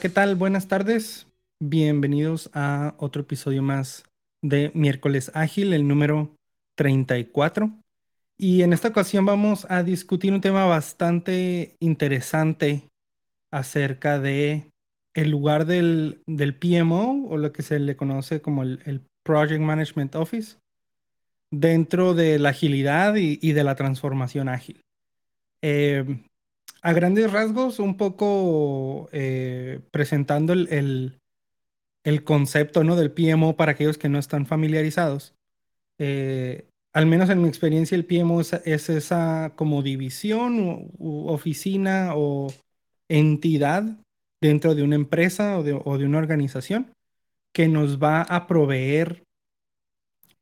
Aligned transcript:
¿qué 0.00 0.08
tal? 0.08 0.34
Buenas 0.34 0.66
tardes. 0.66 1.26
Bienvenidos 1.62 2.48
a 2.54 2.94
otro 2.96 3.20
episodio 3.20 3.62
más 3.62 4.04
de 4.40 4.70
Miércoles 4.72 5.30
Ágil, 5.34 5.74
el 5.74 5.86
número 5.86 6.34
34. 6.76 7.70
Y 8.38 8.62
en 8.62 8.72
esta 8.72 8.88
ocasión 8.88 9.26
vamos 9.26 9.66
a 9.68 9.82
discutir 9.82 10.32
un 10.32 10.40
tema 10.40 10.64
bastante 10.64 11.76
interesante 11.80 12.88
acerca 13.50 14.18
de 14.18 14.70
el 15.12 15.30
lugar 15.30 15.66
del, 15.66 16.22
PMO 16.26 17.26
o 17.28 17.36
lo 17.36 17.52
que 17.52 17.62
se 17.62 17.78
le 17.78 17.94
conoce 17.94 18.40
como 18.40 18.62
el, 18.62 19.02
Project 19.22 19.60
Management 19.60 20.14
Office 20.14 20.56
dentro 21.50 22.14
de 22.14 22.38
la 22.38 22.48
agilidad 22.48 23.16
y, 23.16 23.52
de 23.52 23.64
la 23.64 23.74
transformación 23.74 24.48
ágil. 24.48 24.80
Eh, 25.60 26.22
a 26.82 26.92
grandes 26.92 27.32
rasgos, 27.32 27.78
un 27.78 27.96
poco 27.96 29.08
eh, 29.12 29.80
presentando 29.90 30.52
el, 30.52 31.20
concepto 32.24 32.84
¿no? 32.84 32.96
del 32.96 33.12
PMO 33.12 33.56
para 33.56 33.72
aquellos 33.72 33.98
que 33.98 34.08
no 34.08 34.18
están 34.18 34.46
familiarizados. 34.46 35.34
Eh, 35.98 36.66
al 36.92 37.06
menos 37.06 37.30
en 37.30 37.42
mi 37.42 37.48
experiencia, 37.48 37.94
el 37.94 38.06
PMO 38.06 38.40
es, 38.40 38.52
esa 38.88 39.52
como 39.54 39.82
división 39.82 40.90
oficina 40.98 42.12
o 42.14 42.52
entidad 43.08 43.96
dentro 44.40 44.74
de 44.74 44.82
una 44.82 44.96
empresa 44.96 45.58
o 45.58 45.62
de, 45.62 45.74
una 45.74 46.18
organización 46.18 46.92
que 47.52 47.68
nos 47.68 48.02
va 48.02 48.22
a 48.22 48.46
proveer 48.46 49.24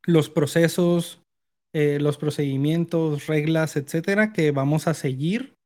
los 0.05 0.31
procesos, 0.31 1.21
eh, 1.75 1.99
los 2.01 2.17
procedimientos, 2.17 3.27
reglas, 3.27 3.77
etcétera, 3.77 4.33
que 4.33 4.53
vamos 4.53 4.87
a 4.87 4.95
seguir 4.95 5.58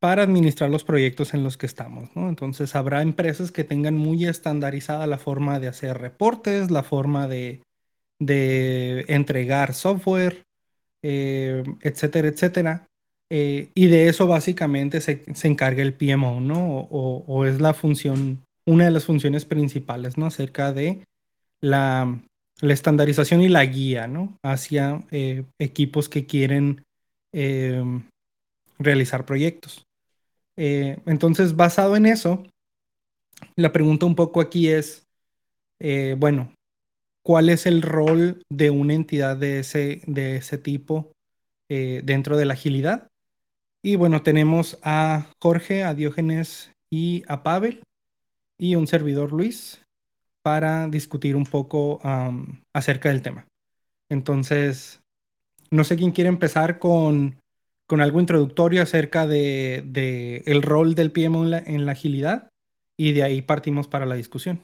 para 0.00 0.22
administrar 0.22 0.70
los 0.70 0.82
proyectos 0.82 1.34
en 1.34 1.44
los 1.44 1.58
que 1.58 1.66
estamos. 1.66 2.08
Entonces 2.16 2.74
habrá 2.74 3.02
empresas 3.02 3.52
que 3.52 3.64
tengan 3.64 3.96
muy 3.96 4.24
estandarizada 4.24 5.06
la 5.06 5.18
forma 5.18 5.60
de 5.60 5.68
hacer 5.68 5.98
reportes, 5.98 6.70
la 6.70 6.82
forma 6.82 7.28
de, 7.28 7.60
entregar 8.18 9.74
software, 9.74 10.42
eh, 11.02 11.62
etcétera, 11.82 12.28
etcétera. 12.28 12.86
Eh, 13.28 13.68
y 13.74 13.86
de 13.86 14.08
eso 14.08 14.26
básicamente 14.26 15.00
se, 15.02 15.22
encarga 15.44 15.82
el 15.82 15.94
PMO, 15.94 16.40
¿no? 16.40 16.88
O, 16.90 17.44
es 17.44 17.60
la 17.60 17.74
función, 17.74 18.42
una 18.66 18.86
de 18.86 18.90
las 18.90 19.04
funciones 19.04 19.44
principales, 19.44 20.16
¿no? 20.16 20.26
Acerca 20.26 20.72
de 20.72 21.04
la, 21.60 22.20
estandarización 22.62 23.42
y 23.42 23.48
la 23.48 23.64
guía, 23.66 24.06
¿no? 24.06 24.38
Hacia 24.42 25.02
eh, 25.10 25.44
equipos 25.58 26.08
que 26.08 26.24
quieren 26.26 26.82
realizar 28.80 29.24
proyectos. 29.24 29.86
Eh, 30.56 30.98
entonces, 31.06 31.56
basado 31.56 31.96
en 31.96 32.06
eso, 32.06 32.44
la 33.56 33.72
pregunta 33.72 34.06
un 34.06 34.14
poco 34.14 34.40
aquí 34.40 34.68
es, 34.68 35.06
eh, 35.78 36.16
bueno, 36.18 36.52
¿cuál 37.22 37.48
es 37.48 37.66
el 37.66 37.82
rol 37.82 38.42
de 38.50 38.70
una 38.70 38.94
entidad 38.94 39.36
de 39.36 39.60
ese, 39.60 40.02
de 40.06 40.36
ese 40.36 40.58
tipo 40.58 41.12
eh, 41.68 42.02
dentro 42.04 42.36
de 42.36 42.44
la 42.44 42.54
agilidad? 42.54 43.08
Y 43.82 43.96
bueno, 43.96 44.22
tenemos 44.22 44.78
a 44.82 45.30
Jorge, 45.40 45.84
a 45.84 45.94
Diógenes 45.94 46.72
y 46.90 47.22
a 47.28 47.42
Pavel 47.42 47.82
y 48.58 48.74
un 48.74 48.86
servidor 48.86 49.32
Luis 49.32 49.82
para 50.42 50.88
discutir 50.88 51.36
un 51.36 51.44
poco 51.44 52.00
acerca 52.74 53.08
del 53.08 53.22
tema. 53.22 53.46
Entonces, 54.10 55.00
no 55.70 55.84
sé 55.84 55.96
quién 55.96 56.10
quiere 56.10 56.28
empezar 56.28 56.78
con 56.78 57.39
con 57.90 58.00
algo 58.00 58.20
introductorio 58.20 58.84
acerca 58.84 59.26
de, 59.26 60.44
el 60.46 60.62
rol 60.62 60.94
del 60.94 61.10
PMO 61.10 61.42
en 61.44 61.86
la, 61.86 61.90
agilidad 61.90 62.52
y 62.96 63.10
de 63.10 63.24
ahí 63.24 63.42
partimos 63.42 63.88
para 63.88 64.06
la 64.06 64.14
discusión. 64.14 64.62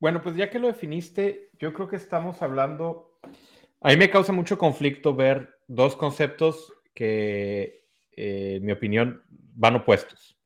Bueno, 0.00 0.22
pues 0.22 0.36
ya 0.36 0.48
que 0.48 0.58
lo 0.58 0.68
definiste, 0.68 1.50
yo 1.58 1.74
creo 1.74 1.86
que 1.86 1.96
estamos 1.96 2.40
hablando, 2.40 3.18
a 3.82 3.90
mí 3.90 3.98
me 3.98 4.08
causa 4.08 4.32
mucho 4.32 4.56
conflicto 4.56 5.14
ver 5.14 5.58
dos 5.68 5.96
conceptos 5.96 6.72
que, 6.94 7.84
eh, 8.12 8.54
en 8.56 8.64
mi 8.64 8.72
opinión, 8.72 9.22
van 9.28 9.76
opuestos. 9.76 10.38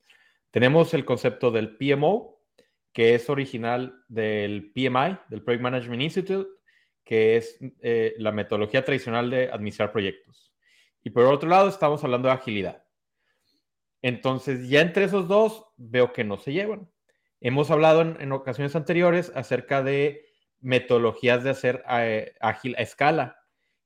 Tenemos 0.50 0.94
el 0.94 1.04
concepto 1.04 1.52
del 1.52 1.76
PMO, 1.76 2.40
que 2.92 3.14
es 3.14 3.30
original 3.30 4.02
del 4.08 4.72
PMI, 4.72 5.16
del 5.28 5.44
Project 5.44 5.62
Management 5.62 6.02
Institute, 6.02 6.59
que 7.10 7.36
es 7.36 7.58
eh, 7.80 8.14
la 8.18 8.30
metodología 8.30 8.84
tradicional 8.84 9.30
de 9.30 9.50
administrar 9.50 9.90
proyectos. 9.90 10.54
Y 11.02 11.10
por 11.10 11.24
otro 11.24 11.48
lado, 11.48 11.68
estamos 11.68 12.04
hablando 12.04 12.28
de 12.28 12.34
agilidad. 12.34 12.84
Entonces, 14.00 14.68
ya 14.68 14.80
entre 14.80 15.06
esos 15.06 15.26
dos, 15.26 15.64
veo 15.76 16.12
que 16.12 16.22
no 16.22 16.38
se 16.38 16.52
llevan. 16.52 16.88
Hemos 17.40 17.68
hablado 17.72 18.02
en, 18.02 18.30
ocasiones 18.30 18.76
anteriores 18.76 19.32
acerca 19.34 19.82
de 19.82 20.24
metodologías 20.60 21.42
de 21.42 21.50
hacer 21.50 21.82
eh, 21.90 22.32
ágil 22.38 22.76
a 22.78 22.82
escala. 22.82 23.40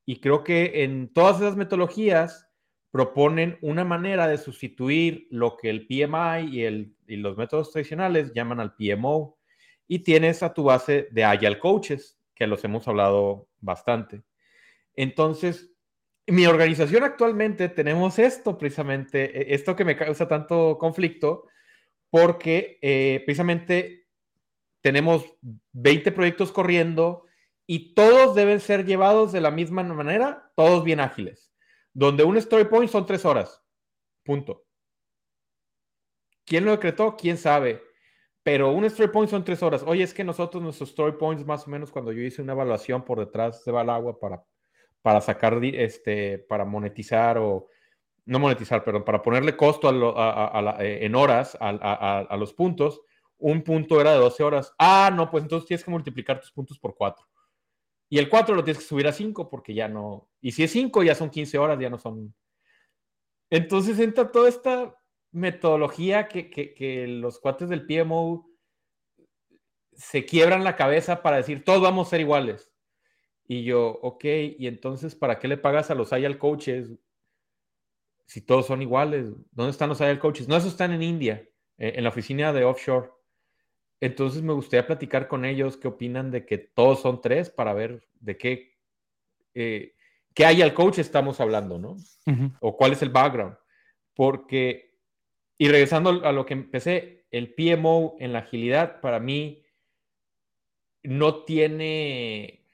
Y 0.05 0.21
creo 0.21 0.45
que 0.45 0.85
en 0.85 1.11
todas 1.11 1.39
esas 1.39 1.57
metodologías 1.57 2.51
proponen 2.91 3.57
una 3.63 3.87
manera 3.87 4.29
de 4.29 4.37
sustituir 4.37 5.29
lo 5.31 5.57
que 5.57 5.71
el 5.71 5.87
PMI 5.87 6.51
y, 6.51 6.65
el, 6.65 6.95
y 7.07 7.17
los 7.17 7.39
métodos 7.39 7.73
tradicionales 7.73 8.35
llaman 8.35 8.61
al 8.61 8.75
PMO. 8.75 9.39
Y 9.89 10.01
tienes 10.01 10.43
a 10.43 10.53
tu 10.53 10.65
base 10.65 11.09
de 11.11 11.25
Agile 11.25 11.59
Coaches, 11.59 12.21
los 12.47 12.65
hemos 12.65 12.87
hablado 12.89 13.49
bastante. 13.61 14.23
Entonces, 14.95 15.75
mi 16.27 16.47
organización 16.47 17.05
actualmente 17.05 17.69
tenemos 17.69 18.19
esto 18.19 18.57
precisamente, 18.57 19.53
e, 19.53 19.55
esto 19.55 19.77
que 19.77 19.85
me 19.85 19.97
causa 19.97 20.29
tanto 20.29 20.79
conflicto, 20.79 21.47
porque 22.11 22.79
eh, 22.81 23.23
precisamente 23.25 24.07
tenemos 24.81 25.25
20 25.73 26.13
proyectos 26.13 26.53
corriendo 26.53 27.27
y 27.67 27.95
todos 27.95 28.35
deben 28.35 28.61
ser 28.61 28.85
llevados 28.85 29.33
de 29.33 29.41
la 29.41 29.51
misma 29.51 29.83
manera, 29.83 30.53
todos 30.55 30.85
bien 30.85 31.01
ágiles, 31.01 31.53
donde 31.93 32.25
un 32.25 32.37
story 32.37 32.65
point 32.67 32.91
son 32.91 33.07
tres 33.07 33.25
horas, 33.25 33.63
punto. 34.23 34.65
¿Quién 36.45 36.65
lo 36.67 36.73
decretó? 36.73 37.17
¿Quién 37.17 37.39
sabe? 37.39 37.83
Pero 38.45 38.71
un 38.73 38.85
story 38.85 39.11
point 39.11 39.31
son 39.31 39.43
tres 39.43 39.63
horas. 39.63 39.83
Oye, 39.87 40.05
es 40.05 40.15
que 40.15 40.23
nosotros, 40.23 40.63
nuestros 40.63 40.91
story 40.91 41.17
points, 41.19 41.45
más 41.45 41.67
o 41.67 41.71
menos, 41.71 41.91
cuando 41.91 42.13
yo 42.13 42.23
hice 42.23 42.43
una 42.43 42.53
evaluación 42.53 43.05
por 43.05 43.19
detrás, 43.19 43.65
se 43.65 43.73
va 43.73 43.83
el 43.83 43.91
agua 43.91 44.21
para, 44.21 44.45
para 45.03 45.21
sacar, 45.21 45.59
este, 45.65 46.39
para 46.39 46.65
monetizar 46.65 47.39
o, 47.39 47.69
no 48.27 48.39
monetizar, 48.39 48.85
perdón, 48.85 49.05
para 49.05 49.23
ponerle 49.23 49.57
costo 49.57 49.89
a 49.89 50.77
eh, 50.81 51.05
en 51.07 51.15
horas 51.15 51.57
a, 51.61 52.37
los 52.39 52.53
puntos, 52.53 53.01
un 53.39 53.63
punto 53.63 54.01
era 54.01 54.13
de 54.13 54.19
12 54.19 54.43
horas. 54.43 54.75
Ah, 54.79 55.11
no, 55.15 55.31
pues 55.31 55.43
entonces 55.43 55.67
tienes 55.67 55.85
que 55.85 55.91
multiplicar 55.91 56.41
tus 56.41 56.53
puntos 56.53 56.79
por 56.79 56.95
4. 56.95 57.27
Y 58.11 58.19
el 58.19 58.29
4 58.29 58.55
lo 58.55 58.63
tienes 58.63 58.83
que 58.83 58.89
subir 58.89 59.07
a 59.07 59.13
5 59.13 59.49
porque 59.49 59.75
ya 59.75 59.89
no. 59.89 60.29
Y 60.41 60.53
si 60.53 60.63
es 60.63 60.71
5, 60.71 61.03
ya 61.03 61.15
son 61.15 61.31
15 61.31 61.59
horas, 61.59 61.79
ya 61.79 61.91
no 61.91 61.99
son. 61.99 62.35
Entonces 63.51 63.99
entra 63.99 64.31
toda 64.31 64.49
esta 64.49 64.95
metodología 65.35 66.29
que, 66.29 67.07
los 67.09 67.41
cuates 67.41 67.69
del 67.69 67.87
PMO 67.87 68.49
se 69.93 70.25
quiebran 70.25 70.65
la 70.65 70.77
cabeza 70.77 71.23
para 71.23 71.37
decir, 71.37 71.65
todos 71.65 71.83
vamos 71.83 72.07
a 72.07 72.11
ser 72.11 72.21
iguales. 72.21 72.73
Y 73.47 73.65
yo, 73.65 73.99
ok, 74.03 74.25
y 74.59 74.67
entonces, 74.67 75.15
¿para 75.15 75.39
qué 75.39 75.49
le 75.49 75.59
pagas 75.59 75.91
a 75.91 75.95
los 75.95 76.13
IAL 76.13 76.39
coaches 76.39 76.91
si 78.27 78.41
todos 78.41 78.67
son 78.67 78.81
iguales? 78.81 79.33
¿Dónde 79.51 79.71
están 79.71 79.91
los 79.91 80.01
IAL 80.01 80.19
coaches? 80.19 80.49
No, 80.49 80.57
esos 80.57 80.73
están 80.73 80.93
en 80.93 81.03
India, 81.03 81.47
eh, 81.79 81.93
en 81.97 82.05
la 82.05 82.11
oficina 82.11 82.53
de 82.53 82.65
offshore. 82.65 83.11
Entonces 84.01 84.43
me 84.43 84.53
gustaría 84.53 84.87
platicar 84.87 85.29
con 85.29 85.45
ellos 85.45 85.77
qué 85.77 85.89
opinan 85.89 86.31
de 86.31 86.47
que 86.47 86.59
todos 86.59 87.01
son 87.01 87.21
tres 87.21 87.51
para 87.51 87.75
ver 87.75 88.07
de 88.21 88.37
qué, 88.37 88.79
eh, 89.55 89.95
qué 90.33 90.47
hay 90.47 90.63
al 90.63 90.75
coach 90.75 90.99
estamos 90.99 91.41
hablando, 91.41 91.79
¿no? 91.79 91.97
O 92.61 92.77
cuál 92.77 92.93
es 92.93 93.03
el 93.03 93.11
background. 93.11 93.57
Porque, 94.15 94.94
y 95.59 95.69
regresando 95.69 96.25
a 96.25 96.33
lo 96.33 96.47
que 96.47 96.55
empecé, 96.55 97.27
el 97.31 97.55
PMO 97.55 98.17
en 98.21 98.33
la 98.33 98.41
agilidad 98.41 99.01
para 99.01 99.21
mí 99.21 99.65
no 101.03 101.45
tiene, 101.45 102.65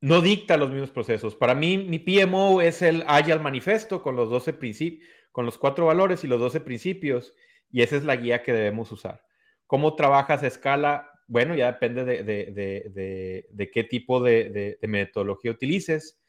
no 0.00 0.20
dicta 0.20 0.56
los 0.56 0.70
mismos 0.70 0.90
procesos. 0.90 1.34
Para 1.34 1.54
mí, 1.54 1.78
mi 1.78 1.98
PMO 1.98 2.60
es 2.60 2.82
el 2.82 3.04
Agile 3.06 3.38
Manifesto 3.38 4.02
con 4.02 4.16
los 4.16 4.28
12 4.28 4.52
principios, 4.54 5.08
con 5.32 5.46
los 5.46 5.58
cuatro 5.58 5.86
valores 5.86 6.24
y 6.24 6.26
los 6.26 6.40
12 6.40 6.60
principios, 6.60 7.34
y 7.70 7.82
esa 7.82 7.96
es 7.96 8.04
la 8.04 8.16
guía 8.16 8.42
que 8.42 8.52
debemos 8.52 8.90
usar. 8.90 9.22
¿Cómo 9.66 9.94
trabajas 9.94 10.42
a 10.42 10.48
escala? 10.48 11.10
Bueno, 11.28 11.54
ya 11.54 11.66
depende 11.72 12.04
de, 12.04 13.70
qué 13.72 13.84
tipo 13.84 14.20
de, 14.20 14.78
metodología 14.82 15.52
utilices, 15.52 16.20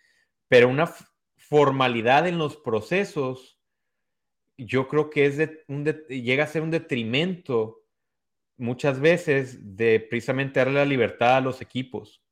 pero 0.47 0.69
una 0.69 0.93
formalidad 1.35 2.27
en 2.27 2.37
los 2.37 2.57
procesos, 2.57 3.59
yo 4.65 4.87
creo 4.87 5.09
que 5.09 5.25
es 5.25 5.49
un 5.67 5.85
llega 6.09 6.43
a 6.43 6.47
ser 6.47 6.61
un 6.61 6.71
detrimento 6.71 7.83
muchas 8.57 8.99
veces 8.99 9.75
de 9.75 9.99
precisamente 9.99 10.59
darle 10.59 10.75
la 10.75 10.85
libertad 10.85 11.37
a 11.37 11.41
los 11.41 11.61
equipos. 11.61 12.23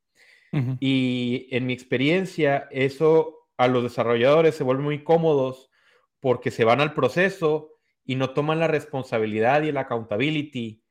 Y 0.80 1.46
en 1.52 1.66
mi 1.66 1.72
experiencia, 1.72 2.66
eso 2.72 3.46
a 3.56 3.68
los 3.68 3.84
desarrolladores 3.84 4.56
se 4.56 4.64
vuelve 4.64 4.82
muy 4.82 5.04
cómodos 5.04 5.70
porque 6.18 6.50
se 6.50 6.64
van 6.64 6.80
al 6.80 6.92
proceso 6.92 7.76
y 8.04 8.16
no 8.16 8.30
toman 8.30 8.58
la 8.58 8.66
responsabilidad 8.66 9.62
y 9.62 9.70
la 9.70 9.82
accountability 9.82 10.82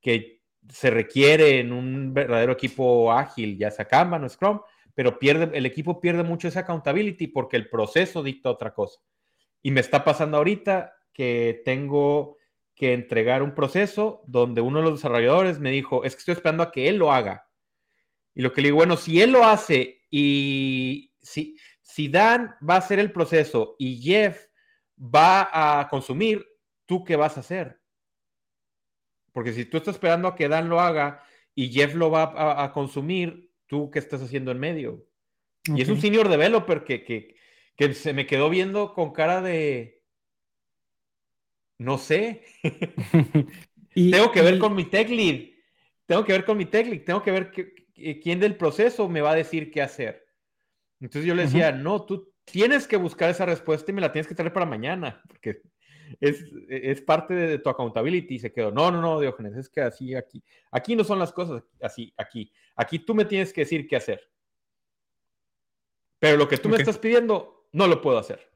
que 0.00 0.42
se 0.68 0.90
requiere 0.90 1.60
en 1.60 1.72
un 1.72 2.12
verdadero 2.12 2.52
equipo 2.52 3.12
ágil, 3.12 3.56
ya 3.56 3.70
sea 3.70 3.84
Kanban 3.84 4.24
o 4.24 4.28
Scrum, 4.28 4.60
pero 4.94 5.18
pierde, 5.18 5.56
el 5.56 5.66
equipo 5.66 6.00
pierde 6.00 6.24
mucho 6.24 6.48
esa 6.48 6.60
accountability 6.60 7.28
porque 7.28 7.56
el 7.56 7.68
proceso 7.68 8.22
dicta 8.22 8.50
otra 8.50 8.74
cosa. 8.74 9.00
Y 9.64 9.70
me 9.70 9.80
está 9.80 10.04
pasando 10.04 10.36
ahorita 10.36 10.94
que 11.14 11.62
tengo 11.64 12.36
que 12.74 12.92
entregar 12.92 13.42
un 13.42 13.54
proceso 13.54 14.22
donde 14.26 14.60
uno 14.60 14.80
de 14.80 14.84
los 14.84 15.00
desarrolladores 15.00 15.58
me 15.58 15.70
dijo, 15.70 16.04
es 16.04 16.14
que 16.14 16.18
estoy 16.18 16.34
esperando 16.34 16.62
a 16.62 16.70
que 16.70 16.86
él 16.88 16.96
lo 16.96 17.10
haga. 17.10 17.48
Y 18.34 18.42
lo 18.42 18.52
que 18.52 18.60
le 18.60 18.68
digo, 18.68 18.76
bueno, 18.76 18.98
si 18.98 19.22
él 19.22 19.32
lo 19.32 19.42
hace 19.42 20.02
y 20.10 21.14
si, 21.22 21.56
si 21.80 22.08
Dan 22.08 22.54
va 22.68 22.74
a 22.74 22.78
hacer 22.78 22.98
el 22.98 23.10
proceso 23.10 23.74
y 23.78 24.02
Jeff 24.02 24.48
va 24.98 25.80
a 25.80 25.88
consumir, 25.88 26.44
¿tú 26.84 27.02
qué 27.02 27.16
vas 27.16 27.38
a 27.38 27.40
hacer? 27.40 27.80
Porque 29.32 29.54
si 29.54 29.64
tú 29.64 29.78
estás 29.78 29.94
esperando 29.94 30.28
a 30.28 30.36
que 30.36 30.48
Dan 30.48 30.68
lo 30.68 30.78
haga 30.78 31.22
y 31.54 31.72
Jeff 31.72 31.94
lo 31.94 32.10
va 32.10 32.62
a, 32.62 32.70
consumir, 32.72 33.50
¿tú 33.66 33.90
qué 33.90 33.98
estás 33.98 34.20
haciendo 34.20 34.50
en 34.50 34.58
medio? 34.58 35.06
Y 35.64 35.80
es 35.80 35.88
un 35.88 36.00
senior 36.02 36.28
developer 36.28 36.84
que, 36.84 37.02
que, 37.02 37.33
que 37.76 37.94
se 37.94 38.12
me 38.12 38.26
quedó 38.26 38.50
viendo 38.50 38.94
con 38.94 39.12
cara 39.12 39.40
de, 39.42 40.02
no 41.78 41.98
sé. 41.98 42.44
tengo 43.94 44.32
que 44.32 44.42
ver 44.42 44.58
con 44.58 44.74
mi 44.74 44.84
tech 44.84 45.08
lead. 45.08 45.50
Tengo 46.06 46.24
que 46.24 46.32
ver 46.32 46.44
con 46.44 46.56
mi 46.56 46.66
tech 46.66 46.86
lead. 46.86 47.04
Tengo 47.04 47.22
que 47.22 47.30
ver 47.30 47.52
quién 48.22 48.40
del 48.40 48.56
proceso 48.56 49.08
me 49.08 49.20
va 49.20 49.32
a 49.32 49.36
decir 49.36 49.70
qué 49.70 49.82
hacer. 49.82 50.26
Entonces 51.00 51.26
yo 51.26 51.34
le 51.34 51.42
decía, 51.42 51.72
no, 51.72 52.04
tú 52.04 52.32
tienes 52.44 52.86
que 52.86 52.96
buscar 52.96 53.30
esa 53.30 53.46
respuesta 53.46 53.90
y 53.90 53.94
me 53.94 54.00
la 54.00 54.12
tienes 54.12 54.26
que 54.26 54.34
traer 54.34 54.52
para 54.52 54.66
mañana, 54.66 55.22
porque 55.26 55.62
es, 56.20 57.00
parte 57.02 57.34
de, 57.34 57.58
tu 57.58 57.68
accountability. 57.68 58.36
Y 58.36 58.38
se 58.38 58.52
quedó, 58.52 58.70
no, 58.70 58.90
no, 58.90 59.00
no, 59.00 59.20
Diógenes, 59.20 59.56
es 59.56 59.68
que 59.68 59.80
así 59.80 60.14
aquí. 60.14 60.42
Aquí 60.70 60.96
no 60.96 61.04
son 61.04 61.18
las 61.18 61.32
cosas 61.32 61.62
así, 61.82 62.14
aquí. 62.16 62.52
Aquí 62.76 63.00
tú 63.00 63.14
me 63.14 63.24
tienes 63.24 63.52
que 63.52 63.62
decir 63.62 63.86
qué 63.86 63.96
hacer. 63.96 64.30
Pero 66.18 66.38
lo 66.38 66.48
que 66.48 66.56
tú 66.56 66.68
me 66.68 66.76
estás 66.76 66.96
pidiendo, 66.96 67.53
no 67.74 67.86
lo 67.86 68.00
puedo 68.00 68.18
hacer 68.18 68.54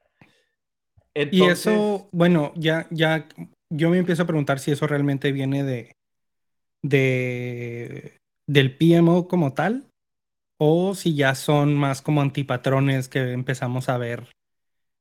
y 1.31 1.45
eso, 1.45 2.09
bueno, 2.13 2.53
ya, 2.57 2.87
ya, 2.91 3.29
yo 3.71 3.91
me 3.91 3.99
empiezo 3.99 4.23
a 4.23 4.27
preguntar 4.27 4.61
si 4.61 4.71
eso 4.71 4.87
realmente 4.87 5.33
viene 5.33 5.65
de, 5.65 5.97
de 6.83 8.17
del 8.47 8.77
PMO 8.77 9.29
como 9.29 9.53
tal, 9.53 9.89
o 10.59 10.95
si 10.95 11.15
ya 11.15 11.35
son 11.35 11.75
más 11.75 12.03
como 12.03 12.21
antipatrones 12.21 13.09
que 13.09 13.33
empezamos 13.33 13.89
a 13.89 13.99
ver 13.99 14.29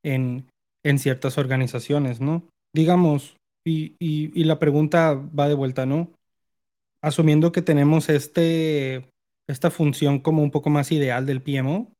en, 0.03 0.49
en 0.83 0.99
ciertas 0.99 1.37
organizaciones, 1.37 2.19
¿no? 2.19 2.43
Digamos, 2.73 3.37
y, 3.65 3.95
y, 3.99 4.43
la 4.43 4.59
pregunta 4.59 5.13
va 5.13 5.47
de 5.47 5.53
vuelta, 5.53 5.85
¿no? 5.85 6.11
Asumiendo 7.01 7.51
que 7.51 7.61
tenemos 7.61 8.09
este, 8.09 9.09
esta 9.47 9.71
función 9.71 10.19
como 10.19 10.41
un 10.41 10.51
poco 10.51 10.69
más 10.69 10.91
ideal 10.91 11.25
del 11.25 11.41
PMO, 11.41 11.91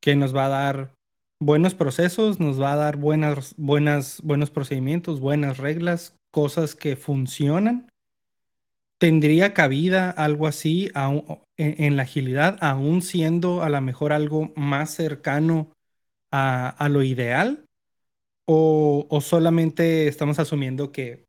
que 0.00 0.14
nos 0.14 0.34
va 0.36 0.46
a 0.46 0.50
dar 0.50 0.94
buenos 1.44 1.74
procesos, 1.74 2.40
nos 2.40 2.60
va 2.60 2.72
a 2.72 2.76
dar 2.76 2.96
buenas, 2.96 3.54
buenas, 3.56 4.20
buenos 4.22 4.50
procedimientos, 4.50 5.20
buenas 5.20 5.58
reglas, 5.58 6.16
cosas 6.30 6.74
que 6.74 6.96
funcionan. 6.96 7.88
¿Tendría 8.98 9.52
cabida 9.52 10.10
algo 10.10 10.46
así 10.46 10.90
en, 11.56 11.96
la 11.96 12.04
agilidad, 12.04 12.56
aún 12.60 13.02
siendo 13.02 13.62
a 13.62 13.68
lo 13.68 13.80
mejor 13.80 14.12
algo 14.12 14.52
más 14.56 14.94
cercano 14.94 15.72
a, 16.30 16.88
lo 16.90 17.02
ideal? 17.02 17.66
O, 18.46 19.06
solamente 19.20 20.08
estamos 20.08 20.38
asumiendo 20.38 20.92
que, 20.92 21.24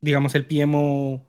digamos, 0.00 0.34
el 0.34 0.46
PMO 0.46 1.26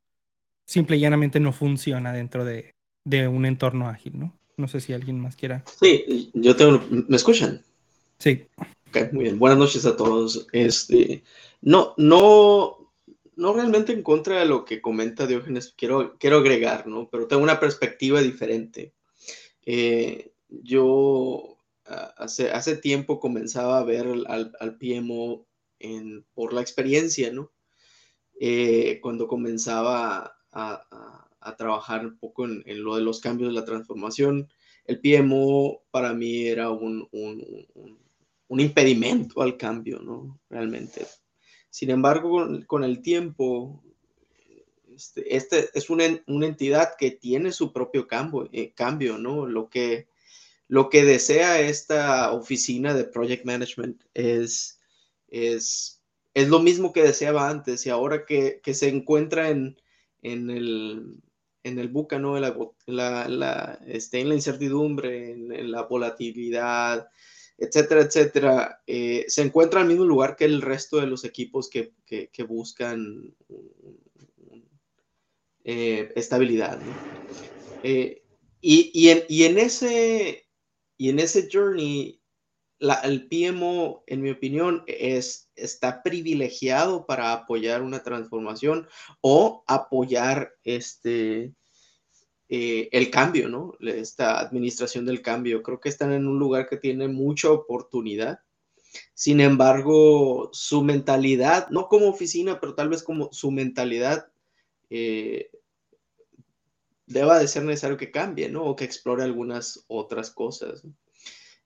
simple 0.68 0.98
y 0.98 1.00
llanamente 1.00 1.40
no 1.40 1.54
funciona 1.54 2.14
dentro 2.14 2.46
de, 2.46 2.72
de 3.06 3.28
un 3.28 3.46
entorno 3.46 3.90
ágil, 3.90 4.20
¿no? 4.20 4.38
No 4.58 4.68
sé 4.68 4.82
si 4.82 4.94
alguien 4.94 5.20
más 5.20 5.36
quiera. 5.36 5.64
Sí, 5.80 6.30
yo 6.34 6.56
tengo, 6.56 6.84
¿me 6.90 7.16
escuchan? 7.16 7.64
Sí. 8.20 8.48
muy 9.12 9.26
bien. 9.26 9.40
Buenas 9.40 9.60
noches 9.60 9.86
a 9.86 9.96
todos. 9.96 10.48
Este, 10.52 11.24
no, 11.62 11.94
no, 11.98 12.94
no 13.36 13.54
realmente 13.54 13.94
en 13.94 14.02
contra 14.02 14.40
de 14.40 14.46
lo 14.46 14.66
que 14.66 14.82
comenta 14.82 15.28
Diógenes, 15.28 15.74
quiero, 15.78 16.18
quiero 16.18 16.38
agregar, 16.38 16.88
¿no? 16.88 17.08
Pero 17.10 17.28
tengo 17.28 17.44
una 17.44 17.60
perspectiva 17.60 18.22
diferente. 18.22 18.94
Eh, 19.66 20.34
yo 20.50 21.58
hace, 21.86 22.52
hace 22.52 22.78
tiempo 22.78 23.20
comenzaba 23.20 23.80
a 23.80 23.84
ver 23.84 24.08
al, 24.28 24.78
PMO 24.78 25.46
en, 25.80 26.26
por 26.34 26.54
la 26.54 26.62
experiencia, 26.62 27.32
¿no? 27.32 27.52
Eh, 28.40 29.00
cuando 29.02 29.28
comenzaba 29.28 30.38
a, 30.52 30.84
trabajar 31.58 32.06
un 32.06 32.18
poco 32.18 32.46
en, 32.46 32.84
lo 32.84 32.96
de 32.96 33.02
los 33.02 33.22
cambios 33.22 33.50
de 33.50 33.60
la 33.60 33.66
transformación, 33.66 34.50
el 34.86 35.00
PMO 35.00 35.84
para 35.92 36.14
mí 36.14 36.46
era 36.48 36.72
un, 36.72 37.08
un 37.12 37.98
impedimento 38.50 39.42
al 39.42 39.58
cambio, 39.58 40.00
¿no? 40.00 40.40
Realmente. 40.50 41.06
Sin 41.70 41.90
embargo, 41.90 42.48
con, 42.66 42.84
el 42.84 43.02
tiempo, 43.02 43.84
este, 44.96 45.36
este 45.36 45.70
es 45.74 45.90
una, 45.90 46.06
entidad 46.06 46.96
que 46.98 47.12
tiene 47.12 47.52
su 47.52 47.74
propio 47.74 48.08
cambio, 48.08 48.50
eh, 48.52 48.72
cambio 48.74 49.18
¿no? 49.18 49.46
Lo 49.46 49.70
que, 49.70 50.08
lo 50.68 50.90
que 50.90 51.04
desea 51.04 51.60
esta 51.62 52.32
oficina 52.32 52.94
de 52.94 53.04
Project 53.04 53.46
Management 53.46 54.02
es, 54.14 54.80
es, 55.28 56.02
es 56.34 56.48
lo 56.48 56.60
mismo 56.60 56.94
que 56.94 57.04
deseaba 57.04 57.50
antes 57.50 57.86
y 57.86 57.90
ahora 57.90 58.26
que, 58.26 58.62
se 58.74 58.88
encuentra 58.88 59.50
en, 59.50 59.80
en 60.22 60.50
el, 60.50 61.18
en 61.64 61.80
el 61.80 61.92
¿no? 61.92 62.40
La, 62.40 62.56
la, 63.28 63.80
este, 63.88 64.22
en 64.22 64.30
la 64.30 64.36
incertidumbre, 64.36 65.32
en 65.32 65.72
la 65.72 65.84
volatilidad, 65.84 67.10
etcétera, 67.58 68.02
etcétera, 68.02 68.84
eh, 68.86 69.26
se 69.28 69.42
encuentra 69.42 69.82
al 69.82 69.88
mismo 69.88 70.06
lugar 70.06 70.36
que 70.36 70.46
el 70.46 70.62
resto 70.62 70.98
de 70.98 71.08
los 71.08 71.24
equipos 71.24 71.70
que, 71.70 71.94
buscan 72.48 73.34
eh, 75.64 76.12
estabilidad. 76.16 76.80
Eh, 77.84 78.24
y, 78.62 79.10
en, 79.10 79.58
ese, 79.58 80.48
y 80.98 81.10
en 81.10 81.20
ese 81.20 81.50
journey, 81.52 82.22
el 82.80 83.28
PMO, 83.28 84.04
en 84.06 84.22
mi 84.22 84.30
opinión, 84.30 84.84
es, 84.86 85.50
está 85.56 86.04
privilegiado 86.04 87.08
para 87.08 87.34
apoyar 87.34 87.82
una 87.82 88.04
transformación 88.04 88.88
o 89.22 89.64
apoyar 89.68 90.54
este, 90.64 91.54
eh, 92.50 92.90
el 92.92 93.12
cambio, 93.12 93.50
¿no? 93.50 93.74
Esta 93.82 94.40
administración 94.40 95.06
del 95.06 95.22
cambio. 95.22 95.62
Creo 95.62 95.80
que 95.80 95.90
están 95.90 96.14
en 96.14 96.28
un 96.28 96.40
lugar 96.40 96.68
que 96.70 96.78
tiene 96.78 97.08
mucha 97.08 97.52
oportunidad. 97.52 98.40
Sin 99.14 99.42
embargo, 99.42 100.50
su 100.54 100.84
mentalidad, 100.84 101.70
no 101.70 101.88
como 101.88 102.08
oficina, 102.08 102.60
pero 102.60 102.74
tal 102.74 102.90
vez 102.90 103.04
como 103.04 103.32
su 103.34 103.52
mentalidad, 103.52 104.28
eh, 104.90 105.52
deba 107.06 107.40
de 107.40 107.48
ser 107.48 107.64
necesario 107.64 107.98
que 107.98 108.12
cambie, 108.12 108.50
¿no? 108.50 108.64
O 108.64 108.76
que 108.76 108.86
explore 108.86 109.24
algunas 109.24 109.84
otras 109.88 110.32
cosas. 110.32 110.84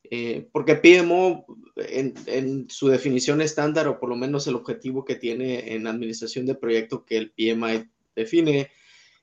Eh, 0.04 0.48
porque 0.52 0.76
PMO, 0.76 1.46
en, 1.76 2.70
su 2.70 2.88
definición 2.88 3.42
estándar, 3.42 3.88
o 3.88 4.00
por 4.00 4.10
lo 4.10 4.16
menos 4.16 4.48
el 4.48 4.56
objetivo 4.56 5.06
que 5.06 5.16
tiene 5.16 5.74
en 5.74 5.88
administración 5.88 6.46
de 6.46 6.56
proyecto 6.56 7.06
que 7.06 7.18
el 7.18 7.32
PMI 7.32 7.90
define, 8.16 8.70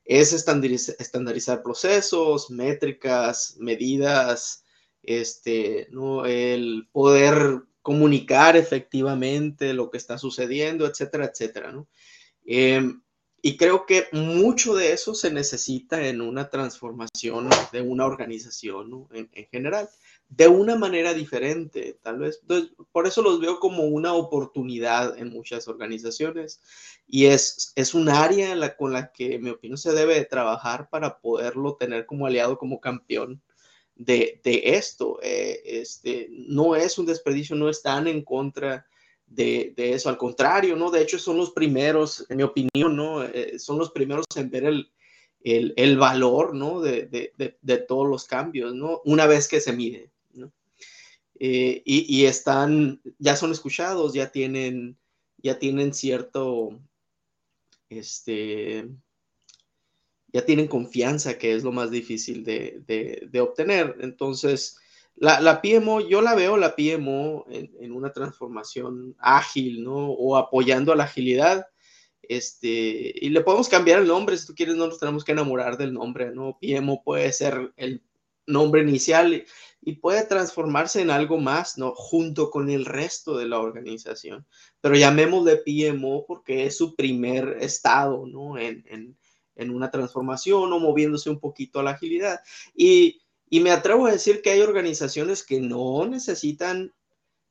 es 0.09 0.33
estandarizar 0.33 1.63
procesos, 1.63 2.51
métricas, 2.51 3.57
medidas, 3.59 4.65
este, 5.03 5.87
¿no? 5.91 6.25
el 6.25 6.89
poder 6.91 7.63
comunicar 7.83 8.57
efectivamente 8.57 9.75
lo 9.75 9.91
que 9.91 9.99
está 9.99 10.17
sucediendo, 10.17 10.87
etcétera, 10.87 11.27
etcétera. 11.27 11.73
¿no? 11.73 11.89
Em, 12.47 13.03
y 13.43 13.59
creo 13.59 13.85
que 13.85 14.07
mucho 14.13 14.75
de 14.75 14.93
eso 14.93 15.15
se 15.15 15.31
necesita 15.31 16.07
en 16.07 16.23
una 16.23 16.49
transformación 16.49 17.51
de 17.71 17.83
una 17.83 18.07
organización 18.07 19.07
en, 19.13 19.29
general, 19.51 19.91
de 20.29 20.49
una 20.49 20.77
manera 20.77 21.15
diferente, 21.15 21.99
tal 22.03 22.19
vez. 22.19 22.43
por 22.93 23.07
eso 23.07 23.23
los 23.23 23.41
veo 23.41 23.59
como 23.59 23.85
una 23.85 24.13
oportunidad 24.13 25.19
en 25.19 25.31
muchas 25.31 25.69
organizaciones 25.69 26.61
y 27.07 27.27
es, 27.27 27.73
es 27.77 27.95
un 27.95 28.09
área 28.09 28.77
con 28.77 28.93
la 28.93 29.11
que, 29.13 29.37
en 29.37 29.43
mi 29.45 29.51
opinión, 29.51 29.79
se 29.79 29.93
debe 29.93 30.25
trabajar 30.27 30.91
para 30.91 31.19
poderlo 31.21 31.77
tener 31.77 32.05
como 32.05 32.27
aliado, 32.27 32.59
como 32.59 32.81
campeón 32.81 33.43
de, 33.99 34.41
esto. 34.45 35.19
Eh, 35.23 35.63
este, 35.65 36.29
no 36.31 36.77
es 36.77 36.99
un 36.99 37.07
desperdicio, 37.07 37.57
no 37.57 37.69
están 37.69 38.07
en 38.07 38.23
contra 38.23 38.87
de, 39.27 39.75
eso, 39.77 40.09
al 40.09 40.19
contrario, 40.19 40.77
¿no? 40.77 40.91
De 40.91 41.03
hecho, 41.03 41.19
son 41.19 41.37
los 41.37 41.53
primeros, 41.53 42.27
en 42.29 42.37
mi 42.37 42.43
opinión, 42.43 42.97
¿no? 42.97 43.25
Eh, 43.25 43.59
son 43.59 43.79
los 43.79 43.91
primeros 43.91 44.25
en 44.37 44.51
ver 44.51 44.65
el, 44.65 44.93
el, 45.43 45.97
valor, 45.99 46.55
¿no? 46.55 46.81
De, 46.81 47.07
de, 47.07 47.79
todos 47.79 48.09
los 48.09 48.27
cambios, 48.27 48.75
¿no? 48.75 49.01
Una 49.05 49.27
vez 49.27 49.49
que 49.49 49.61
se 49.61 49.73
mide. 49.73 50.11
Eh, 51.41 51.83
y, 51.85 52.25
están, 52.25 53.01
ya 53.19 53.37
son 53.37 53.53
escuchados, 53.53 54.13
ya 54.13 54.31
tienen, 54.31 54.99
ya 55.39 55.59
tienen 55.59 55.95
cierto, 55.95 56.81
este, 57.89 58.89
ya 60.33 60.45
tienen 60.45 60.67
confianza, 60.67 61.39
que 61.39 61.55
es 61.55 61.63
lo 61.63 61.73
más 61.73 61.91
difícil 61.91 62.45
de, 62.45 62.83
de 63.31 63.41
obtener. 63.41 63.97
Entonces, 64.01 64.79
la, 65.21 65.41
la, 65.41 65.61
PMO, 65.61 66.01
yo 66.01 66.23
la 66.23 66.35
veo 66.35 66.57
la 66.57 66.77
PMO 66.77 67.47
en, 67.51 67.93
una 67.93 68.13
transformación 68.13 69.17
ágil, 69.19 69.83
¿no? 69.83 70.11
O 70.13 70.37
apoyando 70.37 70.93
a 70.93 70.97
la 70.97 71.05
agilidad. 71.05 71.67
Este, 72.23 73.15
y 73.21 73.31
le 73.31 73.41
podemos 73.41 73.69
cambiar 73.69 74.01
el 74.01 74.07
nombre, 74.07 74.37
si 74.37 74.47
tú 74.47 74.55
quieres, 74.55 74.77
no 74.77 74.87
nos 74.87 74.99
tenemos 74.99 75.25
que 75.25 75.33
enamorar 75.33 75.77
del 75.77 75.93
nombre, 75.93 76.31
¿no? 76.33 76.59
PMO 76.61 77.03
puede 77.03 77.33
ser 77.33 77.73
el 77.77 78.03
nombre 78.49 78.83
inicial 78.83 79.45
y, 79.83 79.93
puede 80.01 80.27
transformarse 80.27 81.01
en 81.01 81.11
algo 81.11 81.39
más, 81.39 81.79
¿no? 81.79 81.95
Junto 81.95 82.51
con 82.51 82.69
el 82.69 82.85
resto 82.85 83.39
de 83.39 83.47
la 83.47 83.59
organización. 83.59 84.47
Pero 84.83 84.97
llamémosle 84.97 85.63
PMO 85.65 86.27
porque 86.27 86.67
es 86.67 86.77
su 86.77 86.95
primer 86.95 87.57
estado, 87.61 88.27
¿no? 88.27 88.59
En, 88.59 88.85
en, 88.89 89.17
en 89.57 89.71
una 89.71 89.91
transformación 89.91 90.71
o 90.73 90.79
moviéndose 90.79 91.31
un 91.31 91.41
poquito 91.41 91.81
a 91.81 91.83
la 91.83 91.93
agilidad. 91.93 92.41
Y 92.75 93.23
y 93.51 93.61
me 93.61 93.71
atrevo 93.71 94.07
a 94.07 94.13
decir 94.13 94.43
que 94.43 94.51
hay 94.51 94.61
organizaciones 94.61 95.43
que 95.43 95.61
no 95.61 96.07
necesitan 96.07 96.93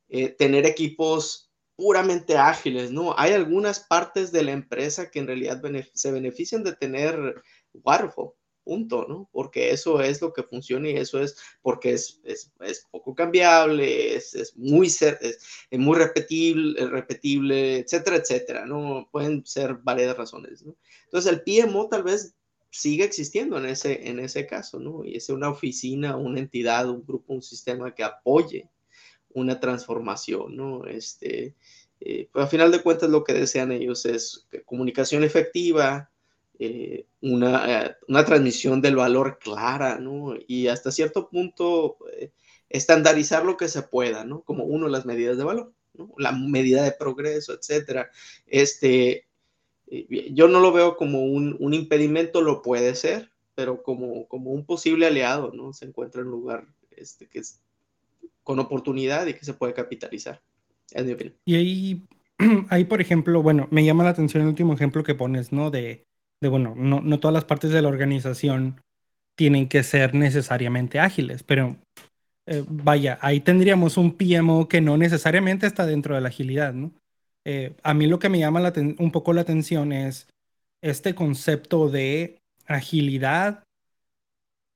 eh, 0.10 0.30
tener 0.30 0.66
equipos 0.66 1.51
puramente 1.75 2.38
ágiles, 2.38 2.92
¿no? 2.92 3.16
Hay 3.18 3.34
algunas 3.34 3.80
partes 3.80 4.32
de 4.32 4.44
la 4.44 4.51
empresa 4.51 5.10
que 5.12 5.20
en 5.20 5.27
realidad 5.27 5.62
se 5.94 6.12
benefician 6.12 6.63
de 6.63 6.75
tener 6.75 7.44
waterfall, 7.74 8.34
punto, 8.68 9.06
¿no? 9.08 9.30
Porque 9.32 9.72
eso 9.72 10.02
es 10.02 10.22
lo 10.22 10.34
que 10.34 10.44
funciona 10.44 10.90
y 10.90 10.98
eso 10.98 11.22
es 11.22 11.38
porque 11.62 11.94
es, 11.94 12.20
es, 12.26 12.52
es 12.60 12.86
poco 12.92 13.16
cambiable, 13.16 14.16
es, 14.16 14.36
es 14.36 14.58
muy, 14.58 14.88
es, 14.88 15.40
muy 15.72 15.98
repetible, 15.98 16.86
repetible, 16.88 17.78
etcétera, 17.80 18.18
etcétera, 18.18 18.66
¿no? 18.66 19.08
Pueden 19.10 19.46
ser 19.46 19.76
varias 19.76 20.18
razones, 20.18 20.64
¿no? 20.64 20.76
Entonces 21.06 21.32
el 21.32 21.44
PMO 21.44 21.88
tal 21.88 22.04
vez 22.04 22.36
sigue 22.70 23.06
existiendo 23.06 23.58
en 23.58 23.68
ese, 23.68 24.10
en 24.10 24.20
ese 24.20 24.46
caso, 24.46 24.80
¿no? 24.80 25.06
Y 25.06 25.16
es 25.16 25.30
una 25.30 25.50
oficina, 25.50 26.18
una 26.18 26.40
entidad, 26.40 26.90
un 26.90 27.06
grupo, 27.06 27.34
un 27.34 27.42
sistema 27.42 27.96
que 27.96 28.04
apoye 28.04 28.70
una 29.30 29.62
transformación, 29.62 30.58
¿no? 30.58 30.86
Este, 30.86 31.56
eh, 32.02 32.28
pues 32.34 32.46
a 32.46 32.50
final 32.50 32.70
de 32.72 32.84
cuentas 32.84 33.10
lo 33.10 33.24
que 33.24 33.34
desean 33.34 33.72
ellos 33.72 34.06
es 34.06 34.46
comunicación 34.66 35.24
efectiva, 35.24 36.12
eh, 36.60 37.06
una, 37.22 37.86
eh, 37.86 37.96
una, 38.08 38.26
transmisión 38.26 38.82
del 38.82 38.96
valor 38.96 39.40
clara, 39.40 40.00
¿no? 40.00 40.36
Y 40.48 40.68
hasta 40.68 40.92
cierto 40.92 41.30
punto 41.30 41.98
estandarizar 42.70 43.46
lo 43.46 43.58
que 43.58 43.68
se 43.68 43.84
pueda, 43.84 44.24
¿no? 44.24 44.42
Como 44.42 44.66
uno, 44.66 44.88
las 44.88 45.06
medidas 45.06 45.38
de 45.38 45.44
valor, 45.44 45.74
¿no? 45.94 46.12
La 46.18 46.32
medida 46.32 46.84
de 46.84 46.92
progreso, 46.92 47.54
etcétera. 47.54 48.10
Este, 48.46 49.28
yo 50.32 50.48
no 50.48 50.60
lo 50.60 50.72
veo 50.72 50.98
como 50.98 51.24
un, 51.24 51.74
impedimento, 51.74 52.42
lo 52.42 52.62
puede 52.62 52.96
ser, 52.96 53.32
pero 53.56 53.84
como, 53.84 54.28
como 54.28 54.52
un 54.52 54.66
posible 54.66 55.08
aliado, 55.08 55.52
¿no? 55.54 55.74
Se 55.74 55.86
encuentra 55.86 56.22
en 56.22 56.28
un 56.28 56.34
lugar 56.34 56.68
este, 56.92 57.28
que 57.28 57.40
es 57.40 57.62
con 58.44 58.60
oportunidad 58.60 59.28
y 59.28 59.34
que 59.34 59.46
se 59.46 59.54
puede 59.54 59.74
capitalizar, 59.74 60.42
es 60.92 61.06
mi 61.06 61.14
opinión. 61.14 61.36
Y 61.46 61.56
ahí, 61.56 62.08
ahí, 62.70 62.86
por 62.86 63.02
ejemplo, 63.02 63.42
bueno, 63.42 63.68
me 63.72 63.86
llama 63.86 64.04
la 64.04 64.12
atención 64.12 64.44
el 64.44 64.50
último 64.50 64.74
ejemplo 64.74 65.04
que 65.04 65.16
pones, 65.16 65.52
¿no? 65.52 65.70
De, 65.70 66.06
de 66.41 66.50
bueno, 66.50 66.74
no, 66.75 67.01
no 67.01 67.20
todas 67.20 67.34
las 67.34 67.46
partes 67.46 67.72
de 67.72 67.82
la 67.82 67.88
organización 67.88 68.82
tienen 69.36 69.67
que 69.67 69.84
ser 69.84 70.13
necesariamente 70.13 71.00
ágiles, 71.00 71.44
pero 71.44 71.77
eh, 72.48 72.63
vaya, 72.67 73.20
ahí 73.22 73.39
tendríamos 73.41 73.98
un 73.98 74.13
PMO 74.13 74.67
que 74.67 74.82
no 74.82 74.98
necesariamente 74.98 75.67
está 75.67 75.86
dentro 75.86 76.15
de 76.15 76.22
la 76.22 76.29
agilidad, 76.29 76.74
¿no? 76.74 76.91
Eh, 77.46 77.75
a 77.84 77.94
mí 77.94 78.08
lo 78.08 78.20
que 78.20 78.29
me 78.29 78.39
llama 78.39 78.74
un 79.00 79.12
poco 79.12 79.34
la 79.34 79.41
atención 79.41 79.91
es 79.91 80.27
este 80.82 81.15
concepto 81.15 81.89
de 81.89 82.39
agilidad 82.65 83.63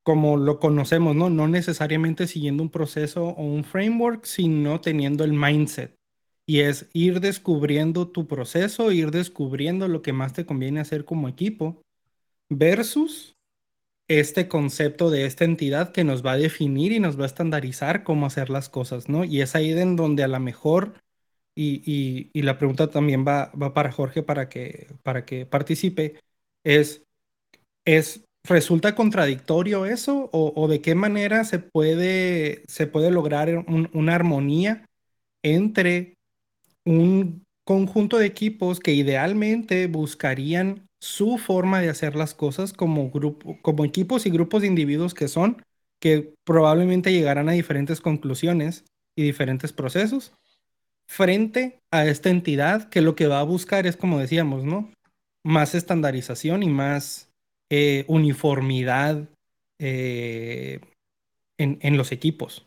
como 0.03 0.37
lo 0.37 0.59
conocemos, 0.59 1.15
¿no? 1.15 1.29
No 1.29 1.47
necesariamente 1.47 2.27
siguiendo 2.27 2.63
un 2.63 2.69
proceso 2.69 3.27
o 3.27 3.43
un 3.43 3.63
framework, 3.63 4.25
sino 4.25 4.81
teniendo 4.81 5.23
el 5.23 5.33
mindset. 5.33 5.93
Y 6.45 6.61
es 6.61 6.89
ir 6.93 7.19
descubriendo 7.21 8.07
tu 8.09 8.27
proceso, 8.27 8.91
ir 8.91 9.11
descubriendo 9.11 9.87
lo 9.87 10.01
que 10.01 10.13
más 10.13 10.33
te 10.33 10.45
conviene 10.45 10.79
hacer 10.79 11.05
como 11.05 11.29
equipo, 11.29 11.81
versus 12.49 13.35
este 14.07 14.47
concepto 14.47 15.09
de 15.09 15.25
esta 15.25 15.45
entidad 15.45 15.93
que 15.93 16.03
nos 16.03 16.25
va 16.25 16.33
a 16.33 16.37
definir 16.37 16.91
y 16.91 16.99
nos 16.99 17.17
va 17.17 17.23
a 17.23 17.27
estandarizar 17.27 18.03
cómo 18.03 18.25
hacer 18.25 18.49
las 18.49 18.69
cosas, 18.69 19.07
¿no? 19.07 19.23
Y 19.23 19.41
es 19.41 19.55
ahí 19.55 19.71
en 19.71 19.95
donde 19.95 20.23
a 20.23 20.27
lo 20.27 20.39
mejor 20.39 20.95
y, 21.55 22.41
la 22.41 22.57
pregunta 22.57 22.89
también 22.89 23.25
va, 23.27 23.51
va 23.51 23.73
para 23.73 23.91
Jorge 23.91 24.23
para 24.23 24.49
que, 24.49 24.87
para 25.03 25.25
que 25.25 25.45
participe, 25.45 26.19
es, 26.63 27.03
es, 27.85 28.25
¿resulta 28.43 28.95
contradictorio 28.95 29.85
eso 29.85 30.29
o, 30.33 30.67
de 30.67 30.81
qué 30.81 30.95
manera 30.95 31.43
se 31.45 31.59
puede, 31.59 32.63
se 32.67 32.87
puede 32.87 33.11
lograr 33.11 33.65
una 33.93 34.15
armonía 34.15 34.85
entre 35.43 36.15
un 36.85 37.43
conjunto 37.63 38.17
de 38.17 38.25
equipos 38.25 38.79
que 38.79 38.93
idealmente 38.93 39.87
buscarían 39.87 40.87
su 40.99 41.37
forma 41.37 41.79
de 41.81 41.89
hacer 41.89 42.15
las 42.15 42.33
cosas 42.33 42.73
como, 42.73 43.09
grupo, 43.09 43.57
como 43.61 43.85
equipos 43.85 44.25
y 44.25 44.29
grupos 44.29 44.61
de 44.61 44.67
individuos 44.67 45.13
que 45.13 45.27
son, 45.27 45.61
que 45.99 46.33
probablemente 46.43 47.11
llegarán 47.11 47.49
a 47.49 47.53
diferentes 47.53 48.01
conclusiones 48.01 48.85
y 49.15 49.23
diferentes 49.23 49.73
procesos, 49.73 50.33
frente 51.07 51.79
a 51.91 52.05
esta 52.05 52.29
entidad 52.29 52.89
que 52.89 53.01
lo 53.01 53.15
que 53.15 53.27
va 53.27 53.39
a 53.39 53.43
buscar 53.43 53.85
es, 53.85 53.97
como 53.97 54.19
decíamos, 54.19 54.63
¿no? 54.63 54.91
Más 55.43 55.75
estandarización 55.75 56.63
y 56.63 56.69
más 56.69 57.29
eh, 57.69 58.05
uniformidad 58.07 59.27
eh, 59.79 60.79
en, 61.57 61.97
los 61.97 62.11
equipos. 62.11 62.65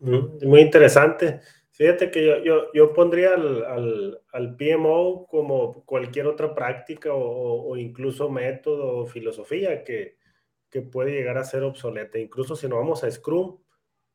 Mm, 0.00 0.46
muy 0.46 0.60
interesante. 0.60 1.40
Fíjate 1.72 2.10
que 2.10 2.44
yo, 2.44 2.92
pondría 2.92 3.34
al, 3.34 4.56
PMO 4.58 5.26
como 5.26 5.84
cualquier 5.86 6.26
otra 6.26 6.54
práctica 6.54 7.10
o, 7.14 7.76
incluso 7.78 8.28
método 8.28 8.98
o 8.98 9.06
filosofía 9.06 9.82
que, 9.82 10.18
que, 10.70 10.82
puede 10.82 11.12
llegar 11.12 11.38
a 11.38 11.44
ser 11.44 11.62
obsoleta. 11.62 12.18
Incluso 12.18 12.56
si 12.56 12.68
no 12.68 12.76
vamos 12.76 13.04
a 13.04 13.10
Scrum, 13.10 13.58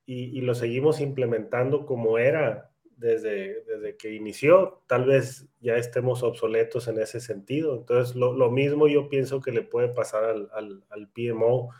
y, 0.06 0.40
lo 0.42 0.56
seguimos 0.56 1.02
implementando 1.02 1.86
como 1.86 2.18
era 2.18 2.72
desde, 2.96 3.64
desde 3.64 3.98
que 3.98 4.14
inició, 4.14 4.84
tal 4.88 5.06
vez 5.06 5.48
ya 5.60 5.76
estemos 5.76 6.24
obsoletos 6.24 6.88
en 6.88 7.00
ese 7.00 7.20
sentido. 7.20 7.76
Entonces, 7.76 8.16
lo, 8.16 8.34
lo 8.34 8.52
mismo 8.52 8.88
yo 8.88 9.10
pienso 9.10 9.42
que 9.42 9.52
le 9.52 9.64
puede 9.64 9.90
pasar 9.90 10.24
al, 10.24 10.50
al, 10.54 10.84
al 10.90 11.10
PMO, 11.10 11.74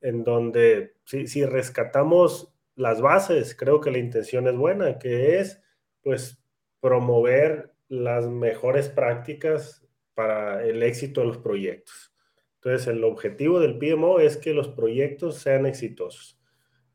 en 0.00 0.24
donde 0.24 0.96
si, 1.04 1.26
si, 1.26 1.44
rescatamos 1.44 2.53
las 2.76 3.00
bases, 3.00 3.54
creo 3.54 3.80
que 3.80 3.90
la 3.90 3.98
intención 3.98 4.48
es 4.48 4.56
buena, 4.56 4.98
que 4.98 5.38
es 5.38 5.62
pues 6.02 6.42
promover 6.80 7.72
las 7.88 8.26
mejores 8.26 8.88
prácticas 8.88 9.86
para 10.14 10.64
el 10.64 10.82
éxito 10.82 11.20
de 11.20 11.26
los 11.28 11.38
proyectos. 11.38 12.14
Entonces, 12.56 12.86
el 12.88 13.04
objetivo 13.04 13.60
del 13.60 13.78
PMO 13.78 14.20
es 14.20 14.36
que 14.36 14.54
los 14.54 14.68
proyectos 14.68 15.36
sean 15.36 15.66
exitosos. 15.66 16.40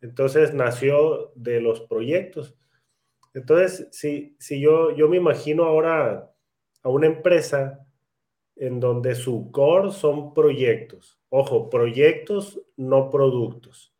Entonces, 0.01 0.53
nació 0.53 1.31
de 1.35 1.61
los 1.61 1.81
proyectos. 1.81 2.57
Entonces, 3.33 3.87
si, 3.91 4.35
si 4.39 4.59
yo, 4.59 4.95
yo 4.95 5.07
me 5.07 5.17
imagino 5.17 5.65
ahora 5.65 6.31
a 6.81 6.89
una 6.89 7.07
empresa 7.07 7.85
en 8.55 8.79
donde 8.79 9.15
su 9.15 9.51
core 9.51 9.91
son 9.91 10.33
proyectos. 10.33 11.19
Ojo, 11.29 11.69
proyectos, 11.69 12.61
no 12.75 13.09
productos. 13.09 13.93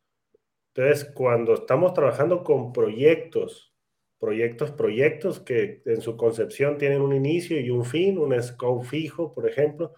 Entonces, 0.80 1.12
cuando 1.12 1.52
estamos 1.52 1.92
trabajando 1.92 2.42
con 2.42 2.72
proyectos, 2.72 3.74
proyectos, 4.18 4.70
proyectos 4.70 5.38
que 5.38 5.82
en 5.84 6.00
su 6.00 6.16
concepción 6.16 6.78
tienen 6.78 7.02
un 7.02 7.14
inicio 7.14 7.60
y 7.60 7.68
un 7.68 7.84
fin, 7.84 8.16
un 8.16 8.42
scope 8.42 8.86
fijo, 8.86 9.34
por 9.34 9.46
ejemplo, 9.46 9.92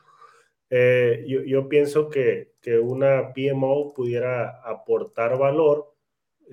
eh, 0.71 1.25
yo, 1.47 1.69
pienso 1.69 2.09
que, 2.09 2.55
que, 2.61 2.81
una 2.81 3.33
PMO 3.33 3.95
pudiera 3.95 4.61
aportar 4.69 5.39
valor, 5.39 5.95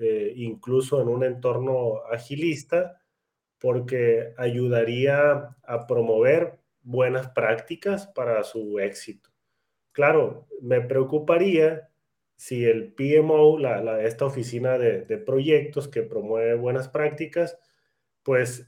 eh, 0.00 0.32
incluso 0.36 1.02
en 1.02 1.08
un 1.08 1.24
entorno 1.24 2.02
agilista, 2.08 3.02
porque 3.58 4.32
ayudaría 4.36 5.56
a 5.64 5.86
promover 5.88 6.60
buenas 6.82 7.30
prácticas 7.30 8.06
para 8.06 8.44
su 8.44 8.78
éxito. 8.78 9.30
Claro, 9.90 10.46
me 10.62 10.80
preocuparía 10.80 11.89
si 12.40 12.64
el 12.64 12.94
PMO, 12.94 13.58
esta 13.98 14.24
oficina 14.24 14.78
de, 14.78 15.18
proyectos 15.18 15.88
que 15.88 16.00
promueve 16.00 16.54
buenas 16.54 16.88
prácticas, 16.88 17.58
pues 18.22 18.66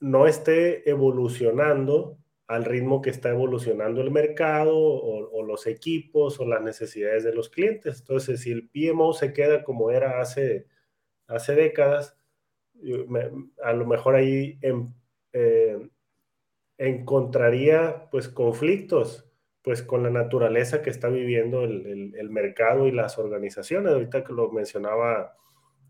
no 0.00 0.26
esté 0.26 0.88
evolucionando 0.90 2.18
al 2.46 2.66
ritmo 2.66 3.00
que 3.00 3.08
está 3.08 3.30
evolucionando 3.30 4.02
el 4.02 4.10
mercado 4.10 4.76
o, 4.76 5.42
los 5.42 5.66
equipos 5.66 6.38
o 6.40 6.44
las 6.44 6.60
necesidades 6.60 7.24
de 7.24 7.32
los 7.32 7.48
clientes. 7.48 8.00
Entonces, 8.00 8.42
si 8.42 8.50
el 8.50 8.68
PMO 8.68 9.14
se 9.14 9.32
queda 9.32 9.64
como 9.64 9.90
era 9.90 10.20
hace, 10.20 10.66
hace 11.26 11.54
décadas, 11.54 12.18
a 13.62 13.72
lo 13.72 13.86
mejor 13.86 14.16
ahí 14.16 14.58
em, 14.60 14.92
eh, 15.32 15.88
encontraría 16.76 18.10
pues 18.10 18.28
conflictos 18.28 19.25
pues 19.66 19.82
con 19.82 20.04
la 20.04 20.10
naturaleza 20.10 20.80
que 20.80 20.90
está 20.90 21.08
viviendo 21.08 21.64
el, 21.64 22.30
mercado 22.30 22.86
y 22.86 22.92
las 22.92 23.18
organizaciones. 23.18 23.92
Ahorita 23.92 24.22
que 24.22 24.32
lo 24.32 24.52
mencionaba 24.52 25.34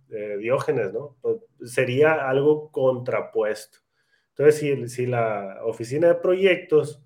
eh, 0.08 0.38
Diógenes, 0.38 0.94
¿no? 0.94 1.18
Pues, 1.20 1.36
sería 1.62 2.26
algo 2.26 2.70
contrapuesto. 2.70 3.80
Entonces, 4.30 4.60
si, 4.60 4.88
si 4.88 5.04
la 5.04 5.60
oficina 5.62 6.08
de 6.08 6.14
proyectos 6.14 7.04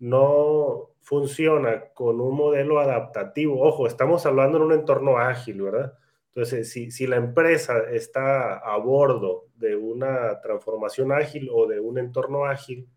no 0.00 0.90
funciona 1.02 1.84
con 1.94 2.20
un 2.20 2.34
modelo 2.34 2.80
adaptativo, 2.80 3.62
ojo, 3.62 3.86
estamos 3.86 4.26
hablando 4.26 4.56
en 4.58 4.64
un 4.64 4.72
entorno 4.72 5.18
ágil, 5.18 5.62
¿verdad? 5.62 5.94
Entonces, 6.34 6.72
si, 6.72 6.90
si, 6.90 7.06
la 7.06 7.14
empresa 7.14 7.78
está 7.92 8.56
a 8.56 8.76
bordo 8.78 9.46
de 9.54 9.76
una 9.76 10.40
transformación 10.40 11.12
ágil 11.12 11.48
o 11.52 11.68
de 11.68 11.78
un 11.78 11.96
entorno 11.96 12.44
ágil, 12.44 12.88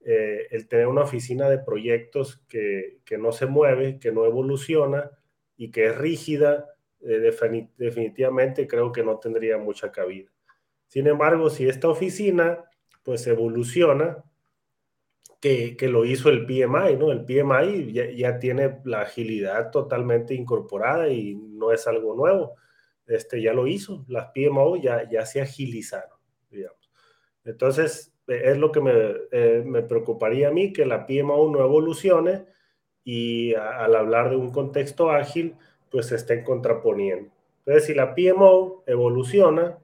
eh, 0.00 0.46
el 0.50 0.68
tener 0.68 0.86
una 0.86 1.02
oficina 1.02 1.48
de 1.50 1.58
proyectos 1.58 2.42
que, 2.48 3.00
no 3.18 3.32
se 3.32 3.46
mueve, 3.46 3.98
que 3.98 4.12
no 4.12 4.24
evoluciona 4.24 5.10
y 5.56 5.70
que 5.70 5.86
es 5.86 5.98
rígida, 5.98 6.66
eh, 7.00 7.32
definitivamente 7.76 8.66
creo 8.66 8.92
que 8.92 9.02
no 9.02 9.18
tendría 9.18 9.58
mucha 9.58 9.92
cabida. 9.92 10.30
Sin 10.86 11.06
embargo, 11.06 11.50
si 11.50 11.68
esta 11.68 11.88
oficina 11.88 12.64
pues 13.02 13.26
evoluciona, 13.26 14.24
que, 15.40 15.76
lo 15.88 16.04
hizo 16.04 16.30
el 16.30 16.46
PMI, 16.46 16.96
¿no? 16.98 17.12
El 17.12 17.24
PMI 17.24 17.92
ya, 18.16 18.38
tiene 18.38 18.80
la 18.84 19.02
agilidad 19.02 19.70
totalmente 19.70 20.34
incorporada 20.34 21.08
y 21.08 21.34
no 21.36 21.72
es 21.72 21.86
algo 21.86 22.14
nuevo. 22.14 22.56
Este 23.06 23.40
ya 23.40 23.52
lo 23.52 23.66
hizo, 23.66 24.04
las 24.08 24.30
PMO 24.34 24.76
ya, 24.76 25.08
ya 25.08 25.24
se 25.24 25.40
agilizaron, 25.40 26.18
digamos. 26.50 26.90
Entonces, 27.44 28.12
es 28.28 28.58
lo 28.58 28.70
que 28.70 28.80
eh, 29.32 29.62
me, 29.64 29.82
preocuparía 29.82 30.48
a 30.48 30.52
mí, 30.52 30.72
que 30.72 30.84
la 30.84 31.06
PMO 31.06 31.50
no 31.50 31.60
evolucione 31.64 32.44
y 33.02 33.54
al 33.54 33.96
hablar 33.96 34.30
de 34.30 34.36
un 34.36 34.52
contexto 34.52 35.10
ágil, 35.10 35.56
pues 35.90 36.06
se 36.06 36.16
estén 36.16 36.44
contraponiendo. 36.44 37.30
Entonces, 37.60 37.86
si 37.86 37.94
la 37.94 38.14
PMO 38.14 38.84
evoluciona 38.86 39.78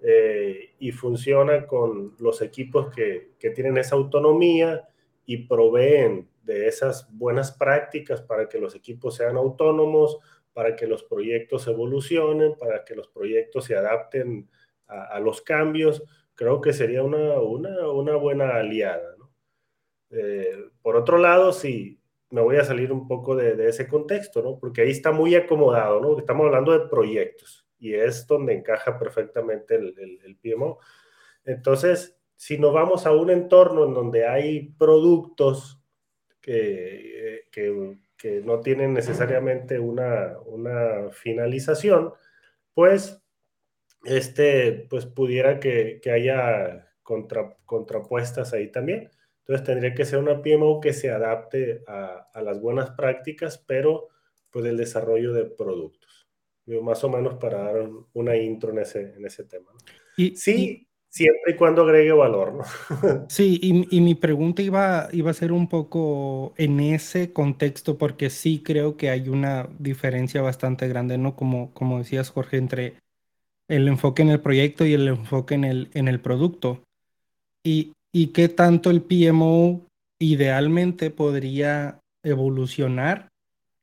eh, 0.00 0.74
y 0.78 0.92
funciona 0.92 1.66
con 1.66 2.14
los 2.18 2.40
equipos 2.40 2.94
que, 2.94 3.32
que 3.38 3.50
tienen 3.50 3.78
esa 3.78 3.96
autonomía 3.96 4.88
y 5.26 5.48
proveen 5.48 6.28
de 6.44 6.68
esas 6.68 7.08
buenas 7.12 7.52
prácticas 7.52 8.22
para 8.22 8.48
que 8.48 8.60
los 8.60 8.76
equipos 8.76 9.16
sean 9.16 9.36
autónomos, 9.36 10.18
para 10.52 10.76
que 10.76 10.86
los 10.86 11.02
proyectos 11.02 11.66
evolucionen, 11.66 12.54
para 12.56 12.84
que 12.84 12.94
los 12.94 13.08
proyectos 13.08 13.64
se 13.64 13.76
adapten 13.76 14.48
a 14.86 15.20
los 15.20 15.42
cambios, 15.42 16.02
creo 16.38 16.60
que 16.60 16.72
sería 16.72 17.02
una, 17.02 17.40
una, 17.40 18.14
buena 18.14 18.54
aliada. 18.54 19.16
Eh, 20.10 20.70
por 20.80 20.94
otro 20.94 21.18
lado, 21.18 21.52
sí, 21.52 22.00
me 22.30 22.40
voy 22.40 22.56
a 22.58 22.64
salir 22.64 22.92
un 22.92 23.08
poco 23.08 23.34
de, 23.34 23.68
ese 23.68 23.88
contexto, 23.88 24.40
¿no? 24.40 24.56
porque 24.56 24.82
ahí 24.82 24.90
está 24.90 25.10
muy 25.10 25.34
acomodado, 25.34 26.00
¿no? 26.00 26.16
estamos 26.16 26.46
hablando 26.46 26.70
de 26.70 26.88
proyectos 26.88 27.66
y 27.80 27.92
es 27.94 28.24
donde 28.28 28.54
encaja 28.54 28.96
perfectamente 29.00 29.74
el, 29.74 30.20
el, 30.22 30.36
PMO. 30.36 30.78
Entonces, 31.44 32.16
si 32.36 32.56
nos 32.56 32.72
vamos 32.72 33.04
a 33.04 33.10
un 33.10 33.30
entorno 33.30 33.84
en 33.86 33.94
donde 33.94 34.28
hay 34.28 34.68
productos 34.78 35.82
que, 36.40 37.46
que, 37.50 37.98
que 38.16 38.42
no 38.42 38.60
tienen 38.60 38.94
necesariamente 38.94 39.80
una, 39.80 40.38
una 40.46 41.10
finalización, 41.10 42.12
pues 42.74 43.20
este, 44.04 44.86
pues 44.88 45.06
pudiera 45.06 45.60
que, 45.60 46.00
haya 46.12 46.92
contrapuestas 47.02 48.52
ahí 48.52 48.70
también. 48.70 49.10
Entonces 49.40 49.66
tendría 49.66 49.94
que 49.94 50.04
ser 50.04 50.18
una 50.18 50.42
PMO 50.42 50.80
que 50.80 50.92
se 50.92 51.10
adapte 51.10 51.82
a, 51.86 52.28
las 52.42 52.60
buenas 52.60 52.90
prácticas, 52.90 53.58
pero 53.58 54.08
pues 54.50 54.66
el 54.66 54.76
desarrollo 54.76 55.32
de 55.32 55.44
productos. 55.44 56.28
Más 56.66 57.02
o 57.02 57.08
menos 57.08 57.34
para 57.34 57.62
dar 57.62 57.88
una 58.12 58.36
intro 58.36 58.72
en 58.72 58.80
ese, 58.80 59.14
en 59.16 59.24
ese 59.24 59.44
tema. 59.44 59.70
Y, 60.18 60.36
sí, 60.36 60.86
siempre 61.08 61.52
y 61.52 61.56
cuando 61.56 61.82
agregue 61.82 62.12
valor, 62.12 62.54
¿no? 62.54 62.64
sí, 63.30 63.58
y, 63.62 64.00
mi 64.02 64.14
pregunta 64.14 64.60
iba, 64.60 65.08
iba 65.12 65.30
a 65.30 65.34
ser 65.34 65.52
un 65.52 65.68
poco 65.68 66.52
en 66.58 66.80
ese 66.80 67.32
contexto, 67.32 67.96
porque 67.96 68.28
sí 68.28 68.62
creo 68.62 68.98
que 68.98 69.08
hay 69.08 69.30
una 69.30 69.68
diferencia 69.78 70.42
bastante 70.42 70.88
grande, 70.88 71.16
¿no? 71.16 71.36
Como, 71.36 71.72
como 71.72 71.98
decías, 71.98 72.28
Jorge, 72.28 72.58
entre 72.58 72.96
el 73.68 73.86
enfoque 73.86 74.22
en 74.22 74.30
el 74.30 74.40
proyecto 74.40 74.84
y 74.86 74.94
el 74.94 75.08
enfoque 75.08 75.54
en 75.54 75.64
el, 75.64 75.90
en 75.94 76.08
el 76.08 76.20
producto. 76.20 76.82
Y, 77.62 77.92
y 78.12 78.28
qué 78.28 78.48
tanto 78.48 78.90
el 78.90 79.02
PMO 79.02 79.82
idealmente 80.18 81.10
podría 81.10 82.00
evolucionar, 82.22 83.28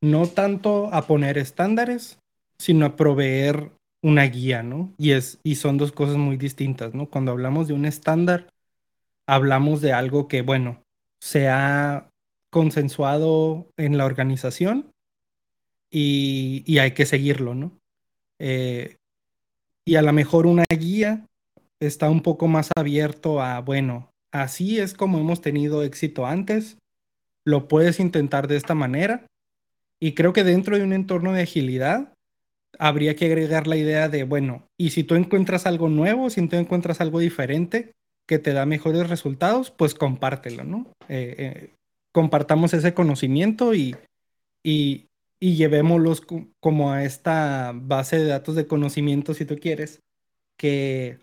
no 0.01 0.27
tanto 0.27 0.93
a 0.93 1.07
poner 1.07 1.37
estándares, 1.37 2.17
sino 2.57 2.85
a 2.85 2.95
proveer 2.95 3.71
una 4.01 4.23
guía, 4.23 4.63
¿no? 4.63 4.93
Y, 4.97 5.11
es, 5.11 5.39
y 5.43 5.55
son 5.55 5.77
dos 5.77 5.91
cosas 5.91 6.17
muy 6.17 6.37
distintas, 6.37 6.93
¿no? 6.93 7.09
Cuando 7.09 7.31
hablamos 7.31 7.67
de 7.67 7.73
un 7.73 7.85
estándar, 7.85 8.49
hablamos 9.25 9.81
de 9.81 9.93
algo 9.93 10.27
que, 10.27 10.41
bueno, 10.41 10.83
se 11.19 11.47
ha 11.49 12.09
consensuado 12.51 13.67
en 13.77 13.97
la 13.97 14.05
organización 14.05 14.91
y, 15.89 16.63
y 16.65 16.77
hay 16.77 16.91
que 16.91 17.05
seguirlo, 17.05 17.55
¿no? 17.55 17.71
Eh, 18.39 18.97
y 19.85 19.95
a 19.95 20.01
lo 20.01 20.11
mejor 20.11 20.47
una 20.47 20.65
guía 20.69 21.25
está 21.79 22.09
un 22.09 22.21
poco 22.21 22.47
más 22.47 22.69
abierto 22.75 23.41
a, 23.41 23.61
bueno, 23.61 24.09
así 24.31 24.79
es 24.79 24.93
como 24.93 25.19
hemos 25.19 25.41
tenido 25.41 25.83
éxito 25.83 26.25
antes, 26.25 26.77
lo 27.45 27.67
puedes 27.67 27.99
intentar 27.99 28.47
de 28.47 28.57
esta 28.57 28.73
manera. 28.73 29.27
Y 29.99 30.13
creo 30.13 30.33
que 30.33 30.43
dentro 30.43 30.77
de 30.77 30.83
un 30.83 30.93
entorno 30.93 31.31
de 31.31 31.43
agilidad 31.43 32.13
habría 32.79 33.15
que 33.15 33.25
agregar 33.25 33.67
la 33.67 33.77
idea 33.77 34.09
de, 34.09 34.23
bueno, 34.23 34.67
y 34.77 34.89
si 34.89 35.03
tú 35.03 35.15
encuentras 35.15 35.65
algo 35.65 35.87
nuevo, 35.87 36.29
si 36.29 36.45
tú 36.47 36.57
encuentras 36.57 36.99
algo 36.99 37.19
diferente 37.19 37.93
que 38.27 38.39
te 38.39 38.53
da 38.53 38.65
mejores 38.65 39.09
resultados, 39.09 39.71
pues 39.71 39.93
compártelo, 39.93 40.63
¿no? 40.63 40.87
Eh, 41.07 41.35
eh, 41.37 41.69
compartamos 42.11 42.73
ese 42.73 42.93
conocimiento 42.93 43.73
y, 43.73 43.95
y, 44.63 45.05
y 45.39 45.55
llevémoslos 45.55 46.21
como 46.59 46.91
a 46.91 47.03
esta 47.03 47.71
base 47.75 48.17
de 48.17 48.25
datos 48.25 48.55
de 48.55 48.67
conocimiento, 48.67 49.33
si 49.33 49.45
tú 49.45 49.57
quieres, 49.57 50.01
que, 50.57 51.19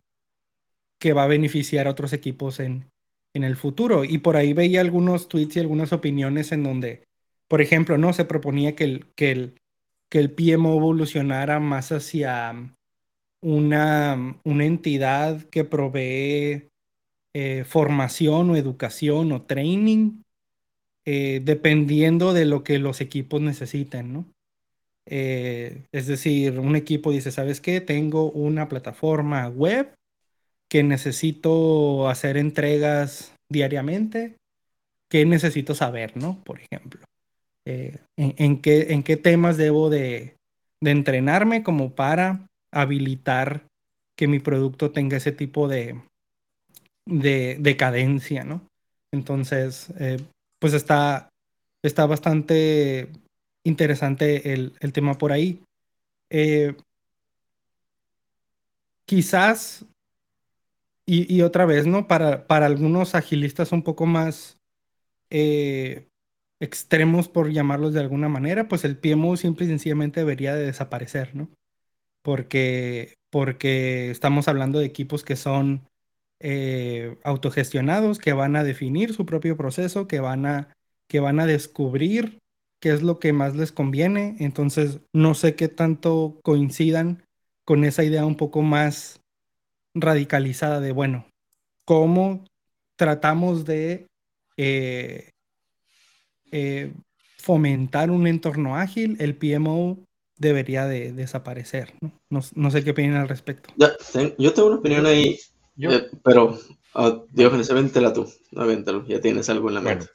que 0.99 1.13
va 1.13 1.25
a 1.25 1.29
beneficiar 1.29 1.87
a 1.87 1.91
otros 1.91 2.13
equipos 2.13 2.61
en, 2.61 2.91
en 3.35 3.45
el 3.45 3.57
futuro. 3.57 4.05
Y 4.05 4.19
por 4.19 4.37
ahí 4.37 4.53
veía 4.53 4.81
algunos 4.81 5.29
tweets 5.29 5.57
y 5.57 5.61
algunas 5.61 5.93
opiniones 5.93 6.53
en 6.53 6.63
donde, 6.63 7.05
por 7.49 7.61
ejemplo, 7.61 7.99
no 7.99 8.13
se 8.13 8.25
proponía 8.25 8.77
que 8.77 8.85
el, 8.85 9.07
que 9.15 9.33
el, 9.33 9.61
que 10.09 10.19
el 10.19 10.31
PMO 10.31 10.77
evolucionara 10.77 11.59
más 11.59 11.91
hacia 11.93 12.75
una, 13.41 14.41
una 14.45 14.65
entidad 14.65 15.43
que 15.45 15.65
provee 15.65 16.69
eh, 17.35 17.65
formación 17.65 18.51
o 18.51 18.57
educación 18.57 19.33
o 19.33 19.43
training 19.43 20.22
eh, 21.05 21.41
dependiendo 21.45 22.33
de 22.33 22.45
lo 22.45 22.65
que 22.65 22.79
los 22.79 23.01
equipos 23.01 23.41
necesiten, 23.41 24.13
¿no? 24.13 24.27
Eh, 25.07 25.83
es 25.93 26.07
decir, 26.07 26.59
un 26.59 26.77
equipo 26.77 27.11
dice, 27.11 27.33
¿sabes 27.33 27.61
qué? 27.61 27.81
Tengo 27.81 28.31
una 28.31 28.69
plataforma 28.69 29.49
web 29.49 29.95
que 30.69 30.83
necesito 30.83 32.09
hacer 32.09 32.37
entregas 32.37 33.35
diariamente. 33.51 34.37
¿Qué 35.11 35.27
necesito 35.27 35.75
saber, 35.75 36.17
no? 36.17 36.43
Por 36.45 36.61
ejemplo, 36.61 37.05
eh, 37.67 37.99
en, 38.17 38.61
qué, 38.61 38.93
¿en 38.93 39.03
qué 39.03 39.17
temas 39.17 39.57
debo 39.57 39.91
de, 39.91 40.37
entrenarme 40.81 41.63
como 41.63 41.95
para 41.95 42.47
habilitar 42.73 43.67
que 44.17 44.27
mi 44.27 44.41
producto 44.41 44.91
tenga 44.91 45.19
ese 45.19 45.33
tipo 45.33 45.69
de, 45.69 46.01
de, 47.07 47.77
cadencia, 47.77 48.45
¿no? 48.45 48.67
Entonces, 49.13 49.93
eh, 49.99 50.17
pues 50.63 50.75
está, 50.75 51.29
está 51.83 52.07
bastante 52.07 53.11
interesante 53.65 54.53
el, 54.53 54.93
tema 54.93 55.19
por 55.19 55.33
ahí. 55.33 55.61
Eh, 56.31 56.77
quizás, 59.05 59.85
y, 61.05 61.43
otra 61.43 61.67
vez, 61.67 61.89
¿no? 61.89 62.07
Para, 62.07 62.47
para 62.47 62.67
algunos 62.67 63.17
agilistas 63.17 63.73
un 63.73 63.83
poco 63.83 64.07
más 64.07 64.61
eh, 65.31 66.07
extremos, 66.61 67.27
por 67.27 67.51
llamarlos 67.51 67.93
de 67.93 68.01
alguna 68.01 68.29
manera, 68.29 68.69
pues 68.69 68.85
el 68.85 68.97
PMO 68.97 69.37
simple 69.37 69.67
y 69.67 69.69
sencillamente 69.69 70.21
debería 70.21 70.55
de 70.55 70.67
desaparecer, 70.67 71.35
¿no? 71.35 71.51
Porque, 72.23 73.17
porque 73.31 74.13
estamos 74.13 74.47
hablando 74.47 74.79
de 74.79 74.87
equipos 74.87 75.25
que 75.25 75.35
son 75.35 75.89
eh, 76.43 77.19
autogestionados, 77.25 78.19
que 78.19 78.33
van 78.33 78.57
a 78.57 78.65
definir 78.65 79.15
su 79.15 79.25
propio 79.25 79.57
proceso, 79.57 80.09
que 80.09 80.21
van 80.21 80.45
a, 80.45 80.75
que 81.09 81.21
van 81.21 81.41
a 81.41 81.47
descubrir 81.47 82.39
qué 82.81 82.91
es 82.91 83.03
lo 83.03 83.19
que 83.19 83.33
más 83.33 83.55
les 83.55 83.71
conviene. 83.71 84.37
Entonces, 84.41 84.99
no 85.13 85.35
sé 85.35 85.55
qué 85.55 85.69
tanto 85.69 86.41
coincidan 86.43 87.23
con 87.65 87.85
esa 87.85 88.03
idea 88.03 88.27
un 88.27 88.37
poco 88.37 88.63
más 88.63 89.21
radicalizada 89.95 90.81
de, 90.81 90.93
bueno, 90.93 91.27
cómo 91.85 92.45
tratamos 92.97 93.65
de 93.65 94.07
eh, 94.57 95.31
eh, 96.51 96.93
fomentar 97.39 98.11
un 98.11 98.27
entorno 98.27 98.77
ágil, 98.77 99.17
el 99.21 99.37
PMO 99.37 99.99
debería 100.37 100.87
de 100.87 101.13
desaparecer. 101.13 101.95
No, 102.31 102.71
sé 102.71 102.85
qué 102.85 102.91
opinan 102.91 103.17
al 103.17 103.29
respecto. 103.29 103.73
yo 104.39 104.53
tengo 104.53 104.69
una 104.69 104.79
opinión 104.79 105.07
ahí, 105.07 105.39
eh, 105.91 106.11
pero 106.23 106.59
uh, 106.95 107.27
Diógenes, 107.31 107.71
avéntela 107.71 108.13
tú, 108.13 108.31
avéntalo, 108.57 109.05
ya 109.07 109.21
tienes 109.21 109.49
algo 109.49 109.69
en 109.69 109.75
la 109.75 109.81
mente. 109.81 110.07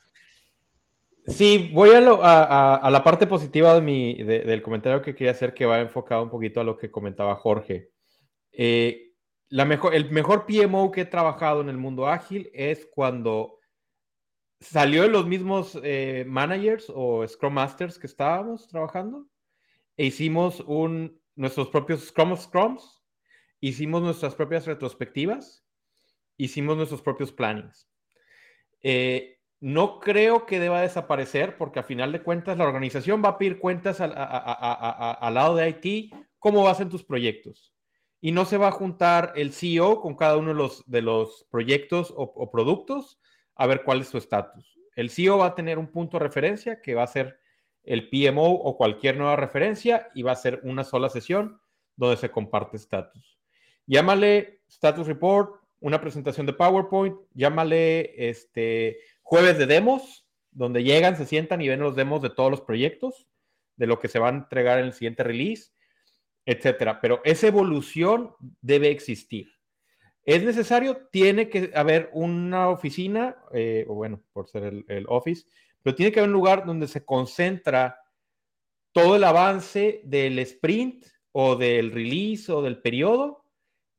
Sí, 1.27 1.69
voy 1.73 1.89
a, 1.91 1.99
la 1.99 3.01
parte 3.03 3.27
positiva 3.27 3.73
de 3.73 3.82
mi, 3.82 4.23
del 4.23 4.62
comentario 4.62 5.01
que 5.01 5.13
quería 5.13 5.32
hacer 5.32 5.53
que 5.53 5.65
va 5.65 5.82
enfocado 5.82 6.23
un 6.23 6.30
poquito 6.30 6.62
a 6.62 6.63
lo 6.63 6.77
que 6.77 6.89
comentaba 6.89 7.36
Jorge. 7.36 7.91
Eh, 8.53 9.12
la 9.49 9.65
mejor, 9.65 9.93
el 9.93 10.10
mejor 10.10 10.45
PMO 10.45 10.89
que 10.89 11.01
he 11.01 11.06
trabajado 11.06 11.60
en 11.60 11.69
el 11.69 11.77
mundo 11.77 12.08
ágil 12.08 12.49
es 12.53 12.88
cuando 12.93 13.60
salió 14.60 15.03
de 15.03 15.10
los 15.10 15.27
mismos 15.27 15.77
eh, 15.84 16.23
managers 16.27 16.91
o 16.93 17.27
Scrum 17.27 17.53
Masters 17.53 17.99
que 17.99 18.08
estábamos 18.08 18.67
trabajando 18.67 19.27
e 19.97 20.06
hicimos 20.06 20.62
un, 20.62 21.19
nuestros 21.36 21.67
propios 21.67 22.06
Scrum 22.06 22.32
of 22.32 22.41
Scrums, 22.41 22.97
hicimos 23.60 24.02
nuestras 24.02 24.36
propias 24.36 24.65
retrospectivas, 24.65 25.65
hicimos 26.38 26.78
nuestros 26.78 27.02
propios 27.02 27.32
plannings. 27.32 27.89
Eh, 28.82 29.38
no 29.60 30.00
creo 30.00 30.46
que 30.46 30.60
deba 30.60 30.82
desaparecer 30.82 31.58
porque 31.58 31.80
a 31.80 31.84
final 31.84 32.12
de 32.12 32.22
cuentas 32.22 32.58
la 32.58 32.65
organización 32.65 33.24
va 33.24 33.30
a 33.30 33.38
pedir 33.38 33.60
cuentas 33.60 34.00
al, 34.02 34.13
lado 35.34 35.56
de 35.56 35.70
IT 35.70 36.13
cómo 36.38 36.63
vas 36.63 36.80
en 36.80 36.89
tus 36.89 37.04
proyectos. 37.04 37.74
Y 38.22 38.32
no 38.32 38.46
se 38.46 38.58
va 38.58 38.67
a 38.67 38.72
juntar 38.72 39.34
el 39.36 39.54
CEO 39.54 40.02
con 40.02 40.15
cada 40.15 40.38
uno 40.38 40.50
de 40.50 40.56
los, 40.56 40.84
de 40.86 41.02
los 41.02 41.48
proyectos 41.50 42.13
o, 42.15 42.52
productos 42.52 43.20
a 43.56 43.65
ver 43.67 43.84
cuál 43.84 44.02
es 44.02 44.08
su 44.10 44.17
estatus. 44.17 44.78
El 44.96 45.10
CEO 45.10 45.39
va 45.39 45.48
a 45.48 45.56
tener 45.56 45.80
un 45.80 45.88
punto 45.88 46.17
de 46.17 46.24
referencia 46.24 46.82
que 46.82 46.96
va 46.96 47.04
a 47.04 47.08
ser 47.08 47.39
el 47.84 48.10
PMO 48.10 48.52
o 48.52 48.76
cualquier 48.76 49.17
nueva 49.17 49.36
referencia 49.36 50.10
y 50.13 50.22
va 50.22 50.34
a 50.34 50.36
ser 50.36 50.60
una 50.63 50.84
sola 50.84 51.10
sesión 51.10 51.60
donde 51.96 52.17
se 52.17 52.30
comparte 52.30 52.78
estatus. 52.78 53.37
Llámale 53.88 54.60
status 54.67 55.08
report, 55.08 55.62
una 55.80 56.02
presentación 56.02 56.45
de 56.45 56.54
PowerPoint, 56.54 57.15
llámale 57.34 58.30
este, 58.30 59.00
jueves 59.21 59.58
de 59.58 59.65
demos, 59.65 60.28
donde 60.52 60.84
llegan, 60.84 61.15
se 61.15 61.26
sientan 61.26 61.62
y 61.62 61.69
ven 61.69 61.80
los 61.80 61.95
demos 61.95 62.21
de 62.21 62.30
todos 62.30 62.52
los 62.52 62.62
proyectos, 62.62 63.28
de 63.78 63.88
lo 63.88 64.00
que 64.00 64.10
se 64.10 64.19
va 64.19 64.28
a 64.28 64.32
entregar 64.32 64.80
en 64.80 64.86
el 64.86 64.93
siguiente 64.93 65.23
release, 65.23 65.71
etcétera. 66.45 67.00
Pero 67.00 67.21
esa 67.23 67.47
evolución 67.47 68.36
debe 68.62 68.89
existir. 68.89 69.47
Es 70.26 70.43
necesario, 70.43 71.08
tiene 71.10 71.47
que 71.47 71.71
haber 71.73 72.10
una 72.12 72.69
oficina, 72.69 73.38
eh, 73.54 73.86
o 73.88 73.95
bueno, 73.95 74.21
por 74.34 74.50
ser 74.50 74.63
el, 74.63 74.86
el 74.89 75.06
office, 75.08 75.45
pero 75.82 75.95
tiene 75.95 76.12
que 76.12 76.19
haber 76.19 76.30
un 76.30 76.34
lugar 76.34 76.65
donde 76.65 76.88
se 76.88 77.06
concentra 77.06 78.02
todo 78.91 79.15
el 79.15 79.23
avance 79.23 80.02
del 80.04 80.39
sprint 80.39 81.06
o 81.32 81.56
del 81.56 81.91
release 81.91 82.52
o 82.52 82.62
del 82.62 82.82
periodo 82.82 83.47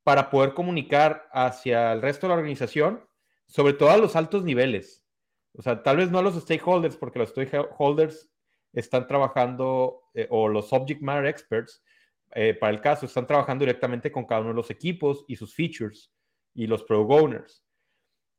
para 0.09 0.31
poder 0.31 0.55
comunicar 0.55 1.29
hacia 1.33 1.93
el 1.93 2.01
resto 2.01 2.27
de 2.27 2.29
la 2.31 2.39
organización, 2.39 3.07
sobre 3.47 3.75
todo 3.75 3.91
a 3.91 3.99
los 3.99 4.17
altos 4.17 4.43
niveles. 4.43 5.05
O 5.53 5.61
sea, 5.61 5.83
tal 5.83 5.99
vez 5.99 6.11
no 6.11 6.23
los 6.23 6.35
stakeholders, 6.35 6.97
porque 6.97 7.19
los 7.19 7.29
stakeholders 7.29 8.27
están 8.73 9.07
trabajando, 9.07 10.01
eh, 10.15 10.27
o 10.31 10.49
los 10.49 10.71
subject 10.71 11.03
matter 11.03 11.27
experts, 11.27 11.85
eh, 12.31 12.55
para 12.55 12.73
el 12.73 12.81
caso, 12.81 13.05
están 13.05 13.27
trabajando 13.27 13.67
directamente 13.67 14.11
con 14.11 14.25
cada 14.25 14.41
uno 14.41 14.49
de 14.49 14.57
los 14.57 14.71
equipos 14.71 15.27
y 15.29 15.37
sus 15.37 15.55
features 15.55 16.11
y 16.55 16.67
los 16.67 16.83
product 16.85 17.11
owners. 17.11 17.63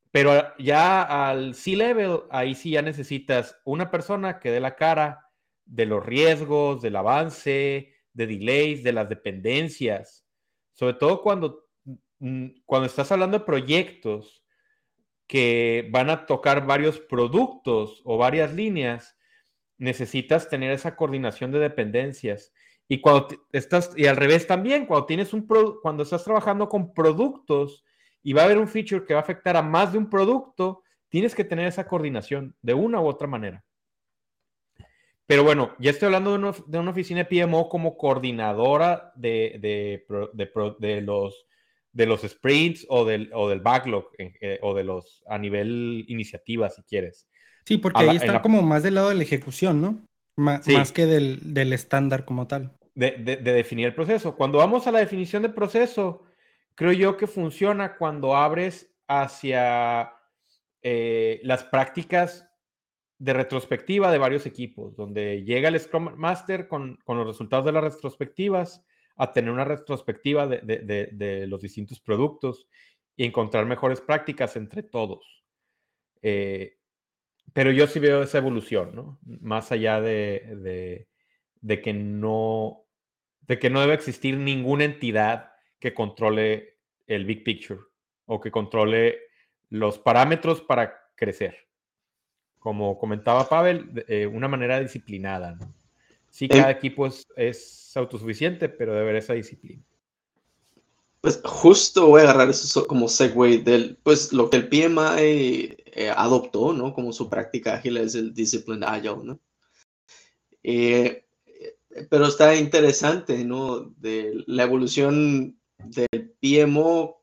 Pero 0.09 0.57
ya 0.57 1.03
al 1.03 1.53
C-level, 1.53 2.21
ahí 2.31 2.55
sí 2.55 2.71
ya 2.71 2.81
necesitas 2.81 3.61
una 3.63 3.91
persona 3.91 4.39
que 4.39 4.49
dé 4.49 4.59
la 4.59 4.75
cara 4.75 5.29
de 5.65 5.85
los 5.85 6.03
riesgos, 6.03 6.81
del 6.81 6.95
avance, 6.95 7.93
de 8.11 8.25
delays, 8.25 8.83
de 8.83 8.91
las 8.91 9.07
dependencias. 9.07 10.25
Sobre 10.79 10.93
todo 10.93 11.21
cuando, 11.21 11.67
mm, 12.19 12.61
cuando 12.65 12.85
estás 12.85 13.11
hablando 13.11 13.37
de 13.37 13.43
proyectos 13.43 14.45
que 15.27 15.89
van 15.91 16.09
a 16.09 16.25
tocar 16.25 16.65
varios 16.65 17.01
productos 17.01 18.01
o 18.05 18.17
varias 18.17 18.53
líneas, 18.53 19.17
necesitas 19.77 20.47
tener 20.47 20.71
esa 20.71 20.95
coordinación 20.95 21.51
de 21.51 21.59
dependencias. 21.59 22.53
Y 22.87 23.01
cuando 23.01 23.27
estás, 23.51 23.91
y 23.97 24.07
al 24.07 24.15
revés 24.15 24.47
también, 24.47 24.85
cuando 24.85 25.05
tienes 25.05 25.33
un 25.33 25.45
cuando 25.81 26.03
estás 26.03 26.23
trabajando 26.23 26.69
con 26.69 26.93
productos 26.93 27.83
y 28.23 28.31
va 28.31 28.43
a 28.43 28.45
haber 28.45 28.57
un 28.57 28.69
feature 28.69 29.05
que 29.05 29.15
va 29.15 29.19
a 29.19 29.23
afectar 29.23 29.57
a 29.57 29.61
más 29.61 29.91
de 29.91 29.97
un 29.97 30.09
producto, 30.09 30.83
tienes 31.09 31.35
que 31.35 31.43
tener 31.43 31.67
esa 31.67 31.87
coordinación 31.89 32.55
de 32.61 32.73
una 32.73 33.01
u 33.01 33.05
otra 33.05 33.27
manera. 33.27 33.65
Pero 35.29 35.43
bueno, 35.43 35.75
ya 35.77 35.91
estoy 35.91 36.07
hablando 36.07 36.31
de, 36.65 36.79
una 36.79 36.89
oficina 36.89 37.23
de 37.23 37.45
PMO 37.45 37.69
como 37.69 37.95
coordinadora 37.97 39.13
de, 39.15 39.59
de 39.61 41.01
los 41.01 41.45
de 41.91 42.07
los 42.07 42.21
sprints 42.21 42.87
o 42.89 43.05
del, 43.05 43.29
o 43.35 43.47
del 43.47 43.59
backlog 43.59 44.07
eh, 44.17 44.57
o 44.63 44.73
de 44.73 44.83
los 44.83 45.21
a 45.27 45.37
nivel 45.37 46.03
iniciativa, 46.07 46.67
si 46.71 46.81
quieres. 46.81 47.27
Sí, 47.63 47.77
porque 47.77 48.09
ahí 48.09 48.15
está 48.15 48.41
como 48.41 48.63
más 48.63 48.81
del 48.81 48.95
lado 48.95 49.09
de 49.09 49.15
la 49.15 49.21
ejecución, 49.21 49.79
¿no? 49.79 50.01
más 50.35 50.91
que 50.91 51.05
del, 51.05 51.73
estándar 51.73 52.25
como 52.25 52.47
tal. 52.47 52.71
De, 52.95 53.11
definir 53.37 53.85
el 53.85 53.93
proceso. 53.93 54.35
Cuando 54.35 54.57
vamos 54.57 54.87
a 54.87 54.91
la 54.91 54.97
definición 54.97 55.43
de 55.43 55.49
proceso, 55.49 56.23
creo 56.73 56.91
yo 56.91 57.17
que 57.17 57.27
funciona 57.27 57.97
cuando 57.97 58.35
abres 58.35 58.95
hacia 59.07 60.11
eh, 60.81 61.39
las 61.43 61.65
prácticas 61.65 62.48
de 63.19 63.33
retrospectiva 63.33 64.11
de 64.11 64.17
varios 64.17 64.45
equipos, 64.45 64.95
donde 64.95 65.43
llega 65.43 65.69
el 65.69 65.79
Scrum 65.79 66.15
Master 66.15 66.67
con, 66.67 66.97
con 67.03 67.17
los 67.17 67.27
resultados 67.27 67.65
de 67.65 67.73
las 67.73 67.83
retrospectivas 67.83 68.83
a 69.19 69.33
tener 69.33 69.51
una 69.51 69.65
retrospectiva 69.65 70.47
de, 70.47 71.45
los 71.47 71.61
distintos 71.61 71.99
productos 71.99 72.67
y 73.17 73.25
encontrar 73.25 73.65
mejores 73.65 73.99
prácticas 73.99 74.55
entre 74.55 74.81
todos. 74.81 75.43
Eh, 76.21 76.77
pero 77.51 77.71
yo 77.71 77.85
sí 77.85 77.99
veo 77.99 78.23
esa 78.23 78.37
evolución, 78.37 78.95
¿no? 78.95 79.19
Más 79.41 79.73
allá 79.73 79.99
de, 79.99 81.05
que 81.83 81.93
no, 81.93 82.85
de 83.41 83.59
que 83.59 83.69
no 83.69 83.81
debe 83.81 83.93
existir 83.93 84.37
ninguna 84.37 84.85
entidad 84.85 85.51
que 85.79 85.93
controle 85.93 86.77
el 87.05 87.25
big 87.25 87.43
picture 87.43 87.81
o 88.25 88.39
que 88.39 88.51
controle 88.51 89.19
los 89.67 89.99
parámetros 89.99 90.61
para 90.61 90.97
crecer. 91.15 91.68
Como 92.59 92.99
comentaba 92.99 93.47
Pavel, 93.47 93.93
de 93.93 94.27
una 94.27 94.47
manera 94.47 94.79
disciplinada, 94.79 95.55
¿no? 95.55 95.73
Sí, 96.29 96.47
cada 96.47 96.71
equipo 96.71 97.07
es, 97.07 97.91
autosuficiente, 97.95 98.69
pero 98.69 98.91
debe 98.93 99.03
haber 99.03 99.15
esa 99.17 99.33
disciplina. 99.33 99.83
Pues 101.21 101.41
justo 101.43 102.07
voy 102.07 102.21
a 102.21 102.25
agarrar 102.25 102.49
eso 102.49 102.87
como 102.87 103.09
segue 103.09 103.57
del, 103.57 103.97
pues 104.03 104.31
lo 104.31 104.49
que 104.49 104.57
el 104.57 104.69
PMI 104.69 105.75
eh, 105.85 106.13
adoptó, 106.15 106.71
¿no? 106.71 106.93
Como 106.93 107.11
su 107.11 107.29
práctica 107.29 107.73
ágil 107.73 107.97
es 107.97 108.15
el 108.15 108.33
Discipline 108.33 108.83
Agile, 108.83 109.17
¿no? 109.23 109.39
Eh, 110.63 111.25
pero 112.09 112.27
está 112.27 112.55
interesante, 112.55 113.43
¿no? 113.43 113.81
De 113.97 114.43
la 114.47 114.63
evolución 114.63 115.59
del 115.77 116.35
PMO. 116.39 117.18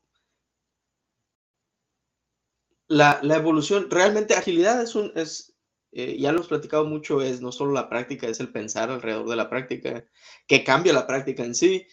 La, 2.87 3.19
la 3.21 3.35
evolución, 3.35 3.89
realmente 3.89 4.33
agilidad 4.33 4.81
es 4.81 4.95
un, 4.95 5.11
es, 5.15 5.53
eh, 5.91 6.17
ya 6.19 6.31
lo 6.31 6.37
hemos 6.37 6.47
platicado 6.47 6.85
mucho, 6.85 7.21
es 7.21 7.41
no 7.41 7.51
solo 7.51 7.73
la 7.73 7.89
práctica, 7.89 8.27
es 8.27 8.39
el 8.39 8.51
pensar 8.51 8.89
alrededor 8.89 9.27
de 9.27 9.35
la 9.35 9.49
práctica, 9.49 10.05
que 10.47 10.63
cambia 10.63 10.93
la 10.93 11.07
práctica 11.07 11.43
en 11.43 11.55
sí. 11.55 11.87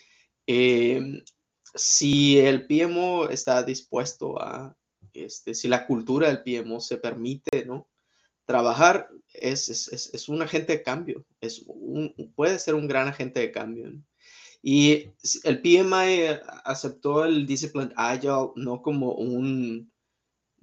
Eh, 0.47 1.23
si 1.75 2.39
el 2.39 2.67
PMO 2.67 3.29
está 3.29 3.63
dispuesto 3.63 4.41
a, 4.41 4.77
este, 5.13 5.55
si 5.55 5.69
la 5.69 5.87
cultura 5.87 6.29
del 6.29 6.43
PMO 6.43 6.81
se 6.81 6.99
permite, 6.99 7.65
¿no? 7.65 7.89
Trabajar 8.47 9.09
es, 9.33 9.69
es, 9.69 10.11
es, 10.13 10.29
un 10.29 10.43
agente 10.43 10.75
de 10.75 10.83
cambio, 10.83 11.25
es 11.41 11.65
un, 11.67 12.15
puede 12.37 12.59
ser 12.59 12.75
un 12.75 12.87
gran 12.87 13.09
agente 13.09 13.41
de 13.41 13.53
cambio. 13.53 13.93
Y 14.63 15.11
el 15.45 15.61
PMI 15.63 16.41
aceptó 16.65 17.25
el 17.25 17.47
Discipline 17.47 17.93
Agile 17.97 18.51
no 18.57 18.83
como 18.83 19.13
un, 19.13 19.91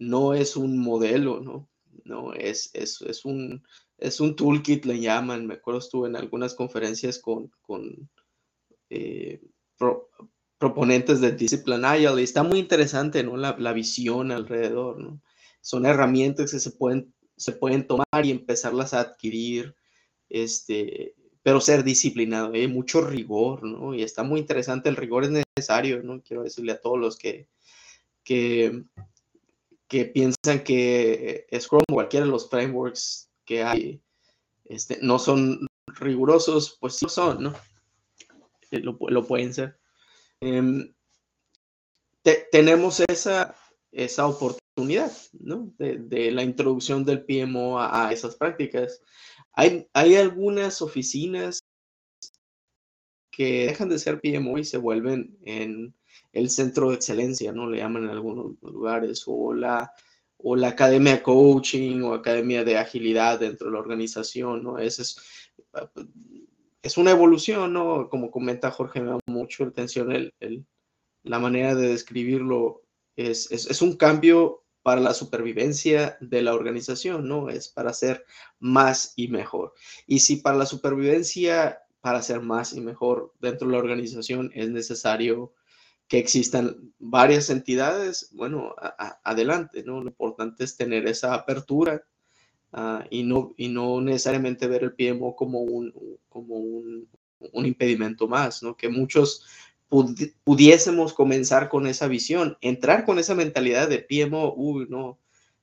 no 0.02 0.34
es 0.34 0.56
un 0.56 0.80
modelo, 0.80 1.42
¿no? 1.42 1.70
No, 2.06 2.34
es, 2.34 2.72
es, 2.74 3.02
es 3.04 3.24
un, 3.24 3.64
es 4.00 4.20
un 4.20 4.36
toolkit, 4.36 4.86
le 4.86 5.00
llaman. 5.00 5.46
Me 5.46 5.54
acuerdo, 5.54 5.80
estuve 5.80 6.10
en 6.10 6.16
algunas 6.16 6.56
conferencias 6.56 7.20
con, 7.20 7.52
con 7.62 8.10
eh, 8.90 9.40
proponentes 10.58 11.22
de 11.22 11.34
Discipline 11.34 11.86
Agile 11.86 12.20
y 12.20 12.24
está 12.24 12.42
muy 12.42 12.58
interesante, 12.58 13.24
¿no? 13.24 13.38
La, 13.38 13.56
la, 13.60 13.74
visión 13.74 14.32
alrededor, 14.32 15.00
¿no? 15.00 15.22
Son 15.62 15.86
herramientas 15.86 16.52
que 16.52 16.60
se 16.60 16.72
pueden, 16.72 17.14
se 17.38 17.52
pueden 17.52 17.86
tomar 17.86 18.26
y 18.26 18.32
empezarlas 18.32 18.96
a 18.96 19.02
adquirir, 19.02 19.76
este, 20.30 21.14
pero 21.44 21.62
ser 21.62 21.84
disciplinado, 21.84 22.54
hay 22.54 22.64
¿eh? 22.64 22.68
mucho 22.68 23.02
rigor, 23.02 23.64
¿no? 23.64 23.94
Y 23.94 24.02
está 24.02 24.24
muy 24.24 24.40
interesante, 24.40 24.90
el 24.90 24.96
rigor 24.96 25.26
es 25.26 25.32
necesario, 25.32 26.02
¿no? 26.02 26.24
Quiero 26.24 26.42
decirle 26.42 26.72
a 26.72 26.82
todos 26.82 27.00
los 27.00 27.18
que, 27.18 27.48
que, 28.24 28.84
que 29.92 30.06
piensan 30.06 30.64
que 30.64 31.46
Scrum 31.60 31.82
o 31.90 31.96
cualquiera 31.96 32.26
de 32.26 32.32
los 32.32 32.50
frameworks 32.50 33.30
que 33.44 33.62
hay 33.62 34.02
este, 34.64 35.00
no 35.02 35.20
son 35.20 35.68
rigurosos, 35.88 36.78
pues 36.80 36.96
sí 36.96 37.04
lo 37.04 37.10
son, 37.10 37.44
¿no? 37.44 37.54
Eh, 38.72 38.80
lo, 38.80 38.98
lo 39.10 39.28
pueden 39.28 39.54
ser. 39.54 39.78
Em, 40.40 40.94
tenemos 42.54 43.02
esa, 43.02 43.54
esa 43.92 44.28
oportunidad, 44.28 45.12
¿no? 45.34 45.74
De, 45.78 46.32
la 46.32 46.44
introducción 46.44 47.04
del 47.04 47.26
PMO 47.26 47.82
a, 47.82 48.14
esas 48.14 48.38
prácticas. 48.38 49.02
Hay, 49.52 49.90
hay, 49.92 50.16
algunas 50.16 50.82
oficinas 50.82 51.60
que 53.30 53.66
dejan 53.66 53.90
de 53.90 54.00
ser 54.00 54.22
PMO 54.22 54.58
y 54.58 54.64
se 54.64 54.78
vuelven 54.78 55.38
en 55.44 55.94
el 56.34 56.50
centro 56.50 56.90
de 56.90 56.96
excelencia, 56.96 57.52
¿no? 57.52 57.70
Le 57.70 57.78
llaman 57.78 58.06
en 58.06 58.10
algunos 58.10 58.62
lugares, 58.62 59.24
o 59.28 59.54
la, 59.54 59.94
o 60.38 60.56
la 60.56 60.70
academia 60.70 61.14
de 61.14 61.22
coaching 61.22 62.02
o 62.02 62.14
academia 62.14 62.64
de 62.64 62.78
agilidad 62.78 63.40
dentro 63.40 63.68
de 63.68 63.74
la 63.74 63.80
organización, 63.80 64.64
¿no? 64.64 64.80
Ese 64.80 65.04
es, 65.04 65.18
es 66.82 66.98
una 66.98 67.12
evolución, 67.12 67.74
¿no? 67.74 68.10
Como 68.10 68.32
comenta 68.32 68.72
Jorge, 68.72 69.02
me 69.02 69.12
da 69.12 69.20
mucho 69.28 69.64
atención 69.64 70.12
el, 70.12 70.34
el, 70.40 70.66
la 71.24 71.40
manera 71.40 71.76
de 71.76 71.90
describirlo. 71.90 72.84
Es, 73.16 73.52
es, 73.52 73.70
es, 73.70 73.82
un 73.82 73.98
cambio 73.98 74.64
para 74.82 75.02
la 75.02 75.14
supervivencia 75.14 76.18
de 76.22 76.42
la 76.42 76.56
organización, 76.56 77.28
¿no? 77.28 77.50
Es 77.50 77.68
para 77.68 77.94
ser 77.94 78.26
más 78.60 79.14
y 79.16 79.28
mejor. 79.28 79.74
Y 80.08 80.20
si 80.20 80.38
para 80.38 80.58
la 80.58 80.66
supervivencia, 80.66 81.84
para 82.00 82.22
ser 82.24 82.42
más 82.42 82.74
y 82.74 82.82
mejor 82.82 83.34
dentro 83.40 83.68
de 83.68 83.74
la 83.74 83.80
organización 83.80 84.52
es 84.56 84.70
necesario 84.70 85.54
que 86.12 86.20
existan 86.20 86.92
varias 87.00 87.50
entidades, 87.50 88.30
bueno, 88.34 88.76
adelante, 89.24 89.82
¿no? 89.84 90.02
Lo 90.04 90.10
importante 90.10 90.66
es 90.66 90.76
tener 90.76 91.08
esa 91.08 91.34
apertura 91.34 92.04
Ah, 92.74 93.06
y, 93.10 93.24
no, 93.24 93.54
y 93.58 93.68
no 93.68 94.00
necesariamente 94.00 94.68
ver 94.68 94.84
el 94.84 94.94
PMO 94.94 95.36
como 95.36 95.60
un, 95.60 95.94
como 96.30 96.56
un, 96.56 97.08
impedimento 97.66 98.28
más, 98.28 98.64
¿no? 98.64 98.78
Que 98.78 98.88
muchos 98.88 99.46
pudiésemos 100.46 101.14
comenzar 101.14 101.68
con 101.68 101.86
esa 101.86 102.08
visión, 102.08 102.58
entrar 102.62 103.04
con 103.06 103.20
esa 103.20 103.36
mentalidad 103.36 103.90
de 103.90 104.00
PMO, 104.00 104.54
uy, 104.56 104.88
no, 104.90 105.20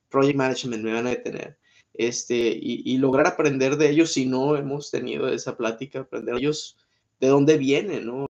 Project 0.09 0.37
Management 0.37 0.83
me 0.83 0.93
van 0.93 1.07
a 1.07 1.11
detener, 1.11 1.57
este, 1.95 2.49
y, 2.49 2.83
y 2.85 2.97
lograr 2.99 3.25
aprender 3.25 3.77
de 3.77 3.89
ellos 3.89 4.13
si 4.13 4.27
no 4.27 4.55
hemos 4.55 4.91
tenido 4.91 5.27
esa 5.29 5.57
plática, 5.57 6.01
aprender 6.01 6.35
de 6.35 6.41
ellos 6.41 6.77
de 7.19 7.27
dónde 7.27 7.57
vienen, 7.57 8.05
¿no? 8.05 8.28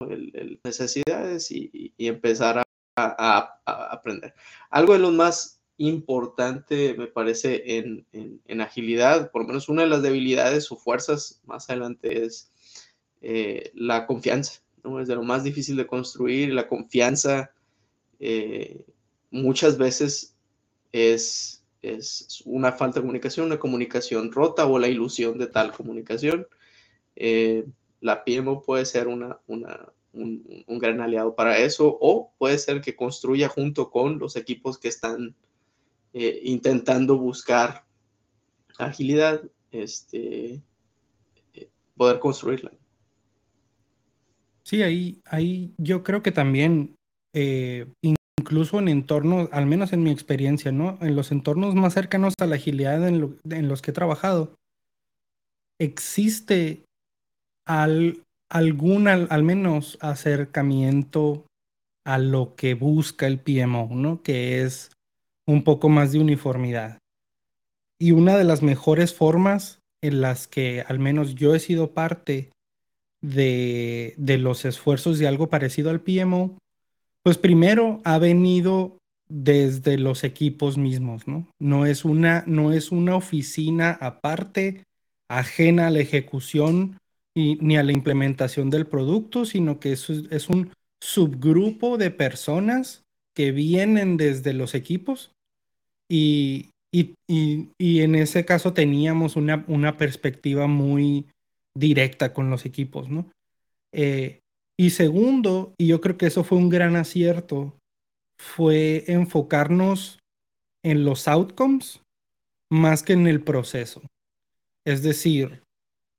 El, 0.00 0.60
necesidades 0.62 1.50
y, 1.50 1.92
empezar 1.98 2.62
a, 2.96 3.60
aprender. 3.64 4.34
Algo 4.70 4.92
de 4.92 5.00
los 5.00 5.12
más 5.12 5.60
importante, 5.76 6.94
me 6.94 7.06
parece, 7.06 7.78
en, 7.78 8.06
en, 8.12 8.60
agilidad. 8.60 9.30
Por 9.30 9.42
lo 9.42 9.48
menos 9.48 9.68
una 9.68 9.82
de 9.82 9.88
las 9.88 10.02
debilidades 10.02 10.70
o 10.70 10.76
fuerzas 10.76 11.40
más 11.44 11.68
adelante 11.68 12.24
es 12.24 12.50
eh, 13.22 13.70
la 13.74 14.06
confianza. 14.06 14.60
¿no? 14.84 15.00
Es 15.00 15.08
de 15.08 15.16
lo 15.16 15.22
más 15.22 15.44
difícil 15.44 15.76
de 15.76 15.86
construir. 15.86 16.52
La 16.52 16.68
confianza 16.68 17.52
eh, 18.20 18.84
muchas 19.30 19.78
veces 19.78 20.36
es, 20.92 21.64
es 21.82 22.42
una 22.44 22.72
falta 22.72 23.00
de 23.00 23.02
comunicación, 23.02 23.46
una 23.46 23.58
comunicación 23.58 24.32
rota 24.32 24.66
o 24.66 24.78
la 24.78 24.88
ilusión 24.88 25.38
de 25.38 25.48
tal 25.48 25.72
comunicación. 25.72 26.46
Eh, 27.16 27.64
la 28.00 28.24
PMO 28.24 28.62
puede 28.62 28.84
ser 28.84 29.08
una, 29.08 29.38
un, 29.46 29.66
un, 30.12 30.78
gran 30.78 31.00
aliado 31.00 31.34
para 31.34 31.58
eso 31.58 31.98
o 32.00 32.32
puede 32.38 32.58
ser 32.58 32.80
que 32.80 32.96
construya 32.96 33.48
junto 33.48 33.90
con 33.90 34.18
los 34.18 34.36
equipos 34.36 34.78
que 34.78 34.88
están 34.88 35.34
eh, 36.12 36.40
intentando 36.44 37.18
buscar 37.18 37.84
agilidad, 38.78 39.42
este, 39.70 40.62
eh, 41.54 41.68
poder 41.96 42.18
construirla. 42.20 42.72
Sí, 44.62 44.82
ahí, 44.82 45.20
ahí 45.24 45.74
yo 45.78 46.02
creo 46.02 46.22
que 46.22 46.30
también, 46.30 46.94
eh, 47.32 47.86
incluso 48.02 48.78
en 48.78 48.88
entornos, 48.88 49.48
al 49.52 49.66
menos 49.66 49.92
en 49.92 50.02
mi 50.02 50.10
experiencia, 50.10 50.72
¿no? 50.72 50.98
En 51.00 51.16
los 51.16 51.32
entornos 51.32 51.74
más 51.74 51.94
cercanos 51.94 52.34
a 52.38 52.46
la 52.46 52.56
agilidad 52.56 53.06
en 53.08 53.68
los 53.68 53.82
que 53.82 53.90
he 53.90 53.94
trabajado, 53.94 54.54
existe 55.80 56.84
al, 57.68 58.24
algún, 58.48 59.06
al, 59.06 59.28
al, 59.30 59.44
menos, 59.44 59.98
acercamiento 60.00 61.44
a 62.04 62.18
lo 62.18 62.56
que 62.56 62.74
busca 62.74 63.26
el 63.26 63.38
PMO, 63.38 63.90
¿no? 63.92 64.22
Que 64.22 64.62
es 64.62 64.90
un 65.46 65.62
poco 65.62 65.88
más 65.88 66.10
de 66.10 66.18
uniformidad. 66.18 66.98
Y 68.00 68.12
una 68.12 68.36
de 68.36 68.44
las 68.44 68.62
mejores 68.62 69.14
formas 69.14 69.80
en 70.02 70.20
las 70.20 70.48
que 70.48 70.84
al 70.88 70.98
menos 70.98 71.34
yo 71.34 71.54
he 71.54 71.60
sido 71.60 71.92
parte 71.92 72.50
de, 73.20 74.14
de 74.16 74.38
los 74.38 74.64
esfuerzos 74.64 75.18
de 75.18 75.28
algo 75.28 75.48
parecido 75.48 75.90
al 75.90 76.00
PMO, 76.00 76.56
pues 77.22 77.36
primero 77.36 78.00
ha 78.04 78.18
venido 78.18 78.96
desde 79.28 79.98
los 79.98 80.24
equipos 80.24 80.78
mismos, 80.78 81.28
¿no? 81.28 81.46
No 81.58 81.84
es 81.84 82.04
una, 82.04 82.44
no 82.46 82.72
es 82.72 82.90
una 82.90 83.16
oficina 83.16 83.90
aparte, 84.00 84.84
ajena 85.28 85.88
a 85.88 85.90
la 85.90 86.00
ejecución 86.00 86.98
y, 87.38 87.56
ni 87.60 87.76
a 87.76 87.84
la 87.84 87.92
implementación 87.92 88.68
del 88.68 88.88
producto, 88.88 89.44
sino 89.44 89.78
que 89.78 89.92
es, 89.92 90.10
es 90.10 90.48
un 90.48 90.72
subgrupo 91.00 91.96
de 91.96 92.10
personas 92.10 93.04
que 93.32 93.52
vienen 93.52 94.16
desde 94.16 94.52
los 94.52 94.74
equipos 94.74 95.30
y, 96.08 96.70
y, 96.90 97.14
y, 97.28 98.00
en 98.00 98.16
ese 98.16 98.44
caso 98.44 98.72
teníamos 98.72 99.36
una, 99.36 99.64
una, 99.68 99.96
perspectiva 99.96 100.66
muy 100.66 101.26
directa 101.74 102.32
con 102.32 102.50
los 102.50 102.66
equipos, 102.66 103.08
¿no? 103.08 103.30
Eh, 103.92 104.40
y 104.76 104.90
segundo, 104.90 105.74
y 105.78 105.86
yo 105.86 106.00
creo 106.00 106.18
que 106.18 106.26
eso 106.26 106.42
fue 106.42 106.58
un 106.58 106.70
gran 106.70 106.96
acierto, 106.96 107.76
fue 108.36 109.04
enfocarnos 109.06 110.18
en 110.82 111.04
los 111.04 111.28
outcomes 111.28 112.00
más 112.68 113.04
que 113.04 113.12
en 113.12 113.28
el 113.28 113.42
proceso. 113.42 114.02
Es 114.84 115.02
decir, 115.02 115.62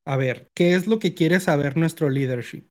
a 0.09 0.17
ver, 0.17 0.49
¿qué 0.53 0.75
es 0.75 0.87
lo 0.87 0.99
que 0.99 1.13
quiere 1.13 1.39
saber 1.39 1.77
nuestro 1.77 2.09
leadership? 2.09 2.67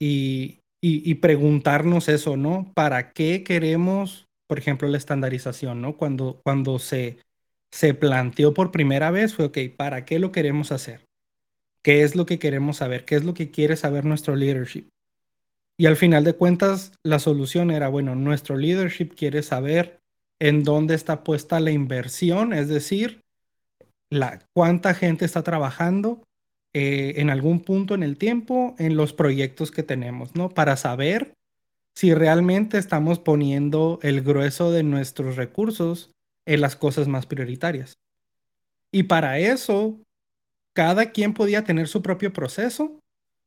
Y, 0.00 0.60
y, 0.80 1.14
preguntarnos 1.16 2.08
eso, 2.08 2.36
¿no? 2.36 2.72
¿Para 2.74 3.12
qué 3.12 3.42
queremos 3.42 4.28
por 4.48 4.58
ejemplo, 4.58 4.88
la 4.88 4.96
estandarización, 4.96 5.82
¿no? 5.82 5.96
Cuando, 5.96 6.40
cuando 6.42 6.78
se, 6.78 7.18
se 7.70 7.94
planteó 7.94 8.54
por 8.54 8.72
primera 8.72 9.10
vez 9.10 9.34
fue, 9.34 9.44
ok, 9.44 9.58
¿para 9.76 10.04
qué 10.04 10.18
lo 10.18 10.32
queremos 10.32 10.72
hacer? 10.72 11.06
¿Qué 11.82 12.02
es 12.02 12.16
lo 12.16 12.26
que 12.26 12.38
queremos 12.38 12.78
saber? 12.78 13.04
¿Qué 13.04 13.14
es 13.14 13.24
lo 13.24 13.34
que 13.34 13.50
quiere 13.50 13.76
saber 13.76 14.06
nuestro 14.06 14.34
leadership? 14.34 14.88
Y 15.76 15.86
al 15.86 15.96
final 15.96 16.24
de 16.24 16.32
cuentas, 16.32 16.92
la 17.04 17.18
solución 17.18 17.70
era, 17.70 17.88
bueno, 17.88 18.14
nuestro 18.16 18.56
leadership 18.56 19.10
quiere 19.14 19.42
saber 19.42 20.00
en 20.40 20.64
dónde 20.64 20.94
está 20.94 21.22
puesta 21.24 21.60
la 21.60 21.70
inversión, 21.70 22.52
es 22.52 22.68
decir, 22.68 23.20
la, 24.10 24.40
cuánta 24.52 24.94
gente 24.94 25.24
está 25.24 25.42
trabajando 25.42 26.22
eh, 26.74 27.14
en 27.16 27.30
algún 27.30 27.60
punto 27.60 27.94
en 27.94 28.02
el 28.02 28.16
tiempo 28.16 28.74
en 28.78 28.96
los 28.96 29.12
proyectos 29.12 29.70
que 29.70 29.82
tenemos, 29.82 30.34
¿no? 30.34 30.48
Para 30.50 30.76
saber 30.76 31.34
si 31.94 32.14
realmente 32.14 32.78
estamos 32.78 33.18
poniendo 33.18 33.98
el 34.02 34.22
grueso 34.22 34.70
de 34.70 34.82
nuestros 34.82 35.36
recursos 35.36 36.12
en 36.46 36.60
las 36.60 36.76
cosas 36.76 37.08
más 37.08 37.26
prioritarias. 37.26 37.98
Y 38.92 39.04
para 39.04 39.38
eso, 39.38 39.98
cada 40.72 41.10
quien 41.10 41.34
podía 41.34 41.64
tener 41.64 41.88
su 41.88 42.02
propio 42.02 42.32
proceso, 42.32 43.00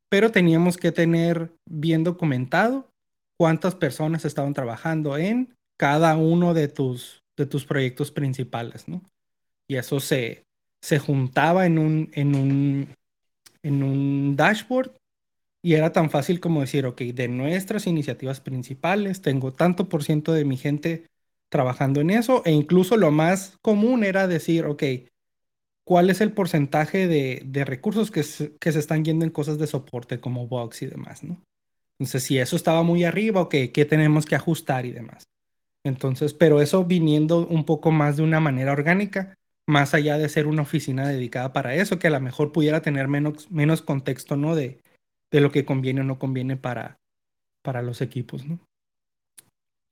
pero 0.09 0.31
teníamos 0.31 0.77
que 0.77 0.91
tener 0.91 1.51
bien 1.65 2.03
documentado 2.03 2.89
cuántas 3.37 3.75
personas 3.75 4.25
estaban 4.25 4.53
trabajando 4.53 5.17
en 5.17 5.55
cada 5.77 6.17
uno 6.17 6.53
de 6.53 6.67
tus, 6.67 7.23
de 7.37 7.45
tus 7.45 7.65
proyectos 7.65 8.11
principales, 8.11 8.87
¿no? 8.87 9.01
Y 9.67 9.77
eso 9.77 9.99
se, 9.99 10.43
se 10.81 10.99
juntaba 10.99 11.65
en 11.65 11.77
un, 11.77 12.09
en, 12.13 12.35
un, 12.35 12.95
en 13.63 13.83
un 13.83 14.35
dashboard 14.35 14.91
y 15.61 15.75
era 15.75 15.91
tan 15.91 16.09
fácil 16.09 16.39
como 16.39 16.61
decir, 16.61 16.85
ok, 16.85 17.01
de 17.01 17.27
nuestras 17.27 17.85
iniciativas 17.85 18.41
principales 18.41 19.21
tengo 19.21 19.53
tanto 19.53 19.87
por 19.89 20.03
ciento 20.03 20.33
de 20.33 20.45
mi 20.45 20.57
gente 20.57 21.05
trabajando 21.49 22.01
en 22.01 22.09
eso 22.09 22.41
e 22.45 22.51
incluso 22.51 22.97
lo 22.97 23.11
más 23.11 23.57
común 23.61 24.03
era 24.03 24.27
decir, 24.27 24.65
ok, 24.65 24.83
¿cuál 25.83 26.09
es 26.09 26.21
el 26.21 26.31
porcentaje 26.31 27.07
de, 27.07 27.43
de 27.45 27.65
recursos 27.65 28.09
que 28.09 28.23
se, 28.23 28.55
que 28.57 28.71
se, 28.71 28.79
están 28.79 29.05
yendo 29.05 29.25
en 29.25 29.31
cosas 29.31 29.59
de 29.59 29.67
soporte 29.67 30.19
como 30.19 30.47
Box 30.47 30.81
y 30.81 30.87
demás, 30.87 31.23
¿no? 31.23 31.41
Entonces, 31.99 32.23
si 32.23 32.39
eso 32.39 32.55
estaba 32.55 32.81
muy 32.81 33.03
arriba, 33.03 33.41
ok, 33.41 33.55
¿qué 33.71 33.85
tenemos 33.85 34.25
que 34.25 34.35
ajustar 34.35 34.87
y 34.87 34.91
demás? 34.91 35.23
Entonces, 35.83 36.33
pero 36.33 36.61
eso 36.61 36.83
viniendo 36.83 37.45
un 37.45 37.63
poco 37.65 37.91
más 37.91 38.17
de 38.17 38.23
una 38.23 38.39
manera 38.39 38.71
orgánica, 38.71 39.35
más 39.71 39.93
allá 39.93 40.17
de 40.17 40.29
ser 40.29 40.47
una 40.47 40.61
oficina 40.63 41.07
dedicada 41.07 41.53
para 41.53 41.73
eso, 41.75 41.97
que 41.97 42.07
a 42.07 42.11
lo 42.11 42.19
mejor 42.19 42.51
pudiera 42.51 42.81
tener 42.81 43.07
menos, 43.07 43.49
menos 43.49 43.81
contexto, 43.81 44.35
¿no? 44.35 44.55
De, 44.55 44.79
de 45.31 45.41
lo 45.41 45.51
que 45.51 45.65
conviene 45.65 46.01
o 46.01 46.03
no 46.03 46.19
conviene 46.19 46.57
para, 46.57 46.99
para 47.63 47.81
los 47.81 48.01
equipos, 48.01 48.45
¿no? 48.45 48.59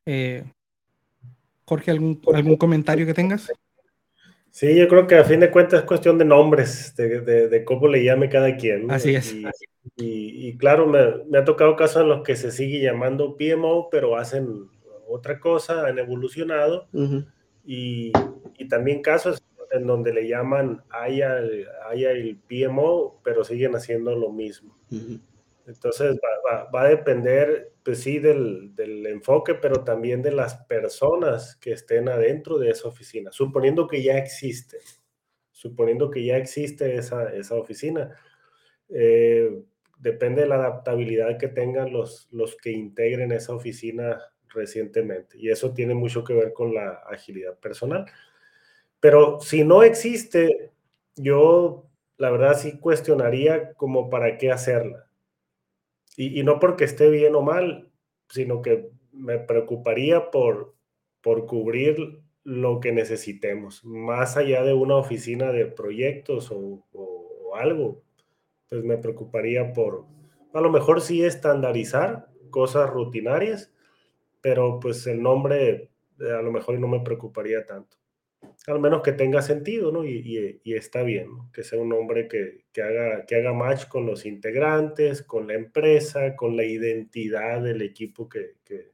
Eh, 0.05 0.43
Jorge, 1.65 1.91
¿algún, 1.91 2.21
¿algún 2.33 2.57
comentario 2.57 3.05
que 3.05 3.13
tengas? 3.13 3.51
Sí, 4.51 4.75
yo 4.75 4.87
creo 4.87 5.07
que 5.07 5.15
a 5.15 5.23
fin 5.23 5.39
de 5.39 5.51
cuentas 5.51 5.81
es 5.81 5.85
cuestión 5.85 6.17
de 6.17 6.25
nombres, 6.25 6.95
de, 6.95 7.21
de, 7.21 7.47
de 7.47 7.63
cómo 7.63 7.87
le 7.87 8.03
llame 8.03 8.29
cada 8.29 8.57
quien. 8.57 8.87
¿no? 8.87 8.93
Así 8.93 9.15
es. 9.15 9.33
Y, 9.33 9.45
y, 9.95 10.47
y 10.47 10.57
claro, 10.57 10.87
me, 10.87 11.23
me, 11.29 11.37
ha 11.37 11.45
tocado 11.45 11.75
casos 11.75 12.01
en 12.01 12.09
los 12.09 12.23
que 12.23 12.35
se 12.35 12.51
sigue 12.51 12.81
llamando 12.81 13.37
PMO, 13.37 13.89
pero 13.89 14.17
hacen 14.17 14.67
otra 15.07 15.39
cosa, 15.39 15.87
han 15.87 15.99
evolucionado. 15.99 16.87
Uh 16.91 17.01
-huh. 17.01 17.25
y, 17.63 18.11
y, 18.57 18.67
también 18.67 19.01
casos 19.01 19.41
en 19.71 19.87
donde 19.87 20.13
le 20.13 20.27
llaman 20.27 20.83
haya 20.89 21.39
el 21.39 22.39
PMO, 22.47 23.21
pero 23.23 23.43
siguen 23.43 23.75
haciendo 23.75 24.15
lo 24.15 24.31
mismo. 24.31 24.77
Uh 24.91 24.95
-huh. 24.95 25.21
Entonces 25.69 26.15
va, 26.15 26.63
va, 26.63 26.71
va, 26.71 26.81
a 26.81 26.89
depender, 26.89 27.73
pues 27.83 27.99
sí, 27.99 28.17
del, 28.17 28.73
del, 28.75 29.05
enfoque, 29.05 29.53
pero 29.53 29.83
también 29.83 30.23
de 30.23 30.31
las 30.31 30.55
personas 30.65 31.55
que 31.57 31.73
estén 31.73 32.09
adentro 32.09 32.57
de 32.57 32.71
esa 32.71 32.87
oficina, 32.87 33.31
suponiendo 33.31 33.87
que 33.87 34.01
ya 34.01 34.17
existe, 34.17 34.79
suponiendo 35.51 36.09
que 36.09 36.25
ya 36.25 36.37
existe 36.37 36.95
esa, 36.95 37.31
esa 37.31 37.53
oficina. 37.53 38.15
Eh, 38.89 39.61
depende 39.99 40.41
de 40.41 40.47
la 40.47 40.55
adaptabilidad 40.55 41.37
que 41.37 41.49
tengan 41.49 41.93
los, 41.93 42.27
los 42.31 42.55
que 42.57 42.71
integren 42.71 43.31
esa 43.31 43.53
oficina 43.53 44.19
recientemente. 44.47 45.37
Y 45.37 45.49
eso 45.49 45.71
tiene 45.73 45.93
mucho 45.93 46.23
que 46.23 46.33
ver 46.33 46.51
con 46.51 46.73
la 46.73 47.03
agilidad 47.11 47.59
personal. 47.59 48.05
Pero 48.99 49.39
si 49.41 49.63
no 49.63 49.83
existe, 49.83 50.71
yo 51.15 51.85
la 52.17 52.29
verdad 52.31 52.57
sí 52.57 52.79
cuestionaría 52.79 53.73
como 53.73 54.09
para 54.09 54.37
qué 54.37 54.51
hacerla. 54.51 55.09
Y, 56.17 56.43
no 56.43 56.59
porque 56.59 56.83
esté 56.83 57.09
bien 57.09 57.33
o 57.35 57.41
mal, 57.41 57.89
sino 58.27 58.61
que 58.61 58.89
me 59.13 59.39
preocuparía 59.39 60.31
por, 60.31 60.75
por 61.21 61.45
cubrir 61.45 62.21
lo 62.43 62.81
que 62.81 62.91
necesitemos, 62.91 63.85
más 63.85 64.35
allá 64.35 64.63
de 64.63 64.73
una 64.73 64.95
oficina 64.95 65.51
de 65.51 65.65
proyectos 65.65 66.51
o, 66.51 66.85
o, 66.91 67.29
o 67.45 67.55
algo, 67.55 68.01
pues 68.67 68.83
me 68.83 68.97
preocuparía 68.97 69.71
por, 69.71 70.05
a 70.53 70.61
lo 70.61 70.69
mejor 70.71 70.99
sí 70.99 71.23
estandarizar 71.23 72.27
cosas 72.49 72.89
rutinarias, 72.89 73.71
pero 74.41 74.79
pues 74.79 75.07
el 75.07 75.21
nombre 75.21 75.91
a 76.19 76.41
lo 76.41 76.51
mejor 76.51 76.79
no 76.79 76.87
me 76.87 76.99
preocuparía 76.99 77.65
tanto. 77.65 77.98
Al 78.69 78.79
menos 78.79 79.01
que 79.01 79.13
tenga 79.13 79.41
sentido, 79.41 79.91
¿no? 79.91 80.05
Y, 80.05 80.61
está 80.65 81.03
bien, 81.03 81.29
¿no? 81.35 81.51
que 81.51 81.63
sea 81.63 81.79
un 81.79 81.89
nombre 81.89 82.27
que, 82.27 82.65
que, 82.71 82.81
haga, 82.81 83.25
que 83.25 83.35
haga 83.35 83.53
match 83.53 83.87
con 83.87 84.05
los 84.05 84.25
integrantes, 84.25 85.23
con 85.23 85.47
la 85.47 85.55
empresa, 85.55 86.35
con 86.35 86.55
la 86.55 86.63
identidad 86.63 87.61
del 87.61 87.81
equipo 87.81 88.29
que, 88.29 88.55
que, 88.63 88.91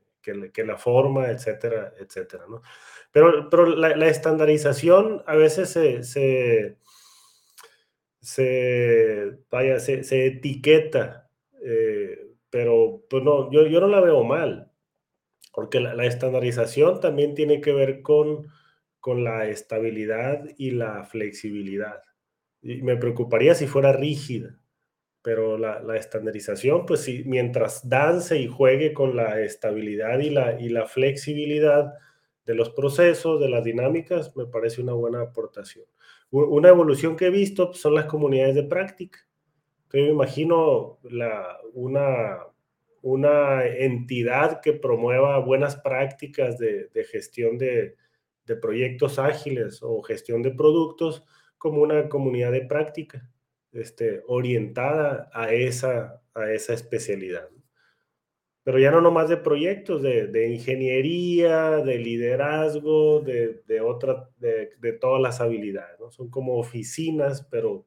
que 0.51 0.63
la 0.63 0.77
forma, 0.77 1.29
etcétera, 1.29 1.93
etcétera, 1.99 2.45
¿no? 2.49 2.61
Pero, 3.11 3.49
pero 3.49 3.65
la, 3.67 4.07
estandarización 4.07 5.23
a 5.25 5.35
veces 5.35 5.69
se, 5.69 6.03
se, 8.21 9.37
vaya, 9.49 9.79
se 9.79 10.25
etiqueta, 10.25 11.29
eh, 11.63 12.31
pero 12.49 13.05
pues 13.09 13.23
no, 13.23 13.51
yo, 13.51 13.67
yo 13.67 13.79
no 13.79 13.87
la 13.87 14.01
veo 14.01 14.23
mal 14.23 14.71
porque 15.55 15.79
la, 15.79 15.93
la, 15.93 16.05
estandarización 16.05 16.99
también 16.99 17.33
tiene 17.33 17.61
que 17.61 17.71
ver 17.71 18.01
con, 18.01 18.47
con 19.05 19.23
la 19.23 19.47
estabilidad 19.47 20.49
y 20.57 20.71
la 20.71 21.03
flexibilidad. 21.03 22.01
Y 22.63 22.81
me 22.81 22.97
preocuparía 22.97 23.53
si 23.53 23.67
fuera 23.67 23.93
rígida, 23.93 24.57
pero 25.21 25.59
la, 25.59 25.95
estandarización, 25.95 26.87
pues 26.87 27.07
mientras 27.23 27.87
dance 27.87 28.35
y 28.35 28.47
juegue 28.47 28.93
con 28.93 29.15
la 29.15 29.41
estabilidad 29.41 30.17
y 30.17 30.31
la, 30.31 30.59
y 30.59 30.69
la 30.69 30.87
flexibilidad 30.87 31.93
de 32.47 32.55
los 32.55 32.71
procesos, 32.71 33.39
de 33.39 33.47
las 33.47 33.63
dinámicas, 33.63 34.35
me 34.35 34.47
parece 34.47 34.81
una 34.81 34.93
buena 34.93 35.21
aportación. 35.21 35.85
Una 36.31 36.69
evolución 36.69 37.15
que 37.15 37.27
he 37.27 37.29
visto 37.29 37.67
pues, 37.67 37.81
son 37.81 37.93
las 37.93 38.05
comunidades 38.05 38.55
de 38.55 38.63
práctica. 38.63 39.19
Yo 39.93 40.01
me 40.01 40.09
imagino 40.09 40.97
la, 41.03 41.59
una 41.73 42.39
una 43.03 43.63
entidad 43.67 44.61
que 44.61 44.73
promueva 44.73 45.37
buenas 45.37 45.75
prácticas 45.75 46.57
de 46.57 47.07
gestión 47.11 47.59
de, 47.59 47.97
de, 48.45 48.55
proyectos 48.55 49.19
ágiles 49.19 49.79
o 49.81 50.01
gestión 50.01 50.41
de 50.41 50.51
productos 50.51 51.23
como 51.57 51.81
una 51.81 52.09
comunidad 52.09 52.51
de 52.51 52.61
práctica 52.61 53.29
este, 53.71 54.23
orientada 54.27 55.29
a 55.33 55.53
esa, 55.53 56.21
a 56.33 56.51
esa 56.51 56.73
especialidad. 56.73 57.49
Pero 58.63 58.79
ya 58.79 58.89
no 58.89 58.99
nomás 58.99 59.29
de 59.29 59.37
proyectos, 59.37 60.01
de, 60.01 60.27
de 60.27 60.49
ingeniería, 60.49 61.77
de 61.77 61.99
liderazgo, 61.99 63.21
de, 63.21 63.61
de, 63.67 63.81
otra, 63.81 64.29
de, 64.37 64.71
de 64.79 64.93
todas 64.93 65.21
las 65.21 65.39
habilidades. 65.39 65.99
¿no? 65.99 66.09
Son 66.09 66.29
como 66.29 66.57
oficinas, 66.57 67.47
pero, 67.51 67.85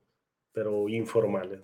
pero 0.52 0.88
informales. 0.88 1.60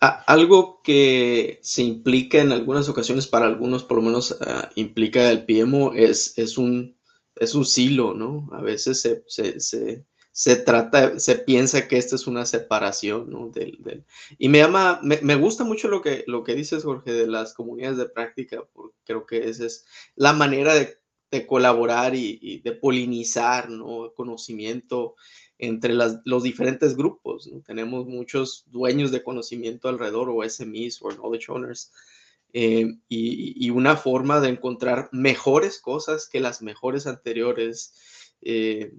Algo 0.00 0.80
que 0.82 1.58
se 1.62 1.82
implica 1.82 2.40
en 2.40 2.52
algunas 2.52 2.88
ocasiones, 2.88 3.26
para 3.26 3.46
algunos 3.46 3.84
por 3.84 3.98
lo 3.98 4.04
menos 4.04 4.32
uh, 4.32 4.68
implica 4.76 5.30
el 5.30 5.44
PMO, 5.44 5.92
es, 5.94 6.38
es, 6.38 6.56
un, 6.56 6.96
es 7.36 7.54
un 7.54 7.64
silo, 7.64 8.14
¿no? 8.14 8.48
A 8.52 8.62
veces 8.62 9.00
se, 9.00 9.24
se, 9.26 9.58
se, 9.60 10.04
se, 10.30 10.56
trata, 10.56 11.18
se 11.18 11.36
piensa 11.36 11.88
que 11.88 11.96
esta 11.96 12.14
es 12.14 12.26
una 12.28 12.46
separación, 12.46 13.28
¿no? 13.28 13.48
Del, 13.48 13.76
del... 13.80 14.04
Y 14.38 14.48
me 14.48 14.58
llama, 14.58 15.00
me, 15.02 15.18
me, 15.22 15.34
gusta 15.34 15.64
mucho 15.64 15.88
lo 15.88 16.00
que, 16.00 16.22
lo 16.28 16.44
que 16.44 16.54
dices, 16.54 16.84
Jorge, 16.84 17.12
de 17.12 17.26
las 17.26 17.54
comunidades 17.54 17.98
de 17.98 18.08
práctica, 18.08 18.62
porque 18.72 18.96
creo 19.04 19.26
que 19.26 19.48
esa 19.48 19.66
es 19.66 19.84
la 20.14 20.32
manera 20.32 20.74
de, 20.74 20.96
de 21.32 21.46
colaborar 21.46 22.14
y, 22.14 22.38
y, 22.40 22.60
de 22.60 22.72
polinizar, 22.72 23.68
¿no? 23.68 24.12
Conocimiento 24.14 25.16
entre 25.58 25.94
los 25.94 26.42
diferentes 26.42 26.96
grupos. 26.96 27.50
Tenemos 27.66 28.06
muchos 28.06 28.64
dueños 28.66 29.10
de 29.10 29.22
conocimiento 29.22 29.88
alrededor 29.88 30.30
o 30.30 30.48
SMEs 30.48 31.02
o 31.02 31.10
knowledge 31.10 31.50
owners. 31.50 31.92
Eh, 32.54 32.86
y, 33.08 33.68
una 33.70 33.96
forma 33.96 34.40
de 34.40 34.48
encontrar 34.48 35.10
mejores 35.12 35.80
cosas 35.80 36.28
que 36.28 36.40
las 36.40 36.62
mejores 36.62 37.06
anteriores 37.06 37.92
eh, 38.40 38.92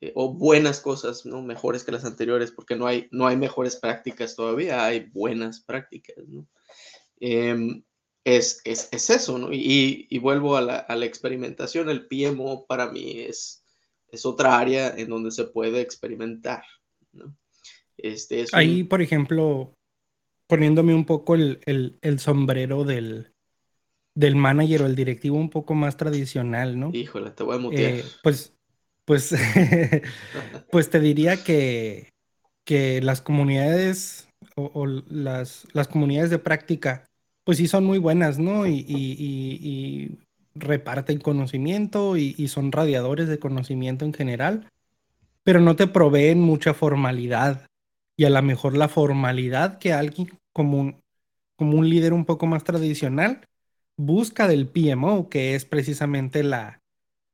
eh, 0.00 0.12
o 0.14 0.32
buenas 0.34 0.80
cosas, 0.80 1.24
¿no? 1.24 1.42
Mejores 1.42 1.82
que 1.84 1.92
las 1.92 2.04
anteriores, 2.04 2.52
porque 2.52 2.76
no 2.76 2.86
hay, 2.86 3.08
no 3.12 3.26
hay 3.26 3.36
mejores 3.36 3.76
prácticas 3.76 4.36
todavía, 4.36 4.84
hay 4.84 5.08
buenas 5.12 5.60
prácticas. 5.60 6.16
Eh, 7.20 7.82
es, 8.24 8.60
es, 8.64 8.88
es, 8.92 9.10
eso. 9.10 9.48
Y, 9.52 10.18
vuelvo 10.18 10.56
a 10.56 10.60
la, 10.60 11.06
experimentación, 11.06 11.88
el 11.88 12.06
PMO 12.08 12.66
para 12.66 12.90
mí 12.90 13.20
es, 13.20 13.64
es 14.10 14.26
otra 14.26 14.58
área 14.58 14.94
en 14.96 15.08
donde 15.08 15.30
se 15.30 15.44
puede 15.44 15.80
experimentar. 15.80 16.64
¿no? 17.12 17.36
Este 17.96 18.42
es 18.42 18.54
Ahí, 18.54 18.82
un... 18.82 18.88
por 18.88 19.02
ejemplo, 19.02 19.74
poniéndome 20.46 20.94
un 20.94 21.04
poco 21.04 21.34
el, 21.34 22.18
sombrero 22.18 22.84
del, 22.84 23.32
del 24.14 24.36
manager 24.36 24.82
o 24.82 24.86
el 24.86 24.96
directivo 24.96 25.36
un 25.36 25.50
poco 25.50 25.74
más 25.74 25.96
tradicional, 25.96 26.78
¿no? 26.78 26.90
Híjole, 26.92 27.30
te 27.30 27.42
voy 27.42 27.56
a 27.56 27.58
mutear. 27.58 27.94
Eh, 27.94 28.04
pues, 28.22 28.54
pues, 29.04 29.34
pues 30.70 30.90
te 30.90 31.00
diría 31.00 31.42
que, 31.42 32.10
que 32.64 33.00
las 33.00 33.22
comunidades 33.22 34.28
o, 34.56 34.86
las, 34.86 35.66
las, 35.72 35.88
comunidades 35.88 36.30
de 36.30 36.38
práctica, 36.38 37.06
pues 37.44 37.58
sí 37.58 37.68
son 37.68 37.84
muy 37.84 37.98
buenas, 37.98 38.38
¿no? 38.38 38.66
Y, 38.66 40.18
reparten 40.58 41.18
conocimiento 41.18 42.16
y, 42.16 42.48
son 42.48 42.72
radiadores 42.72 43.28
de 43.28 43.38
conocimiento 43.38 44.04
en 44.04 44.12
general, 44.12 44.70
pero 45.42 45.60
no 45.60 45.76
te 45.76 45.86
proveen 45.86 46.40
mucha 46.40 46.74
formalidad. 46.74 47.66
Y 48.16 48.24
a 48.24 48.30
lo 48.30 48.42
mejor 48.42 48.76
la 48.76 48.88
formalidad 48.88 49.78
que 49.78 49.92
alguien 49.92 50.30
como 50.52 50.78
un, 50.78 51.02
como 51.56 51.78
un 51.78 51.88
líder 51.88 52.12
un 52.12 52.24
poco 52.24 52.46
más 52.46 52.64
tradicional 52.64 53.46
busca 53.96 54.48
del 54.48 54.68
PMO, 54.68 55.28
que 55.28 55.54
es 55.54 55.64
precisamente 55.64 56.42
la, 56.42 56.80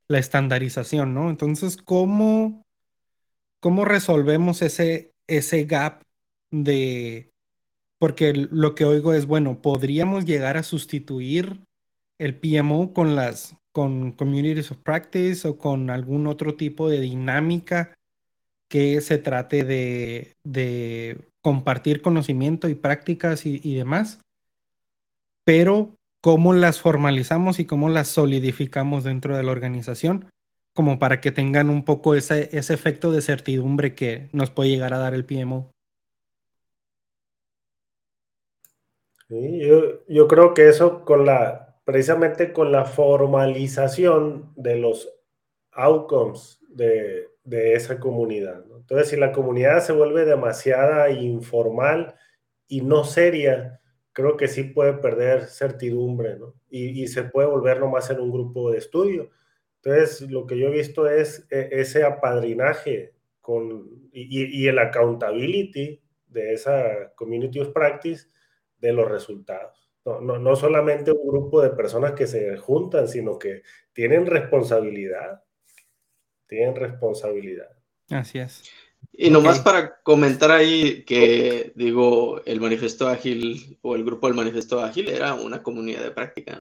la 0.09 0.18
estandarización, 0.18 1.14
¿no? 1.14 1.31
Entonces, 1.31 1.77
¿cómo, 1.77 2.64
cómo 3.61 3.85
resolvemos 3.85 4.62
ese, 4.62 5.12
ese 5.27 5.64
gap 5.64 6.03
de... 6.51 7.31
Porque 7.99 8.33
lo 8.33 8.75
que 8.75 8.85
oigo 8.85 9.12
es, 9.12 9.27
bueno, 9.27 9.62
podríamos 9.62 10.25
llegar 10.25 10.57
a 10.57 10.64
sustituir 10.64 11.62
el 12.23 12.37
PMO 12.37 12.93
con 12.93 13.16
las 13.16 13.57
con 13.73 14.12
communities 14.12 14.70
of 14.70 14.79
practice 14.79 15.49
o 15.49 15.57
con 15.57 15.91
algún 15.91 16.27
otro 16.27 16.55
tipo 16.55 16.89
de 16.89 17.01
dinámica 17.01 17.95
que 18.68 19.01
se 19.01 19.18
trate 19.18 19.64
de, 19.64 20.37
de 20.45 21.33
compartir 21.43 22.01
conocimiento 22.01 22.68
y 22.68 22.75
prácticas 22.75 23.45
y, 23.45 23.75
demás, 23.75 24.20
pero 25.45 25.97
cómo 26.20 26.53
las 26.53 26.81
formalizamos 26.81 27.59
y 27.59 27.66
cómo 27.66 27.89
las 27.89 28.09
solidificamos 28.09 29.05
dentro 29.05 29.37
de 29.37 29.43
la 29.43 29.53
organización, 29.53 30.31
como 30.73 30.99
para 30.99 31.20
que 31.20 31.33
tengan 31.33 31.68
un 31.68 31.85
poco 31.85 32.14
ese, 32.14 32.49
ese 32.57 32.73
efecto 32.73 33.11
de 33.11 33.23
certidumbre 33.23 33.95
que 33.95 34.29
nos 34.33 34.51
puede 34.51 34.70
llegar 34.70 34.95
a 34.95 34.99
dar 34.99 35.14
el 35.14 35.25
PMO. 35.25 35.70
yo, 40.09 40.29
creo 40.29 40.55
que 40.55 40.68
eso 40.68 41.05
con 41.05 41.27
la, 41.27 41.72
precisamente 41.85 42.53
con 42.53 42.72
la 42.72 42.85
formalización 42.85 44.53
de 44.57 44.76
los 44.76 45.09
outcomes 45.72 46.61
de, 46.68 47.28
esa 47.45 47.99
comunidad. 47.99 48.64
Entonces, 48.76 49.09
si 49.09 49.16
la 49.16 49.33
comunidad 49.33 49.80
se 49.80 49.93
vuelve 49.93 50.24
demasiada 50.24 51.11
informal 51.11 52.14
y 52.68 52.83
no 52.83 53.05
seria, 53.05 53.80
creo 54.12 54.37
que 54.37 54.49
sí 54.49 54.64
puede 54.64 54.95
perder 54.95 55.47
certidumbre, 55.47 56.39
¿no? 56.39 56.55
Y, 56.70 57.07
se 57.09 57.24
puede 57.24 57.49
volver 57.49 57.80
nomás 57.80 58.11
en 58.11 58.20
un 58.20 58.30
grupo 58.30 58.70
de 58.70 58.78
estudio. 58.78 59.30
Entonces, 59.83 60.30
lo 60.30 60.47
que 60.47 60.57
yo 60.57 60.68
he 60.68 60.70
visto 60.70 61.09
es 61.09 61.47
e, 61.51 61.68
ese 61.72 62.05
apadrinaje 62.05 63.14
con, 63.41 64.09
y 64.12 64.68
el 64.68 64.78
accountability 64.78 66.01
de 66.28 66.53
esa 66.55 67.12
community 67.16 67.61
of 67.61 67.72
practice 67.72 68.28
de 68.78 68.93
los 68.93 69.11
resultados. 69.11 69.82
No, 70.05 70.21
no, 70.21 70.39
no, 70.39 70.57
solamente 70.57 71.13
un 71.13 71.29
grupo 71.29 71.63
de 71.63 71.71
personas 71.71 72.13
que 72.13 72.27
se 72.27 72.57
juntan, 72.57 73.07
sino 73.09 73.39
que 73.39 73.63
tienen 73.93 74.27
responsabilidad. 74.27 75.43
Tienen 76.49 76.75
responsabilidad. 76.75 77.71
Así 78.11 78.39
es. 78.39 78.65
Y 79.13 79.31
nomás 79.31 79.61
para 79.61 80.01
comentar 80.03 80.51
ahí 80.51 81.05
que, 81.05 81.73
digo, 81.75 82.43
el 82.45 82.61
Manifiesto 82.61 83.09
Ágil 83.09 83.79
o 83.83 83.95
el 83.95 84.05
grupo 84.05 84.27
del 84.27 84.37
Manifiesto 84.37 84.81
Ágil 84.81 85.09
era 85.09 85.35
una 85.35 85.63
comunidad 85.63 86.03
de 86.03 86.11
práctica, 86.11 86.61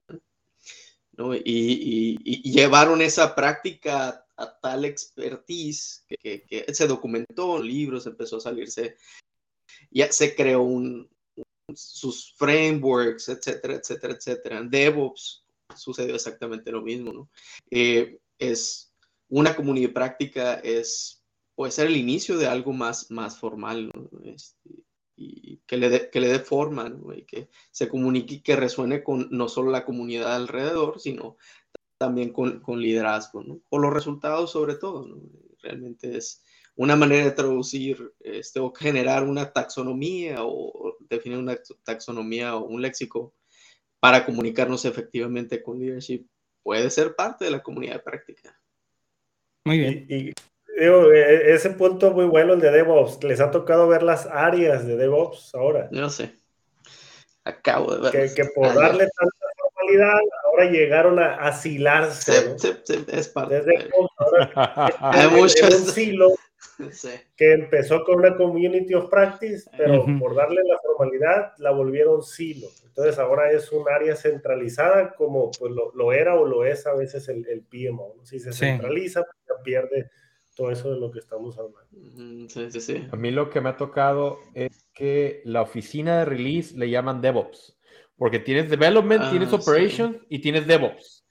¿no? 1.12 1.34
Y, 1.34 2.18
llevaron 2.42 3.00
esa 3.00 3.34
práctica 3.34 4.26
a 4.36 4.60
tal 4.60 4.84
expertise 4.84 6.04
que, 6.08 6.42
que, 6.44 6.74
se 6.74 6.86
documentó 6.86 7.58
en 7.58 7.66
libros, 7.66 8.06
empezó 8.06 8.36
a 8.36 8.40
salirse, 8.40 8.96
ya 9.90 10.10
se 10.12 10.34
creó 10.34 10.62
un, 10.62 11.08
sus 11.74 12.34
frameworks, 12.36 13.28
etcétera, 13.28 13.74
etcétera, 13.74 14.14
etcétera. 14.14 14.58
En 14.58 14.70
DevOps 14.70 15.44
sucedió 15.76 16.14
exactamente 16.14 16.70
lo 16.70 16.82
mismo, 16.82 17.12
¿no? 17.12 17.30
Eh, 17.70 18.18
es 18.38 18.92
una 19.28 19.54
comunidad 19.54 19.92
práctica 19.92 20.54
es 20.54 21.22
puede 21.54 21.72
ser 21.72 21.86
el 21.86 21.96
inicio 21.96 22.38
de 22.38 22.46
algo 22.46 22.72
más, 22.72 23.10
más 23.10 23.38
formal, 23.38 23.90
este, 24.24 24.84
y 25.16 25.58
que 25.66 25.76
le 25.76 25.88
dé 25.90 26.10
que 26.10 26.20
le 26.20 26.28
dé 26.28 26.38
forma, 26.38 26.88
¿no? 26.88 27.14
y 27.14 27.24
que 27.24 27.48
se 27.70 27.88
comunique 27.88 28.36
y 28.36 28.40
que 28.40 28.56
resuene 28.56 29.02
con 29.02 29.28
no 29.30 29.48
solo 29.48 29.70
la 29.70 29.84
comunidad 29.84 30.34
alrededor, 30.34 31.00
sino 31.00 31.36
también 31.98 32.32
con, 32.32 32.60
con 32.60 32.80
liderazgo, 32.80 33.44
¿no? 33.44 33.60
O 33.68 33.78
los 33.78 33.92
resultados 33.92 34.50
sobre 34.50 34.74
todo, 34.74 35.06
¿no? 35.06 35.22
Realmente 35.60 36.16
es, 36.16 36.42
una 36.76 36.96
manera 36.96 37.24
de 37.24 37.32
traducir 37.32 38.12
este, 38.20 38.60
o 38.60 38.72
generar 38.72 39.24
una 39.24 39.52
taxonomía 39.52 40.36
o 40.40 40.96
definir 41.00 41.38
una 41.38 41.58
taxonomía 41.84 42.56
o 42.56 42.64
un 42.64 42.80
léxico 42.80 43.34
para 44.00 44.24
comunicarnos 44.24 44.84
efectivamente 44.84 45.62
con 45.62 45.78
leadership 45.78 46.26
puede 46.62 46.90
ser 46.90 47.14
parte 47.14 47.44
de 47.44 47.50
la 47.50 47.62
comunidad 47.62 47.94
de 47.94 48.00
práctica. 48.00 48.58
Muy 49.64 49.78
bien. 49.78 50.06
Y, 50.08 50.32
e, 50.78 51.52
ese 51.52 51.70
punto 51.70 52.10
muy 52.12 52.24
bueno 52.24 52.54
el 52.54 52.60
de 52.60 52.70
DevOps. 52.70 53.22
¿Les 53.24 53.40
ha 53.40 53.50
tocado 53.50 53.86
ver 53.88 54.02
las 54.02 54.26
áreas 54.26 54.86
de 54.86 54.96
DevOps 54.96 55.54
ahora? 55.54 55.88
No 55.92 56.10
sé. 56.10 56.34
Acabo 57.44 57.94
de 57.94 58.10
ver. 58.10 58.34
Que, 58.34 58.44
por 58.46 58.74
darle 58.74 59.08
tanta 59.18 59.46
formalidad, 59.56 60.20
ahora 60.44 60.70
llegaron 60.70 61.18
a 61.18 61.34
asilarse. 61.36 62.58
Sí, 62.58 62.72
sí, 62.84 63.04
es 63.08 63.28
parte. 63.28 63.62
Desde 63.62 63.90
Hay 65.00 65.28
muchos. 65.28 65.94
que 67.36 67.52
empezó 67.52 68.04
con 68.04 68.16
una 68.16 68.36
community 68.36 68.94
of 68.94 69.10
practice, 69.10 69.68
pero 69.76 70.04
por 70.18 70.34
darle 70.34 70.62
la 70.64 70.78
formalidad 70.78 71.52
la 71.58 71.70
volvieron 71.70 72.22
silo. 72.22 72.68
Entonces 72.86 73.18
ahora 73.18 73.50
es 73.50 73.72
un 73.72 73.88
área 73.88 74.16
centralizada 74.16 75.14
como 75.14 75.50
pues, 75.50 75.72
lo, 75.72 76.12
era 76.12 76.34
o 76.34 76.46
lo 76.46 76.64
es 76.64 76.86
a 76.86 76.94
veces 76.94 77.28
el, 77.28 77.46
el 77.48 77.62
PMO. 77.62 78.16
Si 78.24 78.38
se 78.38 78.52
centraliza, 78.52 79.22
pues, 79.22 79.36
ya 79.48 79.62
pierde 79.62 80.10
todo 80.54 80.70
eso 80.70 80.92
de 80.92 81.00
lo 81.00 81.10
que 81.10 81.18
estamos 81.18 81.58
hablando. 81.58 81.88
a 83.10 83.16
mí 83.16 83.30
lo 83.30 83.50
que 83.50 83.60
me 83.60 83.70
ha 83.70 83.76
tocado 83.76 84.38
es 84.54 84.88
que 84.92 85.40
la 85.44 85.62
oficina 85.62 86.18
de 86.18 86.24
release 86.26 86.76
le 86.76 86.90
llaman 86.90 87.20
DevOps, 87.20 87.78
porque 88.16 88.38
tienes 88.38 88.68
development, 88.68 89.30
tienes 89.30 89.52
ah, 89.52 89.56
operations 89.56 90.18
y 90.28 90.40
tienes 90.40 90.66
DevOps. 90.66 91.21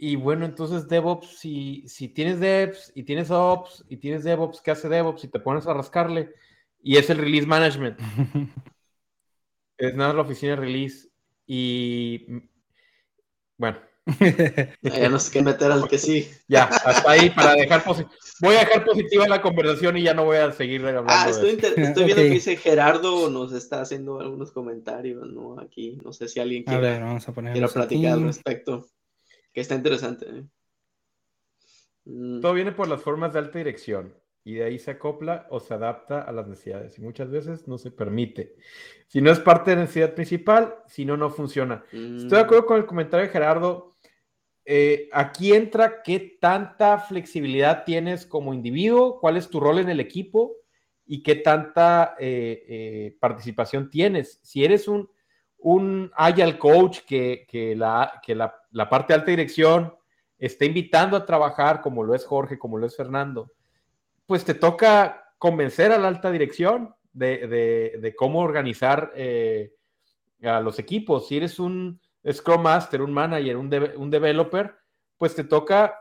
Y 0.00 0.14
bueno, 0.14 0.44
entonces 0.44 0.86
DevOps, 0.86 1.40
si, 1.40 1.82
si 1.88 2.08
tienes 2.08 2.38
Devs 2.38 2.92
y 2.94 3.02
tienes 3.02 3.32
Ops 3.32 3.84
y 3.88 3.96
tienes 3.96 4.22
DevOps, 4.22 4.62
¿qué 4.62 4.70
hace 4.70 4.88
DevOps? 4.88 5.24
Y 5.24 5.28
te 5.28 5.40
pones 5.40 5.66
a 5.66 5.74
rascarle. 5.74 6.32
Y 6.80 6.96
es 6.96 7.10
el 7.10 7.18
release 7.18 7.48
management. 7.48 7.98
es 9.76 9.94
nada 9.96 10.12
la 10.12 10.22
oficina 10.22 10.52
de 10.52 10.56
release. 10.56 11.08
Y 11.46 12.26
bueno. 13.56 13.78
ya 14.82 15.08
no 15.08 15.18
sé 15.18 15.32
qué 15.32 15.42
meter 15.42 15.72
al 15.72 15.88
que 15.88 15.98
sí. 15.98 16.30
Ya, 16.46 16.64
hasta 16.64 17.10
ahí 17.10 17.30
para 17.30 17.54
dejar 17.54 17.82
Voy 18.40 18.54
a 18.54 18.60
dejar 18.60 18.84
positiva 18.84 19.26
la 19.26 19.42
conversación 19.42 19.96
y 19.96 20.04
ya 20.04 20.14
no 20.14 20.24
voy 20.26 20.36
a 20.36 20.52
seguir 20.52 20.86
hablando. 20.86 21.12
Ah, 21.12 21.26
estoy, 21.28 21.58
estoy 21.60 22.04
viendo 22.04 22.22
que 22.22 22.30
dice 22.30 22.56
Gerardo 22.56 23.28
nos 23.28 23.52
está 23.52 23.80
haciendo 23.80 24.20
algunos 24.20 24.52
comentarios, 24.52 25.28
¿no? 25.32 25.58
Aquí, 25.60 25.98
no 26.04 26.12
sé 26.12 26.28
si 26.28 26.38
alguien 26.38 26.62
quiere, 26.62 27.02
quiera 27.52 27.68
platicar 27.68 28.12
al 28.12 28.22
respecto 28.22 28.86
está 29.60 29.74
interesante. 29.74 30.26
¿eh? 30.28 30.44
Mm. 32.04 32.40
Todo 32.40 32.54
viene 32.54 32.72
por 32.72 32.88
las 32.88 33.02
formas 33.02 33.32
de 33.32 33.38
alta 33.38 33.58
dirección 33.58 34.14
y 34.44 34.54
de 34.54 34.64
ahí 34.64 34.78
se 34.78 34.92
acopla 34.92 35.46
o 35.50 35.60
se 35.60 35.74
adapta 35.74 36.22
a 36.22 36.32
las 36.32 36.46
necesidades 36.46 36.98
y 36.98 37.02
muchas 37.02 37.30
veces 37.30 37.68
no 37.68 37.76
se 37.76 37.90
permite. 37.90 38.56
Si 39.06 39.20
no 39.20 39.30
es 39.30 39.40
parte 39.40 39.70
de 39.70 39.76
la 39.76 39.82
necesidad 39.82 40.14
principal, 40.14 40.76
si 40.86 41.04
no, 41.04 41.16
no 41.16 41.30
funciona. 41.30 41.84
Estoy 41.92 42.28
de 42.28 42.40
acuerdo 42.40 42.66
con 42.66 42.78
el 42.78 42.86
comentario 42.86 43.26
de 43.26 43.32
Gerardo. 43.32 43.96
Eh, 44.64 45.08
aquí 45.12 45.52
entra 45.52 46.02
qué 46.02 46.38
tanta 46.40 46.98
flexibilidad 46.98 47.84
tienes 47.84 48.26
como 48.26 48.54
individuo, 48.54 49.18
cuál 49.20 49.36
es 49.36 49.48
tu 49.48 49.60
rol 49.60 49.78
en 49.78 49.88
el 49.88 50.00
equipo 50.00 50.56
y 51.06 51.22
qué 51.22 51.36
tanta 51.36 52.14
eh, 52.18 53.16
participación 53.20 53.90
tienes. 53.90 54.40
Si 54.42 54.64
eres 54.64 54.88
un, 54.88 55.10
un 55.58 56.10
agile 56.14 56.58
coach 56.58 57.00
que, 57.00 57.74
la, 57.76 58.20
que 58.24 58.34
la, 58.34 58.88
parte 58.88 59.12
de 59.12 59.18
alta 59.18 59.30
dirección 59.30 59.94
está 60.38 60.64
invitando 60.64 61.16
a 61.16 61.26
trabajar, 61.26 61.80
como 61.80 62.04
lo 62.04 62.14
es 62.14 62.24
Jorge, 62.24 62.58
como 62.58 62.78
lo 62.78 62.86
es 62.86 62.96
Fernando, 62.96 63.52
pues 64.26 64.44
te 64.44 64.54
toca 64.54 65.32
convencer 65.38 65.92
a 65.92 65.98
la 65.98 66.08
alta 66.08 66.30
dirección 66.30 66.94
de, 67.12 68.14
cómo 68.16 68.40
organizar 68.40 69.12
eh, 69.16 69.72
a 70.42 70.60
los 70.60 70.78
equipos. 70.78 71.26
Si 71.26 71.36
eres 71.36 71.58
un 71.58 72.00
Scrum 72.30 72.62
Master, 72.62 73.02
un 73.02 73.12
manager, 73.12 73.56
un, 73.56 73.72
un 73.96 74.10
developer, 74.10 74.74
pues 75.16 75.34
te 75.34 75.44
toca 75.44 75.98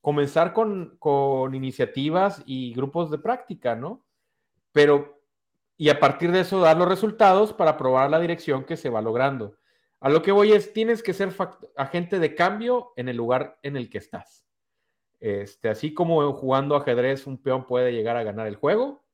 comenzar 0.00 0.52
con, 0.52 0.96
con, 0.98 1.54
iniciativas 1.54 2.42
y 2.46 2.72
grupos 2.72 3.10
de 3.10 3.18
práctica, 3.18 3.74
¿no? 3.74 4.04
Pero 4.72 5.19
y 5.80 5.88
a 5.88 5.98
partir 5.98 6.30
de 6.30 6.40
eso 6.40 6.60
dar 6.60 6.76
los 6.76 6.86
resultados 6.86 7.54
para 7.54 7.78
probar 7.78 8.10
la 8.10 8.20
dirección 8.20 8.64
que 8.64 8.76
se 8.76 8.90
va 8.90 9.00
logrando. 9.00 9.56
A 10.00 10.10
lo 10.10 10.20
que 10.20 10.30
voy 10.30 10.52
es, 10.52 10.74
tienes 10.74 11.02
que 11.02 11.14
ser 11.14 11.34
agente 11.74 12.18
de 12.18 12.34
cambio 12.34 12.92
en 12.96 13.08
el 13.08 13.16
lugar 13.16 13.58
en 13.62 13.78
el 13.78 13.88
que 13.88 13.96
estás. 13.96 14.46
Este, 15.20 15.70
así 15.70 15.94
como 15.94 16.34
jugando 16.34 16.76
ajedrez 16.76 17.26
un 17.26 17.40
peón 17.40 17.66
puede 17.66 17.94
llegar 17.94 18.18
a 18.18 18.22
ganar 18.22 18.46
el 18.46 18.56
juego, 18.56 19.06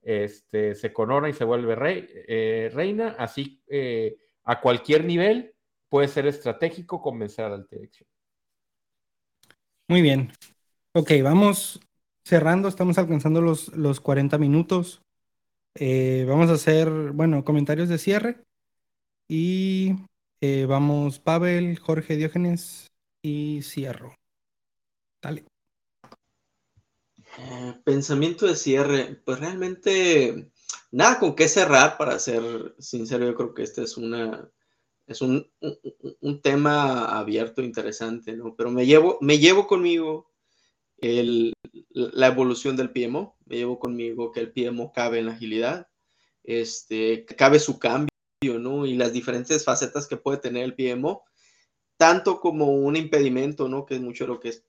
este, 0.00 0.74
se 0.74 0.94
corona 0.94 1.28
y 1.28 1.34
se 1.34 1.44
vuelve 1.44 1.74
rey, 1.74 2.08
eh, 2.26 2.70
reina, 2.72 3.14
así 3.18 3.62
eh, 3.66 4.16
a 4.44 4.62
cualquier 4.62 5.04
nivel 5.04 5.54
puede 5.90 6.08
ser 6.08 6.26
estratégico 6.26 7.02
convencer 7.02 7.44
a 7.44 7.50
la 7.50 7.66
dirección. 7.70 8.08
Muy 9.86 10.00
bien. 10.00 10.32
Ok, 10.94 11.12
vamos 11.22 11.80
cerrando, 12.24 12.68
estamos 12.68 12.96
alcanzando 12.96 13.42
los, 13.42 13.68
los 13.76 14.00
40 14.00 14.38
minutos. 14.38 15.02
Eh, 15.80 16.24
vamos 16.26 16.50
a 16.50 16.54
hacer, 16.54 16.90
bueno, 17.12 17.44
comentarios 17.44 17.88
de 17.88 17.98
cierre. 17.98 18.42
Y 19.28 19.94
eh, 20.40 20.66
vamos, 20.66 21.20
Pavel, 21.20 21.78
Jorge 21.78 22.16
Diógenes 22.16 22.88
y 23.22 23.62
cierro. 23.62 24.16
Dale. 25.22 25.44
Eh, 27.38 27.74
pensamiento 27.84 28.46
de 28.46 28.56
cierre. 28.56 29.20
Pues 29.24 29.38
realmente 29.38 30.50
nada 30.90 31.20
con 31.20 31.36
qué 31.36 31.46
cerrar, 31.46 31.96
para 31.96 32.18
ser 32.18 32.74
sincero. 32.80 33.24
Yo 33.24 33.36
creo 33.36 33.54
que 33.54 33.62
este 33.62 33.84
es 33.84 33.96
una. 33.96 34.50
Es 35.06 35.22
un, 35.22 35.48
un, 36.20 36.42
tema 36.42 37.18
abierto, 37.18 37.62
interesante, 37.62 38.36
¿no? 38.36 38.54
Pero 38.56 38.70
me 38.70 38.84
llevo, 38.84 39.16
me 39.22 39.38
llevo 39.38 39.66
conmigo 39.66 40.30
el, 40.98 41.54
la 41.90 42.26
evolución 42.26 42.76
del 42.76 42.90
PMO, 42.90 43.37
me 43.48 43.56
llevo 43.56 43.78
conmigo 43.78 44.30
que 44.30 44.40
el 44.40 44.52
PMO 44.52 44.92
cabe 44.92 45.18
en 45.18 45.26
la 45.26 45.32
agilidad, 45.32 45.88
este, 46.44 47.24
cabe 47.24 47.58
su 47.58 47.78
cambio, 47.78 48.08
¿no? 48.58 48.86
Y 48.86 48.94
las 48.94 49.12
diferentes 49.12 49.64
facetas 49.64 50.06
que 50.06 50.16
puede 50.16 50.38
tener 50.38 50.64
el 50.64 50.74
PMO, 50.74 51.24
tanto 51.96 52.40
como 52.40 52.66
un 52.66 52.96
impedimento, 52.96 53.68
¿no? 53.68 53.86
Que 53.86 53.94
es 53.94 54.00
mucho 54.00 54.26
lo 54.26 54.38
que 54.38 54.50
es, 54.50 54.64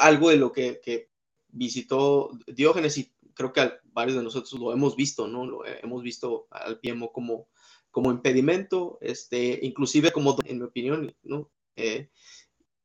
algo 0.00 0.30
de 0.30 0.36
lo 0.36 0.52
que, 0.52 0.80
que, 0.82 1.12
visitó 1.56 2.32
Diógenes 2.48 2.98
y 2.98 3.14
creo 3.32 3.52
que 3.52 3.74
varios 3.84 4.16
de 4.16 4.24
nosotros 4.24 4.60
lo 4.60 4.72
hemos 4.72 4.96
visto, 4.96 5.28
¿no? 5.28 5.46
Lo 5.46 5.64
hemos 5.64 6.02
visto 6.02 6.48
al 6.50 6.80
PMO 6.80 7.12
como, 7.12 7.48
como 7.92 8.10
impedimento, 8.10 8.98
este, 9.00 9.60
inclusive 9.62 10.10
como, 10.10 10.36
en 10.44 10.58
mi 10.58 10.64
opinión, 10.64 11.14
¿no? 11.22 11.48
Eh, 11.76 12.10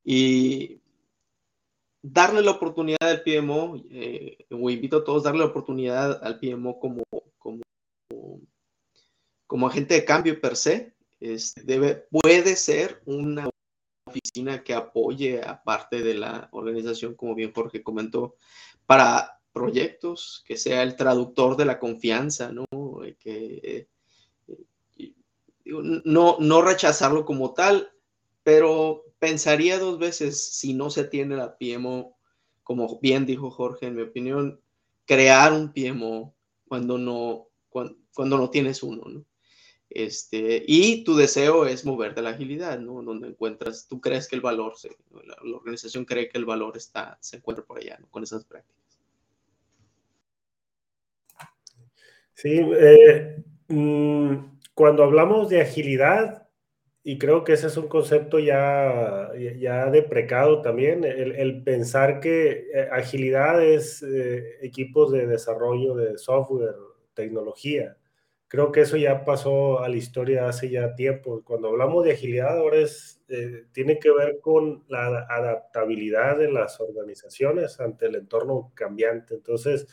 y 0.04 0.82
darle 2.02 2.42
la 2.42 2.52
oportunidad 2.52 3.02
al 3.02 3.24
PMO, 3.24 3.76
eh, 3.90 4.38
o 4.52 4.70
invito 4.70 4.98
a 4.98 5.04
todos 5.04 5.24
a 5.24 5.30
darle 5.30 5.42
la 5.42 5.50
oportunidad 5.50 6.24
al 6.24 6.40
PMO 6.40 6.80
como, 6.80 7.04
como, 7.38 7.62
como 9.48 9.68
agente 9.68 9.96
de 9.96 10.06
cambio 10.06 10.40
per 10.40 10.56
se. 10.56 10.94
Este, 11.20 11.64
debe, 11.64 12.08
puede 12.10 12.56
ser 12.56 13.02
una 13.06 13.50
oficina 14.06 14.64
que 14.64 14.74
apoye 14.74 15.42
a 15.46 15.62
parte 15.62 16.02
de 16.02 16.16
la 16.16 16.48
organización, 16.52 17.16
como 17.16 17.36
bien 17.36 17.54
Jorge 17.54 17.84
comentó, 17.84 18.36
para 18.86 19.40
proyectos, 19.52 20.44
que 20.46 20.58
sea 20.58 20.84
el 20.84 20.96
traductor 20.96 21.58
de 21.58 21.66
la 21.66 21.80
confianza, 21.80 22.52
¿no? 22.52 22.66
Que, 23.20 23.60
eh, 23.64 23.88
no, 25.66 26.38
no 26.40 26.62
rechazarlo 26.62 27.26
como 27.26 27.54
tal, 27.54 27.92
pero 28.44 29.04
pensaría 29.20 29.80
dos 29.80 30.00
veces 30.00 30.54
si 30.54 30.74
no 30.74 30.90
se 30.90 31.04
tiene 31.04 31.36
la 31.36 31.58
PMO, 31.58 32.18
como 32.64 33.00
bien 33.00 33.26
dijo 33.26 33.52
Jorge, 33.52 33.88
en 33.88 33.96
mi 33.96 34.02
opinión, 34.04 34.62
crear 35.06 35.54
un 35.54 35.74
PMO 35.74 36.36
cuando 36.68 36.98
no, 36.98 37.48
cuando, 37.70 38.38
no 38.38 38.50
tienes 38.50 38.84
uno, 38.84 39.04
¿no? 39.08 39.26
Este, 39.90 40.64
y 40.68 41.04
tu 41.04 41.16
deseo 41.16 41.66
es 41.66 41.84
mover 41.84 42.14
de 42.14 42.22
la 42.22 42.30
agilidad, 42.30 42.80
¿no? 42.80 43.02
Donde 43.02 43.30
encuentras, 43.30 43.88
tú 43.88 44.00
crees 44.00 44.28
que 44.28 44.36
el 44.36 44.42
valor, 44.42 44.78
se, 44.78 44.96
la, 45.24 45.36
organización 45.56 46.06
cree 46.06 46.30
que 46.30 46.38
el 46.38 46.46
valor 46.46 46.78
está, 46.78 47.18
se 47.22 47.38
encuentra 47.38 47.66
por 47.66 47.80
allá. 47.80 48.00
Con 48.12 48.22
esas 48.22 48.46
prácticas. 48.46 49.00
Sí, 52.36 52.52
eh, 52.54 53.44
mm, 53.68 54.60
cuando 54.76 55.04
hablamos 55.04 55.50
de 55.50 55.62
agilidad, 55.62 56.49
y 57.04 57.18
creo 57.18 57.44
que 57.44 57.54
ese 57.54 57.68
es 57.68 57.78
un 57.78 57.88
concepto 57.88 58.40
ya, 58.40 59.32
ya 59.58 59.90
deprecado 59.90 60.62
también, 60.62 61.06
el, 61.06 61.64
pensar 61.64 62.20
que 62.20 62.68
eh, 62.74 62.90
agilidad 62.92 63.64
es 63.64 64.04
eh, 64.04 64.58
equipos 64.62 65.12
de 65.12 65.26
desarrollo 65.26 65.96
de 65.96 66.18
software, 66.18 66.76
tecnología. 67.14 67.98
Creo 68.50 68.72
que 68.72 68.82
eso 68.82 68.98
ya 68.98 69.24
pasó 69.26 69.80
a 69.80 69.88
la 69.90 69.96
historia 69.96 70.50
hace 70.50 70.70
ya 70.70 70.96
tiempo. 70.96 71.42
Cuando 71.46 71.70
hablamos 71.70 72.04
de 72.04 72.14
agilidad 72.14 72.58
ahora 72.58 72.78
es, 72.78 73.22
eh, 73.30 73.66
tiene 73.72 74.00
que 74.00 74.12
ver 74.12 74.40
con 74.42 74.84
la 74.90 75.26
adaptabilidad 75.30 76.38
de 76.38 76.52
las 76.52 76.80
organizaciones 76.82 77.80
ante 77.80 78.08
el 78.08 78.16
entorno 78.16 78.72
cambiante. 78.76 79.36
Entonces, 79.36 79.88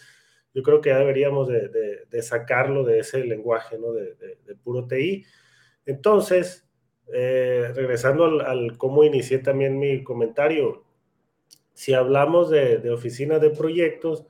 yo 0.55 0.63
creo 0.63 0.81
que 0.81 0.91
ya 0.91 0.99
deberíamos 0.99 1.49
de, 1.49 1.69
de, 2.11 2.23
sacarlo 2.23 2.83
de 2.85 3.01
ese 3.01 3.25
lenguaje, 3.25 3.79
¿no? 3.79 3.93
De, 3.93 4.15
de 4.15 4.57
puro 4.57 4.87
TI. 4.87 5.25
Entonces, 5.85 6.66
eh, 7.13 7.73
regresando 7.75 8.25
al, 8.25 8.77
cómo 8.79 9.05
inicié 9.05 9.39
también 9.39 9.79
mi 9.79 10.03
comentario, 10.03 10.85
si 11.73 11.95
hablamos 11.95 12.51
de, 12.51 12.79
de 12.79 12.91
oficinas 12.91 13.41
de 13.41 13.51
proyectos 13.51 14.27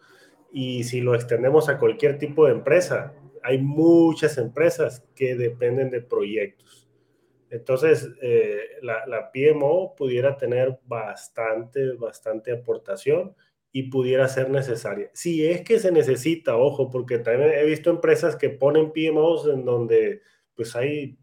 y 0.52 0.84
si 0.84 1.00
lo 1.00 1.14
extendemos 1.14 1.68
a 1.68 1.78
cualquier 1.78 2.18
tipo 2.18 2.46
de 2.46 2.52
empresa, 2.52 3.14
hay 3.42 3.58
muchas 3.58 4.38
empresas 4.38 5.04
que 5.14 5.36
dependen 5.36 5.90
de 5.90 6.02
proyectos. 6.02 6.88
Entonces, 7.50 8.10
eh, 8.20 8.58
la, 8.82 9.06
la, 9.06 9.30
PMO 9.30 9.94
pudiera 9.94 10.36
tener 10.36 10.80
bastante, 10.84 11.92
bastante 11.92 12.52
aportación 12.52 13.36
y 13.70 13.84
pudiera 13.84 14.26
ser 14.26 14.50
necesaria. 14.50 15.10
Si 15.12 15.46
es 15.46 15.62
que 15.62 15.78
se 15.78 15.92
necesita, 15.92 16.56
ojo, 16.56 16.90
porque 16.90 17.18
también 17.18 17.52
he 17.52 17.64
visto 17.64 17.90
empresas 17.90 18.34
que 18.34 18.50
ponen 18.50 18.92
PMOs 18.92 19.46
en 19.46 19.64
donde 19.64 20.22
pues 20.56 20.74
hay 20.74 21.16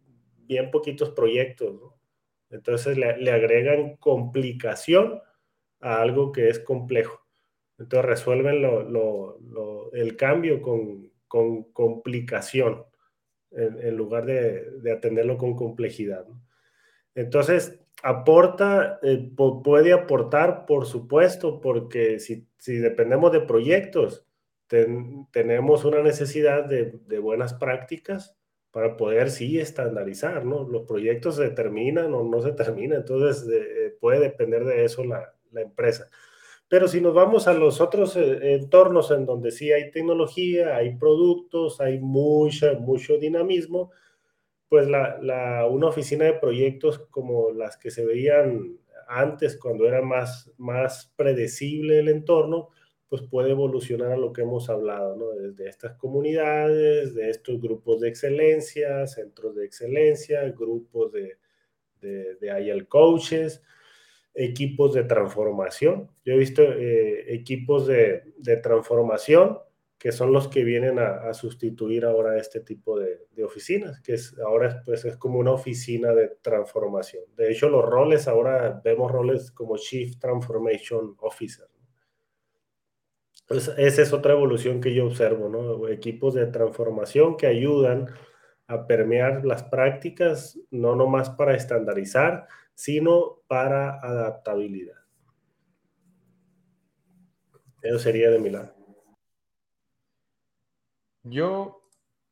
bien 0.46 0.72
poquitos 0.72 1.12
proyectos, 1.12 1.76
Entonces 2.50 2.98
le, 2.98 3.32
agregan 3.32 3.98
complicación 3.98 5.20
a 5.80 6.02
algo 6.02 6.32
que 6.32 6.50
es 6.50 6.60
complejo. 6.60 7.20
Entonces 7.78 8.06
resuelven 8.06 8.64
el 9.94 10.16
cambio 10.16 10.62
con, 10.62 11.12
complicación 11.74 12.86
en, 13.52 13.98
lugar 13.98 14.26
de, 14.26 14.92
atenderlo 14.92 15.38
con 15.38 15.56
complejidad. 15.56 16.28
Entonces, 17.16 17.80
aporta, 18.04 19.00
eh, 19.02 19.32
puede 19.64 19.94
aportar, 19.94 20.66
por 20.66 20.86
supuesto, 20.86 21.60
porque 21.60 22.20
si, 22.20 22.48
dependemos 22.68 23.32
de 23.32 23.42
proyectos, 23.42 24.26
tenemos 25.32 25.86
una 25.86 26.02
necesidad 26.02 26.66
de, 26.66 27.00
de 27.06 27.20
buenas 27.20 27.54
prácticas 27.54 28.36
para 28.74 28.98
poder 28.98 29.30
sí 29.30 29.60
estandarizar, 29.60 30.46
¿no? 30.46 30.68
Los 30.68 30.88
proyectos 30.88 31.36
se 31.36 31.52
terminan 31.52 32.12
o 32.16 32.24
no 32.24 32.42
se 32.42 32.54
terminan, 32.54 33.02
entonces 33.02 33.48
eh, 33.48 33.96
puede 34.00 34.20
depender 34.20 34.66
de 34.66 34.84
eso 34.84 35.04
la, 35.04 35.32
la, 35.52 35.62
empresa. 35.62 36.10
Pero 36.68 36.88
si 36.88 37.00
nos 37.00 37.14
vamos 37.14 37.48
a 37.48 37.54
los 37.54 37.80
otros 37.80 38.16
eh, 38.16 38.56
entornos 38.56 39.12
en 39.12 39.28
donde 39.28 39.52
sí 39.52 39.72
hay 39.72 39.92
tecnología, 39.92 40.76
hay 40.76 40.96
productos, 40.96 41.80
hay 41.82 42.00
mucha, 42.00 42.74
mucho 42.74 43.20
dinamismo, 43.20 43.92
pues 44.68 44.88
la, 44.88 45.20
la, 45.22 45.68
una 45.68 45.90
oficina 45.90 46.26
de 46.26 46.34
proyectos 46.34 46.98
como 47.12 47.52
las 47.52 47.78
que 47.78 47.92
se 47.92 48.04
veían 48.04 48.80
antes, 49.08 49.56
cuando 49.56 49.88
era 49.88 50.02
más, 50.02 50.52
más 50.58 51.14
predecible 51.16 52.00
el 52.00 52.10
entorno, 52.10 52.70
pues 53.14 53.22
puede 53.30 53.52
evolucionar 53.52 54.12
a 54.14 54.18
lo 54.18 54.34
que 54.34 54.42
hemos 54.42 54.72
hablado, 54.72 55.16
¿no? 55.16 55.34
Desde 55.34 55.70
estas 55.70 55.94
comunidades, 55.98 57.14
de 57.14 57.30
estos 57.30 57.62
grupos 57.62 58.02
de 58.02 58.10
excelencia, 58.10 59.06
centros 59.06 59.56
de 59.56 59.66
excelencia, 59.66 60.42
grupos 60.50 61.12
de, 61.12 61.38
de, 62.02 62.38
de 62.38 62.86
coaches, 62.88 63.62
equipos 64.34 64.96
de 64.96 65.04
transformación. 65.04 66.10
Yo 66.26 66.34
he 66.34 66.38
visto 66.38 66.64
eh, 66.64 67.32
equipos 67.36 67.86
de, 67.86 68.34
de, 68.38 68.58
transformación 68.58 69.60
que 70.00 70.12
son 70.12 70.34
los 70.34 70.48
que 70.48 70.64
vienen 70.64 70.98
a, 70.98 71.30
a 71.30 71.36
sustituir 71.36 72.06
ahora 72.06 72.40
este 72.40 72.62
tipo 72.62 73.00
de, 73.00 73.28
de, 73.30 73.44
oficinas, 73.44 74.02
que 74.02 74.16
es, 74.16 74.36
ahora 74.40 74.82
pues, 74.84 75.06
es 75.06 75.18
como 75.18 75.38
una 75.38 75.52
oficina 75.52 76.16
de 76.16 76.30
transformación. 76.42 77.26
De 77.38 77.52
hecho, 77.52 77.70
los 77.70 77.86
roles, 77.86 78.28
ahora 78.28 78.82
vemos 78.84 79.12
roles 79.12 79.52
como 79.52 79.78
Chief 79.78 80.18
Transformation 80.18 81.16
Officer 81.20 81.68
pues 83.48 83.68
esa 83.78 84.02
es 84.02 84.14
otra 84.14 84.34
evolución 84.34 84.82
que 84.82 84.94
yo 84.94 85.06
observo, 85.06 85.50
¿no? 85.50 85.88
Equipos 85.88 86.34
de 86.34 86.48
transformación 86.48 87.38
que 87.38 87.48
ayudan 87.48 88.08
a 88.68 88.88
permear 88.88 89.46
las 89.46 89.64
prácticas, 89.64 90.60
no 90.72 90.96
nomás 90.96 91.30
para 91.30 91.56
estandarizar, 91.56 92.48
sino 92.74 93.42
para 93.48 94.00
adaptabilidad. 94.00 94.98
Eso 97.82 98.00
sería 98.00 98.30
de 98.30 98.40
mi 98.40 98.50
lado. 98.50 98.74
Yo 101.24 101.84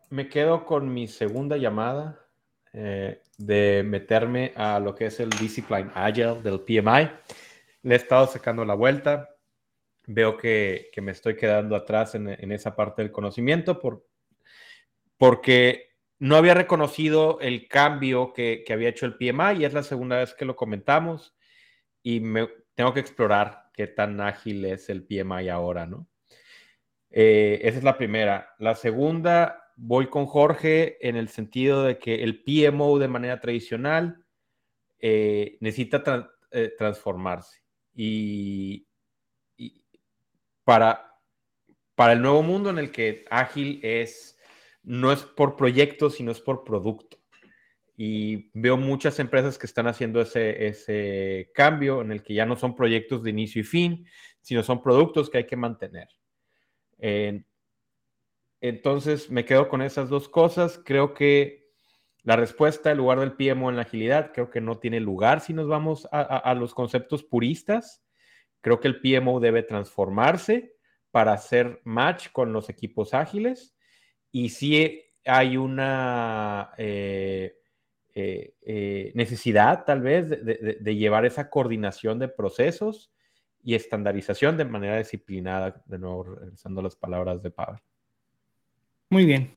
me 0.10 0.30
quedo 0.30 0.66
con 0.66 0.94
mi 0.94 1.08
segunda 1.08 1.58
llamada 1.58 2.26
eh, 2.74 3.22
de 3.38 3.84
meterme 3.86 4.54
a 4.56 4.80
lo 4.80 4.96
que 4.96 5.08
es 5.08 5.20
el 5.20 5.30
Discipline 5.30 5.92
Agile 5.94 6.42
del 6.42 6.62
PMI. 6.62 7.10
Le 7.84 7.94
he 7.94 7.98
estado 7.98 8.28
sacando 8.28 8.64
la 8.64 8.76
vuelta. 8.76 9.30
Veo 10.08 10.38
que, 10.38 10.90
que 10.92 11.02
me 11.02 11.12
estoy 11.12 11.36
quedando 11.36 11.76
atrás 11.76 12.16
en, 12.16 12.28
en, 12.28 12.52
esa 12.52 12.76
parte 12.76 13.02
del 13.02 13.12
conocimiento 13.12 13.80
por, 13.80 14.08
porque 15.18 15.92
no 16.20 16.36
había 16.36 16.54
reconocido 16.54 17.40
el 17.40 17.68
cambio 17.68 18.34
que, 18.34 18.64
que, 18.66 18.74
había 18.74 18.90
hecho 18.90 19.06
el 19.06 19.18
PMI 19.18 19.60
y 19.60 19.66
es 19.66 19.74
la 19.74 19.84
segunda 19.84 20.18
vez 20.18 20.34
que 20.34 20.46
lo 20.46 20.56
comentamos 20.56 21.36
y 22.04 22.20
me, 22.20 22.50
tengo 22.76 22.94
que 22.94 23.00
explorar 23.00 23.70
qué 23.74 23.88
tan 23.88 24.20
ágil 24.22 24.66
es 24.66 24.90
el 24.90 25.04
PMI 25.04 25.50
ahora, 25.50 25.86
¿no? 25.86 26.08
Eh, 27.10 27.60
esa 27.64 27.78
es 27.78 27.84
la 27.84 27.98
primera. 27.98 28.56
La 28.58 28.76
segunda, 28.76 29.72
voy 29.76 30.08
con 30.08 30.26
Jorge 30.26 30.98
en 31.08 31.16
el 31.16 31.28
sentido 31.28 31.84
de 31.84 31.98
que 32.00 32.24
el 32.24 32.44
PMO 32.44 32.98
de 33.00 33.08
manera 33.08 33.40
tradicional 33.40 34.26
eh, 35.00 35.58
necesita 35.60 36.04
tra 36.04 36.32
eh, 36.52 36.74
transformarse. 36.78 37.62
Y, 37.94 38.88
para, 40.72 41.20
para 41.96 42.14
el 42.14 42.22
nuevo 42.22 42.44
mundo 42.44 42.70
en 42.70 42.78
el 42.78 42.94
que 42.94 43.26
ágil 43.30 43.82
es, 43.84 44.40
no 44.84 45.12
es 45.12 45.24
por 45.24 45.58
proyecto, 45.58 46.10
sino 46.10 46.32
es 46.32 46.40
por 46.40 46.64
producto. 46.64 47.18
Y 47.98 48.50
veo 48.58 48.78
muchas 48.78 49.20
empresas 49.20 49.58
que 49.58 49.66
están 49.66 49.88
haciendo 49.88 50.22
ese, 50.22 50.68
ese 50.68 51.52
cambio 51.54 52.00
en 52.00 52.14
el 52.14 52.24
que 52.24 52.36
ya 52.36 52.46
no 52.46 52.56
son 52.56 52.74
proyectos 52.74 53.22
de 53.22 53.32
inicio 53.32 53.60
y 53.60 53.66
fin, 53.66 54.08
sino 54.40 54.64
son 54.64 54.82
productos 54.82 55.30
que 55.30 55.40
hay 55.40 55.46
que 55.46 55.58
mantener. 55.58 56.08
Entonces 58.62 59.30
me 59.30 59.44
quedo 59.44 59.68
con 59.68 59.82
esas 59.82 60.08
dos 60.08 60.30
cosas. 60.30 60.80
Creo 60.86 61.14
que 61.14 61.70
la 62.24 62.38
respuesta, 62.38 62.92
en 62.92 62.98
lugar 62.98 63.20
del 63.20 63.34
PMO 63.34 63.70
en 63.70 63.76
la 63.76 63.82
agilidad, 63.82 64.32
creo 64.34 64.50
que 64.50 64.62
no 64.62 64.80
tiene 64.80 65.02
lugar 65.02 65.42
si 65.42 65.52
nos 65.52 65.68
vamos 65.68 66.08
a, 66.14 66.22
a 66.22 66.56
los 66.56 66.74
conceptos 66.74 67.26
puristas. 67.26 68.01
Creo 68.62 68.80
que 68.80 68.88
el 68.88 69.02
PMO 69.02 69.40
debe 69.40 69.64
transformarse 69.64 70.76
para 71.12 71.34
hacer 71.34 71.82
match 71.84 72.30
con 72.32 72.54
los 72.54 72.70
equipos 72.70 73.14
ágiles. 73.14 73.76
Y 74.32 74.50
si 74.50 75.04
hay 75.26 75.58
una 75.58 76.72
eh, 76.78 77.58
eh, 78.14 78.56
eh, 78.62 79.12
necesidad, 79.16 79.86
tal 79.86 80.02
vez, 80.02 80.30
de, 80.30 80.96
llevar 80.96 81.26
esa 81.26 81.50
coordinación 81.50 82.20
de 82.20 82.28
procesos 82.28 83.12
y 83.64 83.76
estandarización 83.76 84.58
de 84.58 84.66
manera 84.66 84.98
disciplinada, 84.98 85.82
de 85.86 85.98
nuevo 85.98 86.24
regresando 86.24 86.82
las 86.82 86.96
palabras 86.96 87.42
de 87.42 87.52
Pavel. 87.52 87.80
Muy 89.10 89.26
bien. 89.26 89.56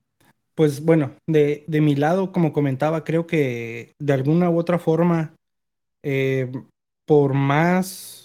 Pues 0.54 0.84
bueno, 0.84 1.16
de, 1.26 1.64
de, 1.66 1.80
mi 1.80 1.96
lado, 1.96 2.30
como 2.30 2.52
comentaba, 2.52 3.02
creo 3.02 3.26
que 3.26 3.96
de 3.98 4.12
alguna 4.12 4.50
u 4.50 4.58
otra 4.58 4.78
forma, 4.78 5.34
eh, 6.04 6.52
por 7.06 7.34
más 7.34 8.23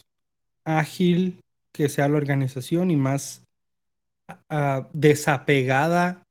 ágil 0.78 1.42
que 1.72 1.90
sea 1.90 2.08
la 2.08 2.18
organización 2.18 2.92
y 2.92 2.96
más 2.96 3.44
uh, 4.50 4.86
desapegada 4.94 6.24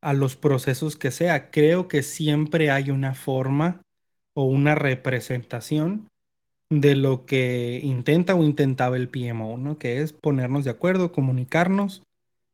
a 0.00 0.12
los 0.12 0.36
procesos 0.36 0.96
que 0.96 1.10
sea, 1.10 1.50
creo 1.50 1.88
que 1.88 2.02
siempre 2.02 2.70
hay 2.70 2.90
una 2.90 3.14
forma 3.14 3.80
o 4.34 4.44
una 4.44 4.74
representación 4.74 6.08
de 6.70 6.96
lo 6.96 7.26
que 7.26 7.80
intenta 7.82 8.34
o 8.34 8.44
intentaba 8.44 8.96
el 8.96 9.08
PMO, 9.08 9.56
¿no? 9.56 9.78
Que 9.78 10.00
es 10.02 10.12
ponernos 10.12 10.64
de 10.64 10.70
acuerdo, 10.70 11.12
comunicarnos, 11.12 12.02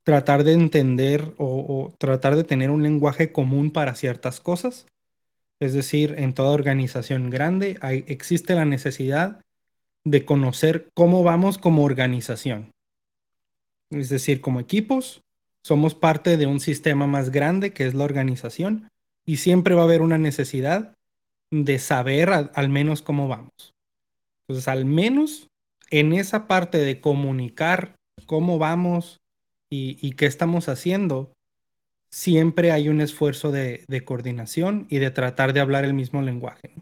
tratar 0.05 0.45
de 0.45 0.53
entender 0.53 1.35
o, 1.39 1.93
tratar 1.99 2.37
de 2.37 2.45
tener 2.45 2.71
un 2.71 2.83
lenguaje 2.83 3.33
común 3.33 3.71
para 3.71 3.95
ciertas 3.95 4.41
cosas. 4.41 4.87
Es 5.61 5.73
decir, 5.73 6.15
en 6.19 6.35
toda 6.35 6.51
organización 6.51 7.31
grande 7.31 7.79
existe 8.07 8.55
la 8.55 8.65
necesidad 8.65 9.41
de 10.05 10.25
conocer 10.25 10.89
cómo 10.95 11.23
vamos 11.23 11.59
como 11.59 11.85
organización. 11.85 12.73
Es 13.91 14.09
decir, 14.09 14.41
como 14.41 14.61
equipos, 14.61 15.23
somos 15.63 15.95
parte 15.95 16.37
de 16.37 16.47
un 16.47 16.61
sistema 16.61 17.07
más 17.07 17.31
grande 17.31 17.73
que 17.73 17.87
es 17.87 17.95
la 17.95 18.05
organización 18.05 18.89
y 19.25 19.37
siempre 19.37 19.75
va 19.75 19.83
a 19.83 19.85
haber 19.85 20.03
una 20.03 20.19
necesidad 20.19 20.95
de 21.51 21.79
saber 21.79 22.31
al, 22.31 22.69
menos 22.69 23.03
cómo 23.03 23.29
vamos. 23.29 23.75
Entonces, 24.43 24.69
al 24.69 24.85
menos 24.85 25.49
en 25.91 26.13
esa 26.15 26.49
parte 26.49 26.79
de 26.79 27.01
comunicar 27.01 27.95
cómo 28.27 28.59
vamos 28.59 29.21
y, 29.69 30.13
qué 30.13 30.27
estamos 30.27 30.69
haciendo, 30.69 31.33
siempre 32.11 32.73
hay 32.73 32.89
un 32.89 33.01
esfuerzo 33.01 33.51
de, 33.51 33.85
coordinación 34.05 34.87
y 34.91 34.99
de 34.99 35.11
tratar 35.11 35.53
de 35.53 35.61
hablar 35.61 35.85
el 35.85 35.95
mismo 35.95 36.21
lenguaje. 36.21 36.75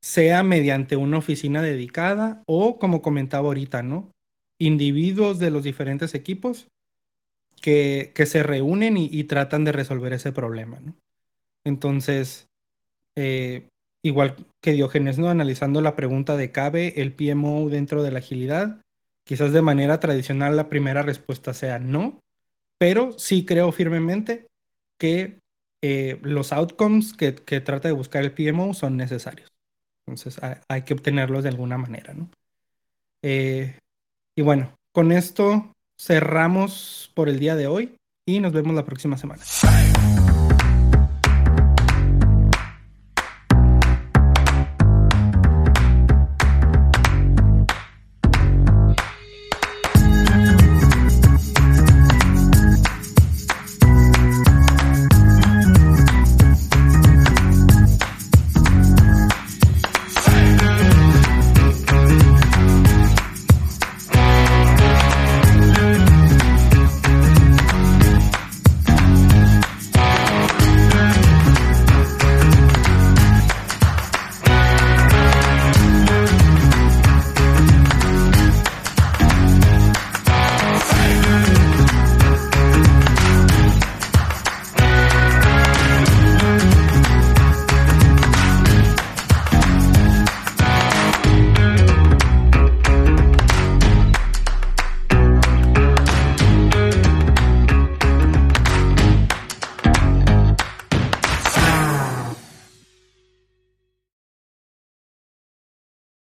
Sea 0.00 0.42
mediante 0.42 0.96
una 0.96 1.18
oficina 1.18 1.62
dedicada 1.62 2.42
o, 2.46 2.78
como 2.78 3.02
comentaba 3.02 3.48
ahorita, 3.48 3.82
¿no? 3.82 4.10
Individuos 4.58 5.38
de 5.38 5.50
los 5.50 5.64
diferentes 5.64 6.14
equipos 6.14 6.68
que, 7.60 8.12
que 8.14 8.26
se 8.26 8.42
reúnen 8.42 8.96
y, 8.96 9.24
tratan 9.24 9.64
de 9.64 9.72
resolver 9.72 10.12
ese 10.12 10.32
problema, 10.32 10.80
¿no? 10.80 10.94
Entonces, 11.64 12.48
eh, 13.16 13.68
igual 14.02 14.36
que 14.60 14.72
Diógenes, 14.72 15.18
¿no? 15.18 15.28
Analizando 15.28 15.80
la 15.80 15.96
pregunta 15.96 16.36
de 16.36 16.52
¿cabe 16.52 17.00
el 17.00 17.12
PMO 17.12 17.68
dentro 17.68 18.02
de 18.02 18.12
la 18.12 18.20
agilidad? 18.20 18.80
Quizás 19.24 19.52
de 19.52 19.62
manera 19.62 19.98
tradicional 19.98 20.56
la 20.56 20.68
primera 20.68 21.02
respuesta 21.02 21.54
sea 21.54 21.78
no, 21.80 22.20
pero 22.78 23.18
sí 23.18 23.44
creo 23.44 23.72
firmemente 23.72 24.46
que 24.98 25.40
eh, 25.82 26.18
los 26.22 26.52
outcomes 26.52 27.14
que, 27.14 27.34
que, 27.34 27.60
trata 27.60 27.88
de 27.88 27.94
buscar 27.94 28.24
el 28.24 28.32
PMO 28.32 28.74
son 28.74 28.96
necesarios. 28.96 29.55
Entonces 30.06 30.40
hay, 30.68 30.82
que 30.82 30.94
obtenerlos 30.94 31.42
de 31.42 31.48
alguna 31.50 31.78
manera, 31.78 32.14
¿no? 32.14 32.30
Eh, 33.22 33.78
y 34.36 34.42
bueno, 34.42 34.72
con 34.92 35.10
esto 35.12 35.72
cerramos 35.98 37.10
por 37.14 37.28
el 37.28 37.38
día 37.38 37.56
de 37.56 37.66
hoy 37.66 37.96
y 38.26 38.40
nos 38.40 38.52
vemos 38.52 38.74
la 38.74 38.84
próxima 38.84 39.16
semana. 39.18 39.42